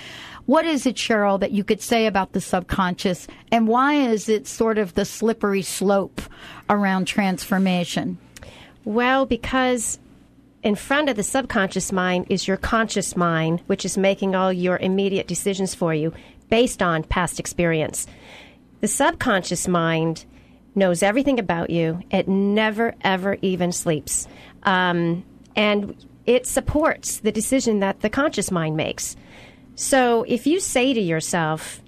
What 0.47 0.65
is 0.65 0.87
it, 0.87 0.97
Cheryl, 0.97 1.39
that 1.39 1.53
you 1.53 1.63
could 1.63 1.81
say 1.81 2.07
about 2.07 2.33
the 2.33 2.41
subconscious, 2.41 3.29
and 3.53 3.69
why 3.69 3.95
is 3.95 4.29
it 4.29 4.49
sort 4.49 4.79
of 4.79 4.95
the 4.95 5.05
slippery 5.05 5.63
slope 5.63 6.21
around 6.69 7.05
transformation? 7.05 8.19
Well, 8.85 9.25
because 9.27 10.01
in 10.65 10.75
front 10.75 11.09
of 11.09 11.17
the 11.17 11.23
subconscious 11.23 11.93
mind 11.93 12.27
is 12.29 12.49
your 12.49 12.57
conscious 12.57 13.17
mind, 13.17 13.61
which 13.67 13.85
is 13.85 13.97
making 13.97 14.35
all 14.35 14.53
your 14.53 14.79
immediate 14.79 15.29
decisions 15.29 15.75
for 15.75 15.95
you 15.95 16.13
based 16.49 16.83
on 16.83 17.03
past 17.05 17.39
experience. 17.39 18.07
The 18.83 18.89
subconscious 18.89 19.69
mind 19.69 20.25
knows 20.75 21.05
everything 21.05 21.39
about 21.39 21.71
you. 21.71 22.01
It 22.11 22.27
never, 22.27 22.97
ever 23.03 23.39
even 23.41 23.71
sleeps. 23.71 24.27
Um, 24.65 25.25
and 25.55 25.95
it 26.27 26.49
supports 26.49 27.21
the 27.21 27.31
decision 27.31 27.79
that 27.79 28.01
the 28.01 28.11
conscious 28.11 28.51
mind 28.51 28.77
makes. 28.77 29.15
So 29.77 30.25
if 30.27 30.49
you 30.49 30.59
say 30.59 30.95
to 30.95 31.01
yourself, 31.01 31.81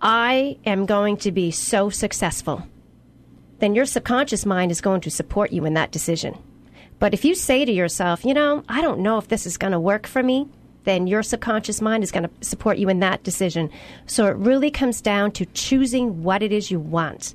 I 0.00 0.58
am 0.64 0.86
going 0.86 1.16
to 1.18 1.32
be 1.32 1.50
so 1.50 1.90
successful, 1.90 2.62
then 3.58 3.74
your 3.74 3.84
subconscious 3.84 4.46
mind 4.46 4.70
is 4.70 4.80
going 4.80 5.00
to 5.00 5.10
support 5.10 5.52
you 5.52 5.64
in 5.64 5.74
that 5.74 5.90
decision. 5.90 6.38
But 7.00 7.12
if 7.12 7.24
you 7.24 7.34
say 7.34 7.64
to 7.64 7.72
yourself, 7.72 8.24
you 8.24 8.34
know, 8.34 8.62
I 8.68 8.82
don't 8.82 9.00
know 9.00 9.18
if 9.18 9.26
this 9.26 9.46
is 9.46 9.56
going 9.56 9.72
to 9.72 9.80
work 9.80 10.06
for 10.06 10.22
me, 10.22 10.48
then 10.88 11.06
your 11.06 11.22
subconscious 11.22 11.80
mind 11.80 12.02
is 12.02 12.10
going 12.10 12.24
to 12.24 12.30
support 12.40 12.78
you 12.78 12.88
in 12.88 13.00
that 13.00 13.22
decision. 13.22 13.70
So 14.06 14.26
it 14.26 14.36
really 14.36 14.70
comes 14.70 15.00
down 15.00 15.32
to 15.32 15.46
choosing 15.46 16.22
what 16.22 16.42
it 16.42 16.52
is 16.52 16.70
you 16.70 16.80
want. 16.80 17.34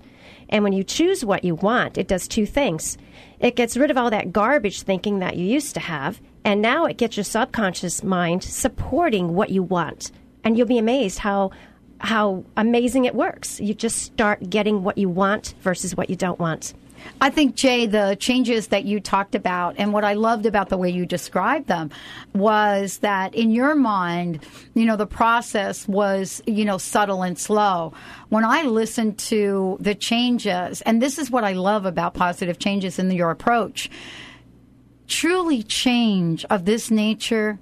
And 0.50 0.64
when 0.64 0.74
you 0.74 0.84
choose 0.84 1.24
what 1.24 1.44
you 1.44 1.56
want, 1.56 1.98
it 1.98 2.08
does 2.08 2.28
two 2.28 2.46
things. 2.46 2.98
It 3.40 3.56
gets 3.56 3.78
rid 3.78 3.92
of 3.92 3.98
all 3.98 4.10
that 4.10 4.32
garbage 4.32 4.82
thinking 4.82 5.20
that 5.20 5.36
you 5.36 5.46
used 5.46 5.74
to 5.74 5.80
have, 5.80 6.22
and 6.46 6.62
now 6.62 6.86
it 6.86 6.98
gets 6.98 7.18
your 7.18 7.24
subconscious 7.24 8.04
mind 8.04 8.44
supporting 8.44 9.34
what 9.34 9.50
you 9.50 9.64
want. 9.64 10.12
And 10.44 10.58
you'll 10.58 10.68
be 10.68 10.78
amazed 10.78 11.20
how 11.20 11.52
how 12.00 12.44
amazing 12.58 13.06
it 13.06 13.16
works. 13.16 13.62
You 13.62 13.74
just 13.74 14.02
start 14.02 14.50
getting 14.50 14.84
what 14.84 14.98
you 14.98 15.08
want 15.08 15.54
versus 15.62 15.96
what 15.96 16.10
you 16.10 16.18
don't 16.18 16.40
want. 16.40 16.74
I 17.22 17.30
think, 17.30 17.56
Jay, 17.56 17.86
the 17.86 18.18
changes 18.20 18.68
that 18.68 18.86
you 18.86 19.00
talked 19.00 19.36
about 19.36 19.76
and 19.78 19.94
what 19.94 20.04
I 20.04 20.14
loved 20.14 20.46
about 20.46 20.70
the 20.70 20.78
way 20.78 20.90
you 20.90 21.06
described 21.06 21.68
them 21.68 21.90
was 22.34 22.98
that 23.00 23.34
in 23.34 23.52
your 23.52 23.76
mind, 23.76 24.46
you 24.74 24.86
know, 24.86 24.98
the 24.98 25.08
process 25.08 25.88
was, 25.88 26.42
you 26.46 26.66
know, 26.66 26.78
subtle 26.78 27.24
and 27.24 27.38
slow. 27.40 27.94
When 28.30 28.44
I 28.44 28.64
listened 28.64 29.18
to 29.20 29.78
the 29.80 29.96
changes, 29.96 30.82
and 30.82 31.02
this 31.02 31.18
is 31.18 31.32
what 31.32 31.44
I 31.44 31.54
love 31.54 31.86
about 31.86 32.14
positive 32.14 32.60
changes 32.60 33.00
in 33.00 33.10
your 33.12 33.32
approach, 33.32 33.90
truly 35.08 35.64
change 35.64 36.44
of 36.46 36.66
this 36.66 36.92
nature 36.92 37.60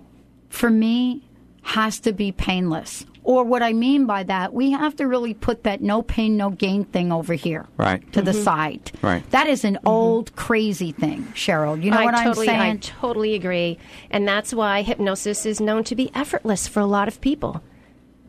for 0.49 0.69
me 0.69 1.23
has 1.61 1.99
to 2.01 2.13
be 2.13 2.31
painless. 2.31 3.05
Or 3.23 3.43
what 3.43 3.61
I 3.61 3.73
mean 3.73 4.07
by 4.07 4.23
that, 4.23 4.51
we 4.51 4.71
have 4.71 4.95
to 4.95 5.07
really 5.07 5.35
put 5.35 5.63
that 5.63 5.81
no 5.81 6.01
pain, 6.01 6.37
no 6.37 6.49
gain 6.49 6.85
thing 6.85 7.11
over 7.11 7.35
here. 7.35 7.67
Right. 7.77 8.11
To 8.13 8.21
the 8.21 8.31
mm-hmm. 8.31 8.43
side. 8.43 8.91
Right. 9.01 9.29
That 9.29 9.47
is 9.47 9.63
an 9.63 9.75
mm-hmm. 9.75 9.87
old 9.87 10.35
crazy 10.35 10.91
thing, 10.91 11.25
Cheryl. 11.35 11.81
You 11.81 11.91
know 11.91 11.97
I 11.97 12.05
what 12.05 12.23
totally, 12.23 12.49
I'm 12.49 12.59
saying? 12.59 12.71
I 12.71 12.77
totally 12.77 13.35
agree. 13.35 13.77
And 14.09 14.27
that's 14.27 14.53
why 14.53 14.81
hypnosis 14.81 15.45
is 15.45 15.61
known 15.61 15.83
to 15.85 15.95
be 15.95 16.09
effortless 16.15 16.67
for 16.67 16.79
a 16.79 16.85
lot 16.87 17.07
of 17.07 17.21
people. 17.21 17.61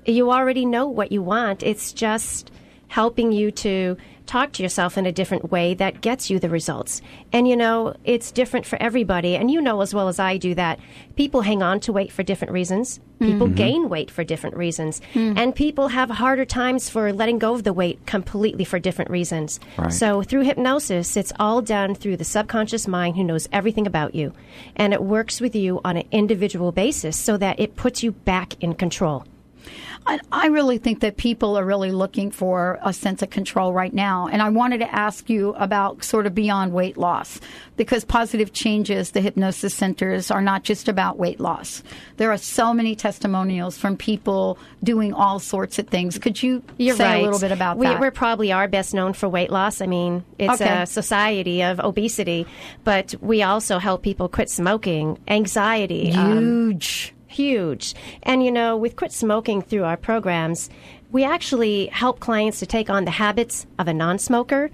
You 0.04 0.30
already 0.30 0.66
know 0.66 0.88
what 0.88 1.10
you 1.10 1.22
want. 1.22 1.62
It's 1.62 1.92
just 1.92 2.50
helping 2.88 3.32
you 3.32 3.50
to 3.50 3.96
talk 4.26 4.52
to 4.52 4.62
yourself 4.62 4.96
in 4.96 5.06
a 5.06 5.12
different 5.12 5.50
way 5.50 5.74
that 5.74 6.00
gets 6.00 6.30
you 6.30 6.38
the 6.38 6.48
results. 6.48 7.02
And 7.32 7.46
you 7.48 7.56
know, 7.56 7.94
it's 8.04 8.30
different 8.30 8.66
for 8.66 8.80
everybody. 8.82 9.36
And 9.36 9.50
you 9.50 9.60
know 9.60 9.80
as 9.80 9.92
well 9.94 10.08
as 10.08 10.18
I 10.18 10.36
do 10.36 10.54
that 10.54 10.78
people 11.16 11.42
hang 11.42 11.62
on 11.62 11.78
to 11.80 11.92
weight 11.92 12.10
for 12.10 12.22
different 12.22 12.52
reasons. 12.52 12.98
People 13.20 13.46
Mhm. 13.48 13.54
gain 13.54 13.88
weight 13.88 14.10
for 14.10 14.24
different 14.24 14.56
reasons. 14.56 15.00
Mm. 15.14 15.38
And 15.38 15.54
people 15.54 15.88
have 15.88 16.08
harder 16.10 16.44
times 16.44 16.88
for 16.88 17.12
letting 17.12 17.38
go 17.38 17.54
of 17.54 17.62
the 17.64 17.72
weight 17.72 18.04
completely 18.06 18.64
for 18.64 18.78
different 18.78 19.10
reasons. 19.10 19.60
Right. 19.76 19.92
So 19.92 20.22
through 20.22 20.42
hypnosis, 20.42 21.16
it's 21.16 21.32
all 21.38 21.60
done 21.60 21.94
through 21.94 22.16
the 22.16 22.24
subconscious 22.24 22.88
mind 22.88 23.16
who 23.16 23.24
knows 23.24 23.48
everything 23.52 23.86
about 23.86 24.14
you. 24.14 24.32
And 24.74 24.92
it 24.92 25.02
works 25.02 25.40
with 25.40 25.54
you 25.54 25.80
on 25.84 25.96
an 25.98 26.04
individual 26.10 26.72
basis 26.72 27.16
so 27.16 27.36
that 27.36 27.60
it 27.60 27.76
puts 27.76 28.02
you 28.02 28.12
back 28.12 28.54
in 28.60 28.74
control. 28.74 29.24
I, 30.06 30.18
I 30.32 30.46
really 30.48 30.78
think 30.78 31.00
that 31.00 31.16
people 31.16 31.56
are 31.56 31.64
really 31.64 31.92
looking 31.92 32.30
for 32.30 32.78
a 32.82 32.92
sense 32.92 33.22
of 33.22 33.30
control 33.30 33.72
right 33.72 33.92
now. 33.92 34.26
And 34.26 34.42
I 34.42 34.48
wanted 34.48 34.78
to 34.78 34.92
ask 34.94 35.30
you 35.30 35.50
about 35.54 36.02
sort 36.02 36.26
of 36.26 36.34
beyond 36.34 36.72
weight 36.72 36.96
loss 36.96 37.40
because 37.76 38.04
positive 38.04 38.52
changes, 38.52 39.12
the 39.12 39.20
hypnosis 39.20 39.74
centers 39.74 40.30
are 40.30 40.42
not 40.42 40.64
just 40.64 40.88
about 40.88 41.18
weight 41.18 41.40
loss. 41.40 41.82
There 42.16 42.32
are 42.32 42.36
so 42.38 42.74
many 42.74 42.96
testimonials 42.96 43.78
from 43.78 43.96
people 43.96 44.58
doing 44.82 45.12
all 45.12 45.38
sorts 45.38 45.78
of 45.78 45.86
things. 45.88 46.18
Could 46.18 46.42
you 46.42 46.62
You're 46.78 46.96
say 46.96 47.04
right. 47.04 47.20
a 47.20 47.24
little 47.24 47.40
bit 47.40 47.52
about 47.52 47.78
we, 47.78 47.86
that? 47.86 48.00
We're 48.00 48.10
probably 48.10 48.52
are 48.52 48.68
best 48.68 48.94
known 48.94 49.12
for 49.12 49.28
weight 49.28 49.50
loss. 49.50 49.80
I 49.80 49.86
mean, 49.86 50.24
it's 50.38 50.60
Okay. 50.60 50.82
a 50.82 50.86
society 50.86 51.62
of 51.62 51.78
obesity, 51.80 52.46
but 52.84 53.14
we 53.20 53.42
also 53.42 53.78
help 53.78 54.02
people 54.02 54.28
quit 54.28 54.50
smoking, 54.50 55.18
anxiety. 55.28 56.12
Um, 56.12 56.38
Huge. 56.38 57.14
Huge. 57.32 57.94
And, 58.22 58.44
you 58.44 58.52
know, 58.52 58.76
with 58.76 58.96
quit 58.96 59.12
smoking 59.12 59.62
through 59.62 59.84
our 59.84 59.96
programs, 59.96 60.70
we 61.10 61.24
actually 61.24 61.86
help 61.86 62.20
clients 62.20 62.58
to 62.60 62.66
take 62.66 62.88
on 62.88 63.04
the 63.04 63.10
habits 63.10 63.66
of 63.78 63.88
a 63.88 63.94
non 63.94 64.18
smoker. 64.18 64.70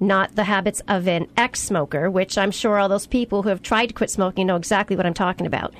Not 0.00 0.34
the 0.34 0.42
habits 0.42 0.82
of 0.88 1.06
an 1.06 1.28
ex 1.36 1.60
smoker, 1.60 2.10
which 2.10 2.36
I'm 2.36 2.50
sure 2.50 2.76
all 2.76 2.88
those 2.88 3.06
people 3.06 3.42
who 3.42 3.50
have 3.50 3.62
tried 3.62 3.86
to 3.86 3.94
quit 3.94 4.10
smoking 4.10 4.48
know 4.48 4.56
exactly 4.56 4.96
what 4.96 5.06
I'm 5.06 5.14
talking 5.14 5.46
about. 5.46 5.72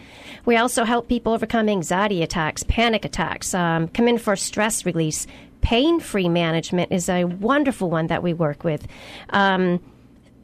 We 0.45 0.57
also 0.57 0.85
help 0.85 1.09
people 1.09 1.33
overcome 1.33 1.69
anxiety 1.69 2.23
attacks, 2.23 2.63
panic 2.63 3.05
attacks, 3.05 3.53
um, 3.53 3.89
come 3.89 4.07
in 4.07 4.19
for 4.19 4.37
stress 4.37 4.87
release. 4.87 5.27
Pain 5.61 5.99
free 5.99 6.29
management 6.29 6.93
is 6.93 7.09
a 7.09 7.25
wonderful 7.25 7.91
one 7.91 8.07
that 8.09 8.23
we 8.23 8.33
work 8.33 8.63
with. 8.63 8.87
Um, 9.31 9.81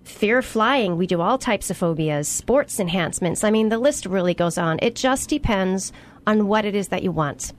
fear 0.08 0.42
flying. 0.42 0.96
We 0.96 1.06
do 1.06 1.20
all 1.20 1.38
types 1.38 1.70
of 1.70 1.76
phobias, 1.76 2.28
sports 2.28 2.80
enhancements. 2.80 3.44
I 3.44 3.50
mean, 3.50 3.68
the 3.68 3.78
list 3.78 4.06
really 4.06 4.34
goes 4.34 4.58
on. 4.58 4.78
It 4.82 4.94
just 4.94 5.28
depends 5.28 5.92
on 6.26 6.48
what 6.48 6.64
it 6.64 6.74
is 6.74 6.88
that 6.88 7.02
you 7.02 7.12
want. 7.12 7.52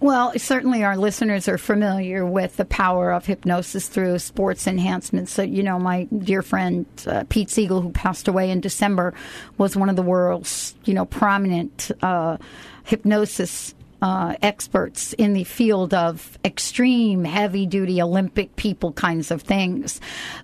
Well, 0.00 0.32
certainly 0.38 0.84
our 0.84 0.96
listeners 0.96 1.48
are 1.48 1.56
familiar 1.56 2.26
with 2.26 2.56
the 2.56 2.64
power 2.64 3.10
of 3.12 3.24
hypnosis 3.24 3.88
through 3.88 4.18
sports 4.18 4.66
enhancements. 4.66 5.32
So, 5.32 5.42
you 5.42 5.62
know, 5.62 5.78
my 5.78 6.04
dear 6.04 6.42
friend 6.42 6.84
uh, 7.06 7.24
Pete 7.28 7.48
Siegel, 7.48 7.80
who 7.80 7.90
passed 7.90 8.28
away 8.28 8.50
in 8.50 8.60
December, 8.60 9.14
was 9.56 9.76
one 9.76 9.88
of 9.88 9.96
the 9.96 10.02
world's, 10.02 10.74
you 10.84 10.94
know, 10.94 11.06
prominent 11.06 11.90
uh, 12.02 12.36
hypnosis 12.84 13.74
uh, 14.04 14.36
experts 14.42 15.14
in 15.14 15.32
the 15.32 15.44
field 15.44 15.94
of 15.94 16.38
extreme, 16.44 17.24
heavy 17.24 17.64
duty 17.64 18.02
Olympic 18.02 18.54
people 18.54 18.92
kinds 18.92 19.30
of 19.30 19.40
things. 19.40 19.98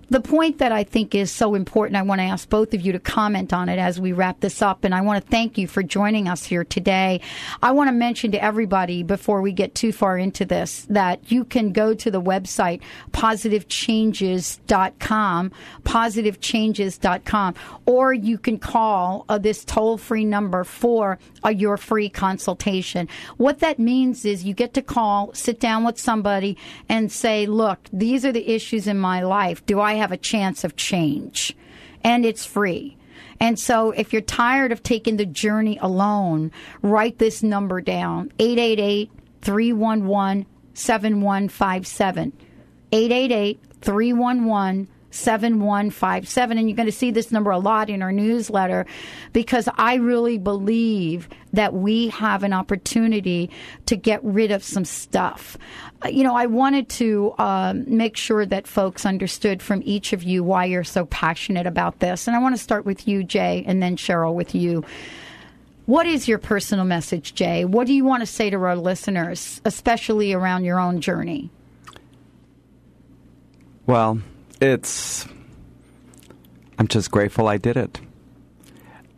The 0.09 0.19
point 0.19 0.57
that 0.57 0.71
I 0.71 0.83
think 0.83 1.13
is 1.13 1.31
so 1.31 1.53
important, 1.53 1.95
I 1.95 2.01
want 2.01 2.21
to 2.21 2.25
ask 2.25 2.49
both 2.49 2.73
of 2.73 2.81
you 2.81 2.91
to 2.91 2.99
comment 2.99 3.53
on 3.53 3.69
it 3.69 3.77
as 3.77 4.01
we 4.01 4.13
wrap 4.13 4.39
this 4.39 4.63
up. 4.63 4.83
And 4.83 4.95
I 4.95 5.01
want 5.01 5.23
to 5.23 5.29
thank 5.29 5.59
you 5.59 5.67
for 5.67 5.83
joining 5.83 6.27
us 6.27 6.43
here 6.43 6.63
today. 6.63 7.21
I 7.61 7.69
want 7.69 7.89
to 7.89 7.91
mention 7.91 8.31
to 8.31 8.43
everybody 8.43 9.03
before 9.03 9.43
we 9.43 9.51
get 9.51 9.75
too 9.75 9.91
far 9.91 10.17
into 10.17 10.43
this 10.43 10.87
that 10.89 11.31
you 11.31 11.45
can 11.45 11.71
go 11.71 11.93
to 11.93 12.09
the 12.09 12.19
website 12.19 12.81
positivechanges.com, 13.11 15.51
positivechanges.com, 15.83 17.53
or 17.85 18.11
you 18.11 18.39
can 18.39 18.57
call 18.57 19.25
uh, 19.29 19.37
this 19.37 19.63
toll 19.63 19.99
free 19.99 20.25
number 20.25 20.63
for 20.63 21.19
your 21.49 21.77
free 21.77 22.09
consultation. 22.09 23.07
What 23.37 23.59
that 23.59 23.79
means 23.79 24.25
is 24.25 24.43
you 24.43 24.53
get 24.53 24.73
to 24.75 24.81
call, 24.81 25.33
sit 25.33 25.59
down 25.59 25.83
with 25.83 25.97
somebody, 25.97 26.57
and 26.87 27.11
say, 27.11 27.45
Look, 27.47 27.79
these 27.91 28.25
are 28.25 28.31
the 28.31 28.51
issues 28.51 28.87
in 28.87 28.99
my 28.99 29.23
life. 29.23 29.65
Do 29.65 29.79
I 29.79 29.93
have 29.93 30.11
a 30.11 30.17
chance 30.17 30.63
of 30.63 30.75
change? 30.75 31.55
And 32.03 32.25
it's 32.25 32.45
free. 32.45 32.97
And 33.39 33.59
so 33.59 33.89
if 33.89 34.13
you're 34.13 34.21
tired 34.21 34.71
of 34.71 34.83
taking 34.83 35.17
the 35.17 35.25
journey 35.25 35.79
alone, 35.81 36.51
write 36.83 37.17
this 37.17 37.41
number 37.41 37.81
down 37.81 38.31
888 38.37 39.09
311 39.41 40.45
7157. 40.75 42.33
888 42.91 43.59
311 43.81 44.87
7157. 45.11 46.57
And 46.57 46.69
you're 46.69 46.75
going 46.75 46.87
to 46.87 46.91
see 46.91 47.11
this 47.11 47.31
number 47.31 47.51
a 47.51 47.59
lot 47.59 47.89
in 47.89 48.01
our 48.01 48.11
newsletter 48.11 48.85
because 49.33 49.69
I 49.77 49.95
really 49.95 50.37
believe 50.37 51.29
that 51.53 51.73
we 51.73 52.09
have 52.09 52.43
an 52.43 52.53
opportunity 52.53 53.49
to 53.85 53.95
get 53.95 54.23
rid 54.23 54.51
of 54.51 54.63
some 54.63 54.85
stuff. 54.85 55.57
Uh, 56.03 56.09
You 56.09 56.23
know, 56.23 56.35
I 56.35 56.45
wanted 56.45 56.89
to 56.89 57.33
um, 57.37 57.83
make 57.87 58.17
sure 58.17 58.45
that 58.45 58.67
folks 58.67 59.05
understood 59.05 59.61
from 59.61 59.81
each 59.85 60.13
of 60.13 60.23
you 60.23 60.43
why 60.43 60.65
you're 60.65 60.83
so 60.83 61.05
passionate 61.05 61.67
about 61.67 61.99
this. 61.99 62.27
And 62.27 62.35
I 62.35 62.39
want 62.39 62.55
to 62.55 62.61
start 62.61 62.85
with 62.85 63.07
you, 63.07 63.23
Jay, 63.23 63.63
and 63.67 63.83
then 63.83 63.97
Cheryl 63.97 64.33
with 64.33 64.55
you. 64.55 64.83
What 65.87 66.05
is 66.05 66.27
your 66.27 66.37
personal 66.37 66.85
message, 66.85 67.33
Jay? 67.35 67.65
What 67.65 67.85
do 67.85 67.93
you 67.93 68.05
want 68.05 68.21
to 68.21 68.25
say 68.25 68.49
to 68.49 68.57
our 68.57 68.77
listeners, 68.77 69.59
especially 69.65 70.31
around 70.31 70.63
your 70.63 70.79
own 70.79 71.01
journey? 71.01 71.49
Well, 73.87 74.21
it's. 74.61 75.27
I'm 76.77 76.87
just 76.87 77.11
grateful 77.11 77.47
I 77.47 77.57
did 77.57 77.77
it. 77.77 77.99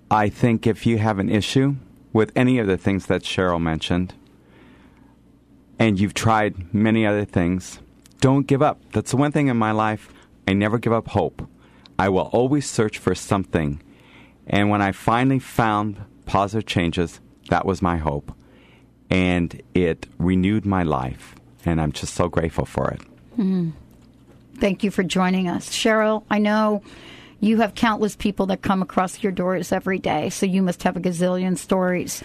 I 0.10 0.30
think 0.30 0.66
if 0.66 0.86
you 0.86 0.98
have 0.98 1.20
an 1.20 1.30
issue 1.30 1.76
with 2.12 2.32
any 2.36 2.60
of 2.60 2.68
the 2.68 2.78
things 2.78 3.08
that 3.08 3.24
Cheryl 3.24 3.62
mentioned, 3.62 4.14
and 5.80 6.00
you've 6.00 6.14
tried 6.14 6.74
many 6.74 7.06
other 7.06 7.26
things, 7.26 7.80
don't 8.20 8.48
give 8.48 8.62
up. 8.62 8.80
That's 8.92 9.12
the 9.12 9.18
one 9.18 9.32
thing 9.32 9.48
in 9.48 9.58
my 9.58 9.72
life. 9.72 10.10
I 10.48 10.54
never 10.54 10.78
give 10.78 10.94
up 10.94 11.10
hope. 11.10 11.48
I 11.98 12.10
will 12.10 12.30
always 12.32 12.70
search 12.70 12.98
for 12.98 13.16
something. 13.16 13.82
And 14.48 14.70
when 14.70 14.82
I 14.82 14.92
finally 14.92 15.40
found 15.40 16.02
positive 16.26 16.66
changes, 16.66 17.20
that 17.50 17.66
was 17.66 17.82
my 17.82 17.98
hope. 17.98 18.34
And 19.10 19.62
it 19.74 20.08
renewed 20.18 20.66
my 20.66 20.84
life. 20.84 21.36
And 21.66 21.80
I'm 21.80 21.92
just 21.92 22.14
so 22.14 22.28
grateful 22.28 22.66
for 22.66 22.92
it. 22.92 23.02
Hmm. 23.36 23.72
Thank 24.60 24.84
you 24.84 24.92
for 24.92 25.04
joining 25.04 25.48
us. 25.48 25.70
Cheryl, 25.70 26.24
I 26.30 26.40
know 26.40 26.84
you 27.40 27.58
have 27.58 27.76
countless 27.76 28.16
people 28.16 28.46
that 28.48 28.62
come 28.62 28.82
across 28.82 29.22
your 29.22 29.32
doors 29.32 29.72
every 29.72 30.00
day, 30.00 30.30
so 30.30 30.46
you 30.46 30.62
must 30.62 30.84
have 30.84 30.96
a 30.96 31.02
gazillion 31.02 31.58
stories. 31.58 32.24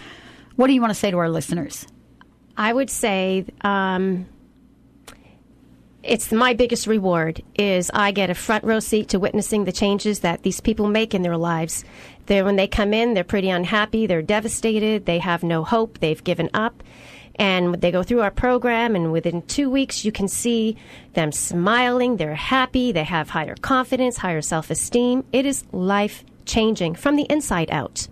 What 0.55 0.67
do 0.67 0.73
you 0.73 0.81
want 0.81 0.91
to 0.91 0.99
say 0.99 1.11
to 1.11 1.17
our 1.17 1.29
listeners? 1.29 1.85
I 2.55 2.71
would 2.73 2.89
say 2.89 3.45
um, 3.61 4.27
it's 6.03 6.31
my 6.31 6.53
biggest 6.53 6.87
reward 6.87 7.43
is 7.57 7.91
I 7.93 8.11
get 8.11 8.29
a 8.29 8.35
front 8.35 8.63
row 8.63 8.79
seat 8.79 9.09
to 9.09 9.19
witnessing 9.19 9.65
the 9.65 9.71
changes 9.71 10.21
that 10.21 10.43
these 10.43 10.61
people 10.61 10.87
make 10.87 11.13
in 11.13 11.21
their 11.21 11.37
lives. 11.37 11.83
They're, 12.27 12.45
when 12.45 12.55
they 12.55 12.67
come 12.67 12.93
in, 12.93 13.13
they're 13.13 13.23
pretty 13.23 13.49
unhappy, 13.49 14.07
they're 14.07 14.21
devastated, 14.21 15.05
they 15.05 15.19
have 15.19 15.43
no 15.43 15.63
hope, 15.63 15.99
they've 15.99 16.23
given 16.23 16.49
up. 16.53 16.83
And 17.39 17.75
they 17.75 17.91
go 17.91 18.03
through 18.03 18.21
our 18.21 18.31
program, 18.31 18.95
and 18.95 19.11
within 19.11 19.41
two 19.43 19.69
weeks, 19.69 20.03
you 20.03 20.11
can 20.11 20.27
see 20.27 20.75
them 21.13 21.31
smiling, 21.31 22.17
they're 22.17 22.35
happy, 22.35 22.91
they 22.91 23.05
have 23.05 23.29
higher 23.29 23.55
confidence, 23.55 24.17
higher 24.17 24.41
self 24.41 24.69
esteem. 24.69 25.23
It 25.31 25.45
is 25.45 25.63
life 25.71 26.25
changing 26.45 26.95
from 26.95 27.15
the 27.15 27.25
inside 27.29 27.71
out. 27.71 28.07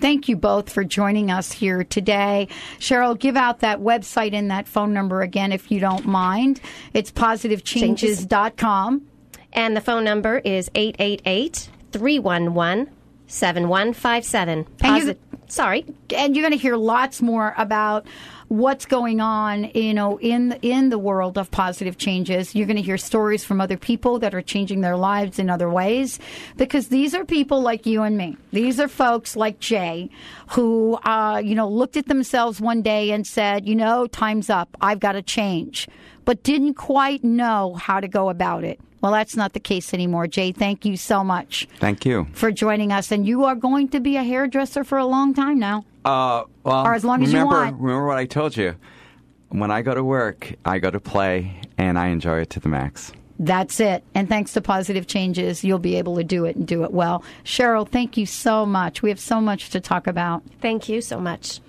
Thank 0.00 0.28
you 0.28 0.36
both 0.36 0.70
for 0.72 0.84
joining 0.84 1.30
us 1.30 1.52
here 1.52 1.84
today. 1.84 2.48
Cheryl, 2.78 3.18
give 3.18 3.36
out 3.36 3.60
that 3.60 3.80
website 3.80 4.32
and 4.32 4.50
that 4.50 4.66
phone 4.66 4.94
number 4.94 5.20
again 5.20 5.52
if 5.52 5.70
you 5.70 5.78
don't 5.80 6.06
mind. 6.06 6.60
It's 6.94 7.12
positivechanges.com. 7.12 9.02
And 9.52 9.76
the 9.76 9.82
phone 9.82 10.04
number 10.04 10.38
is 10.38 10.70
888 10.74 11.68
311 11.92 12.88
7157. 13.32 14.66
And 14.82 15.04
you're, 15.04 15.14
sorry, 15.48 15.86
and 16.14 16.36
you're 16.36 16.42
going 16.42 16.52
to 16.52 16.62
hear 16.62 16.76
lots 16.76 17.22
more 17.22 17.54
about 17.56 18.06
what's 18.48 18.84
going 18.84 19.22
on, 19.22 19.64
you 19.74 19.94
know, 19.94 20.18
in 20.18 20.52
in 20.60 20.90
the 20.90 20.98
world 20.98 21.38
of 21.38 21.50
positive 21.50 21.96
changes. 21.96 22.54
You're 22.54 22.66
going 22.66 22.76
to 22.76 22.82
hear 22.82 22.98
stories 22.98 23.42
from 23.42 23.62
other 23.62 23.78
people 23.78 24.18
that 24.18 24.34
are 24.34 24.42
changing 24.42 24.82
their 24.82 24.98
lives 24.98 25.38
in 25.38 25.48
other 25.48 25.70
ways, 25.70 26.18
because 26.58 26.88
these 26.88 27.14
are 27.14 27.24
people 27.24 27.62
like 27.62 27.86
you 27.86 28.02
and 28.02 28.18
me. 28.18 28.36
These 28.52 28.78
are 28.78 28.88
folks 28.88 29.34
like 29.34 29.58
Jay, 29.58 30.10
who, 30.50 30.98
uh, 31.02 31.40
you 31.42 31.54
know, 31.54 31.68
looked 31.68 31.96
at 31.96 32.08
themselves 32.08 32.60
one 32.60 32.82
day 32.82 33.12
and 33.12 33.26
said, 33.26 33.66
you 33.66 33.74
know, 33.74 34.06
time's 34.06 34.50
up. 34.50 34.76
I've 34.82 35.00
got 35.00 35.12
to 35.12 35.22
change, 35.22 35.88
but 36.26 36.42
didn't 36.42 36.74
quite 36.74 37.24
know 37.24 37.74
how 37.74 37.98
to 38.00 38.08
go 38.08 38.28
about 38.28 38.64
it. 38.64 38.78
Well, 39.02 39.12
that's 39.12 39.36
not 39.36 39.52
the 39.52 39.60
case 39.60 39.92
anymore. 39.92 40.28
Jay, 40.28 40.52
thank 40.52 40.84
you 40.84 40.96
so 40.96 41.22
much 41.24 41.68
Thank 41.80 42.06
you. 42.06 42.28
for 42.32 42.52
joining 42.52 42.92
us. 42.92 43.10
And 43.10 43.26
you 43.26 43.44
are 43.44 43.56
going 43.56 43.88
to 43.88 44.00
be 44.00 44.16
a 44.16 44.22
hairdresser 44.22 44.84
for 44.84 44.96
a 44.96 45.04
long 45.04 45.34
time 45.34 45.58
now. 45.58 45.84
Uh, 46.04 46.44
well, 46.62 46.86
Or 46.86 46.94
as 46.94 47.04
long 47.04 47.22
as 47.22 47.32
you 47.32 47.44
want. 47.44 47.80
Remember 47.80 48.06
what 48.06 48.16
I 48.16 48.26
told 48.26 48.56
you. 48.56 48.76
When 49.48 49.70
I 49.70 49.82
go 49.82 49.94
to 49.94 50.02
work, 50.02 50.54
I 50.64 50.78
go 50.78 50.90
to 50.90 50.98
play, 50.98 51.60
and 51.76 51.98
I 51.98 52.06
enjoy 52.06 52.40
it 52.40 52.50
to 52.50 52.60
the 52.60 52.70
max. 52.70 53.12
That's 53.38 53.80
it. 53.80 54.04
And 54.14 54.28
thanks 54.28 54.52
to 54.52 54.60
positive 54.60 55.06
changes, 55.06 55.64
you'll 55.64 55.78
be 55.78 55.96
able 55.96 56.16
to 56.16 56.24
do 56.24 56.44
it 56.44 56.56
and 56.56 56.66
do 56.66 56.84
it 56.84 56.92
well. 56.92 57.24
Cheryl, 57.44 57.86
thank 57.86 58.16
you 58.16 58.24
so 58.24 58.64
much. 58.64 59.02
We 59.02 59.10
have 59.10 59.20
so 59.20 59.40
much 59.40 59.70
to 59.70 59.80
talk 59.80 60.06
about. 60.06 60.42
Thank 60.60 60.88
you 60.88 61.00
so 61.00 61.20
much. 61.20 61.60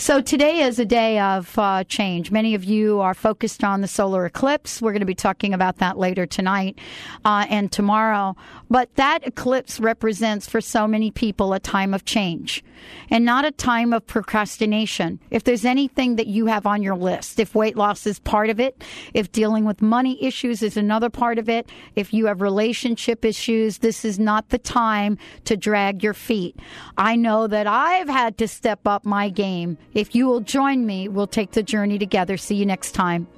So 0.00 0.20
today 0.20 0.60
is 0.60 0.78
a 0.78 0.84
day 0.84 1.18
of 1.18 1.58
uh, 1.58 1.82
change. 1.82 2.30
Many 2.30 2.54
of 2.54 2.62
you 2.62 3.00
are 3.00 3.14
focused 3.14 3.64
on 3.64 3.80
the 3.80 3.88
solar 3.88 4.26
eclipse. 4.26 4.80
We're 4.80 4.92
going 4.92 5.00
to 5.00 5.06
be 5.06 5.14
talking 5.14 5.52
about 5.52 5.78
that 5.78 5.98
later 5.98 6.24
tonight 6.24 6.78
uh, 7.24 7.46
and 7.50 7.72
tomorrow. 7.72 8.36
But 8.70 8.94
that 8.94 9.26
eclipse 9.26 9.80
represents 9.80 10.48
for 10.48 10.60
so 10.60 10.86
many 10.86 11.10
people 11.10 11.52
a 11.52 11.58
time 11.58 11.94
of 11.94 12.04
change 12.04 12.62
and 13.10 13.24
not 13.24 13.44
a 13.44 13.50
time 13.50 13.92
of 13.92 14.06
procrastination. 14.06 15.18
If 15.30 15.44
there's 15.44 15.64
anything 15.64 16.16
that 16.16 16.26
you 16.26 16.46
have 16.46 16.66
on 16.66 16.82
your 16.82 16.94
list, 16.94 17.40
if 17.40 17.54
weight 17.54 17.76
loss 17.76 18.06
is 18.06 18.20
part 18.20 18.50
of 18.50 18.60
it, 18.60 18.84
if 19.14 19.32
dealing 19.32 19.64
with 19.64 19.82
money 19.82 20.22
issues 20.22 20.62
is 20.62 20.76
another 20.76 21.10
part 21.10 21.38
of 21.38 21.48
it, 21.48 21.68
if 21.96 22.12
you 22.12 22.26
have 22.26 22.40
relationship 22.40 23.24
issues, 23.24 23.78
this 23.78 24.04
is 24.04 24.18
not 24.18 24.50
the 24.50 24.58
time 24.58 25.18
to 25.44 25.56
drag 25.56 26.02
your 26.02 26.14
feet. 26.14 26.56
I 26.96 27.16
know 27.16 27.46
that 27.46 27.66
I've 27.66 28.08
had 28.08 28.38
to 28.38 28.48
step 28.48 28.86
up 28.86 29.04
my 29.04 29.28
game. 29.38 29.78
If 29.94 30.16
you 30.16 30.26
will 30.26 30.40
join 30.40 30.84
me, 30.84 31.06
we'll 31.06 31.28
take 31.28 31.52
the 31.52 31.62
journey 31.62 31.96
together. 31.96 32.36
See 32.36 32.56
you 32.56 32.66
next 32.66 32.90
time. 32.90 33.28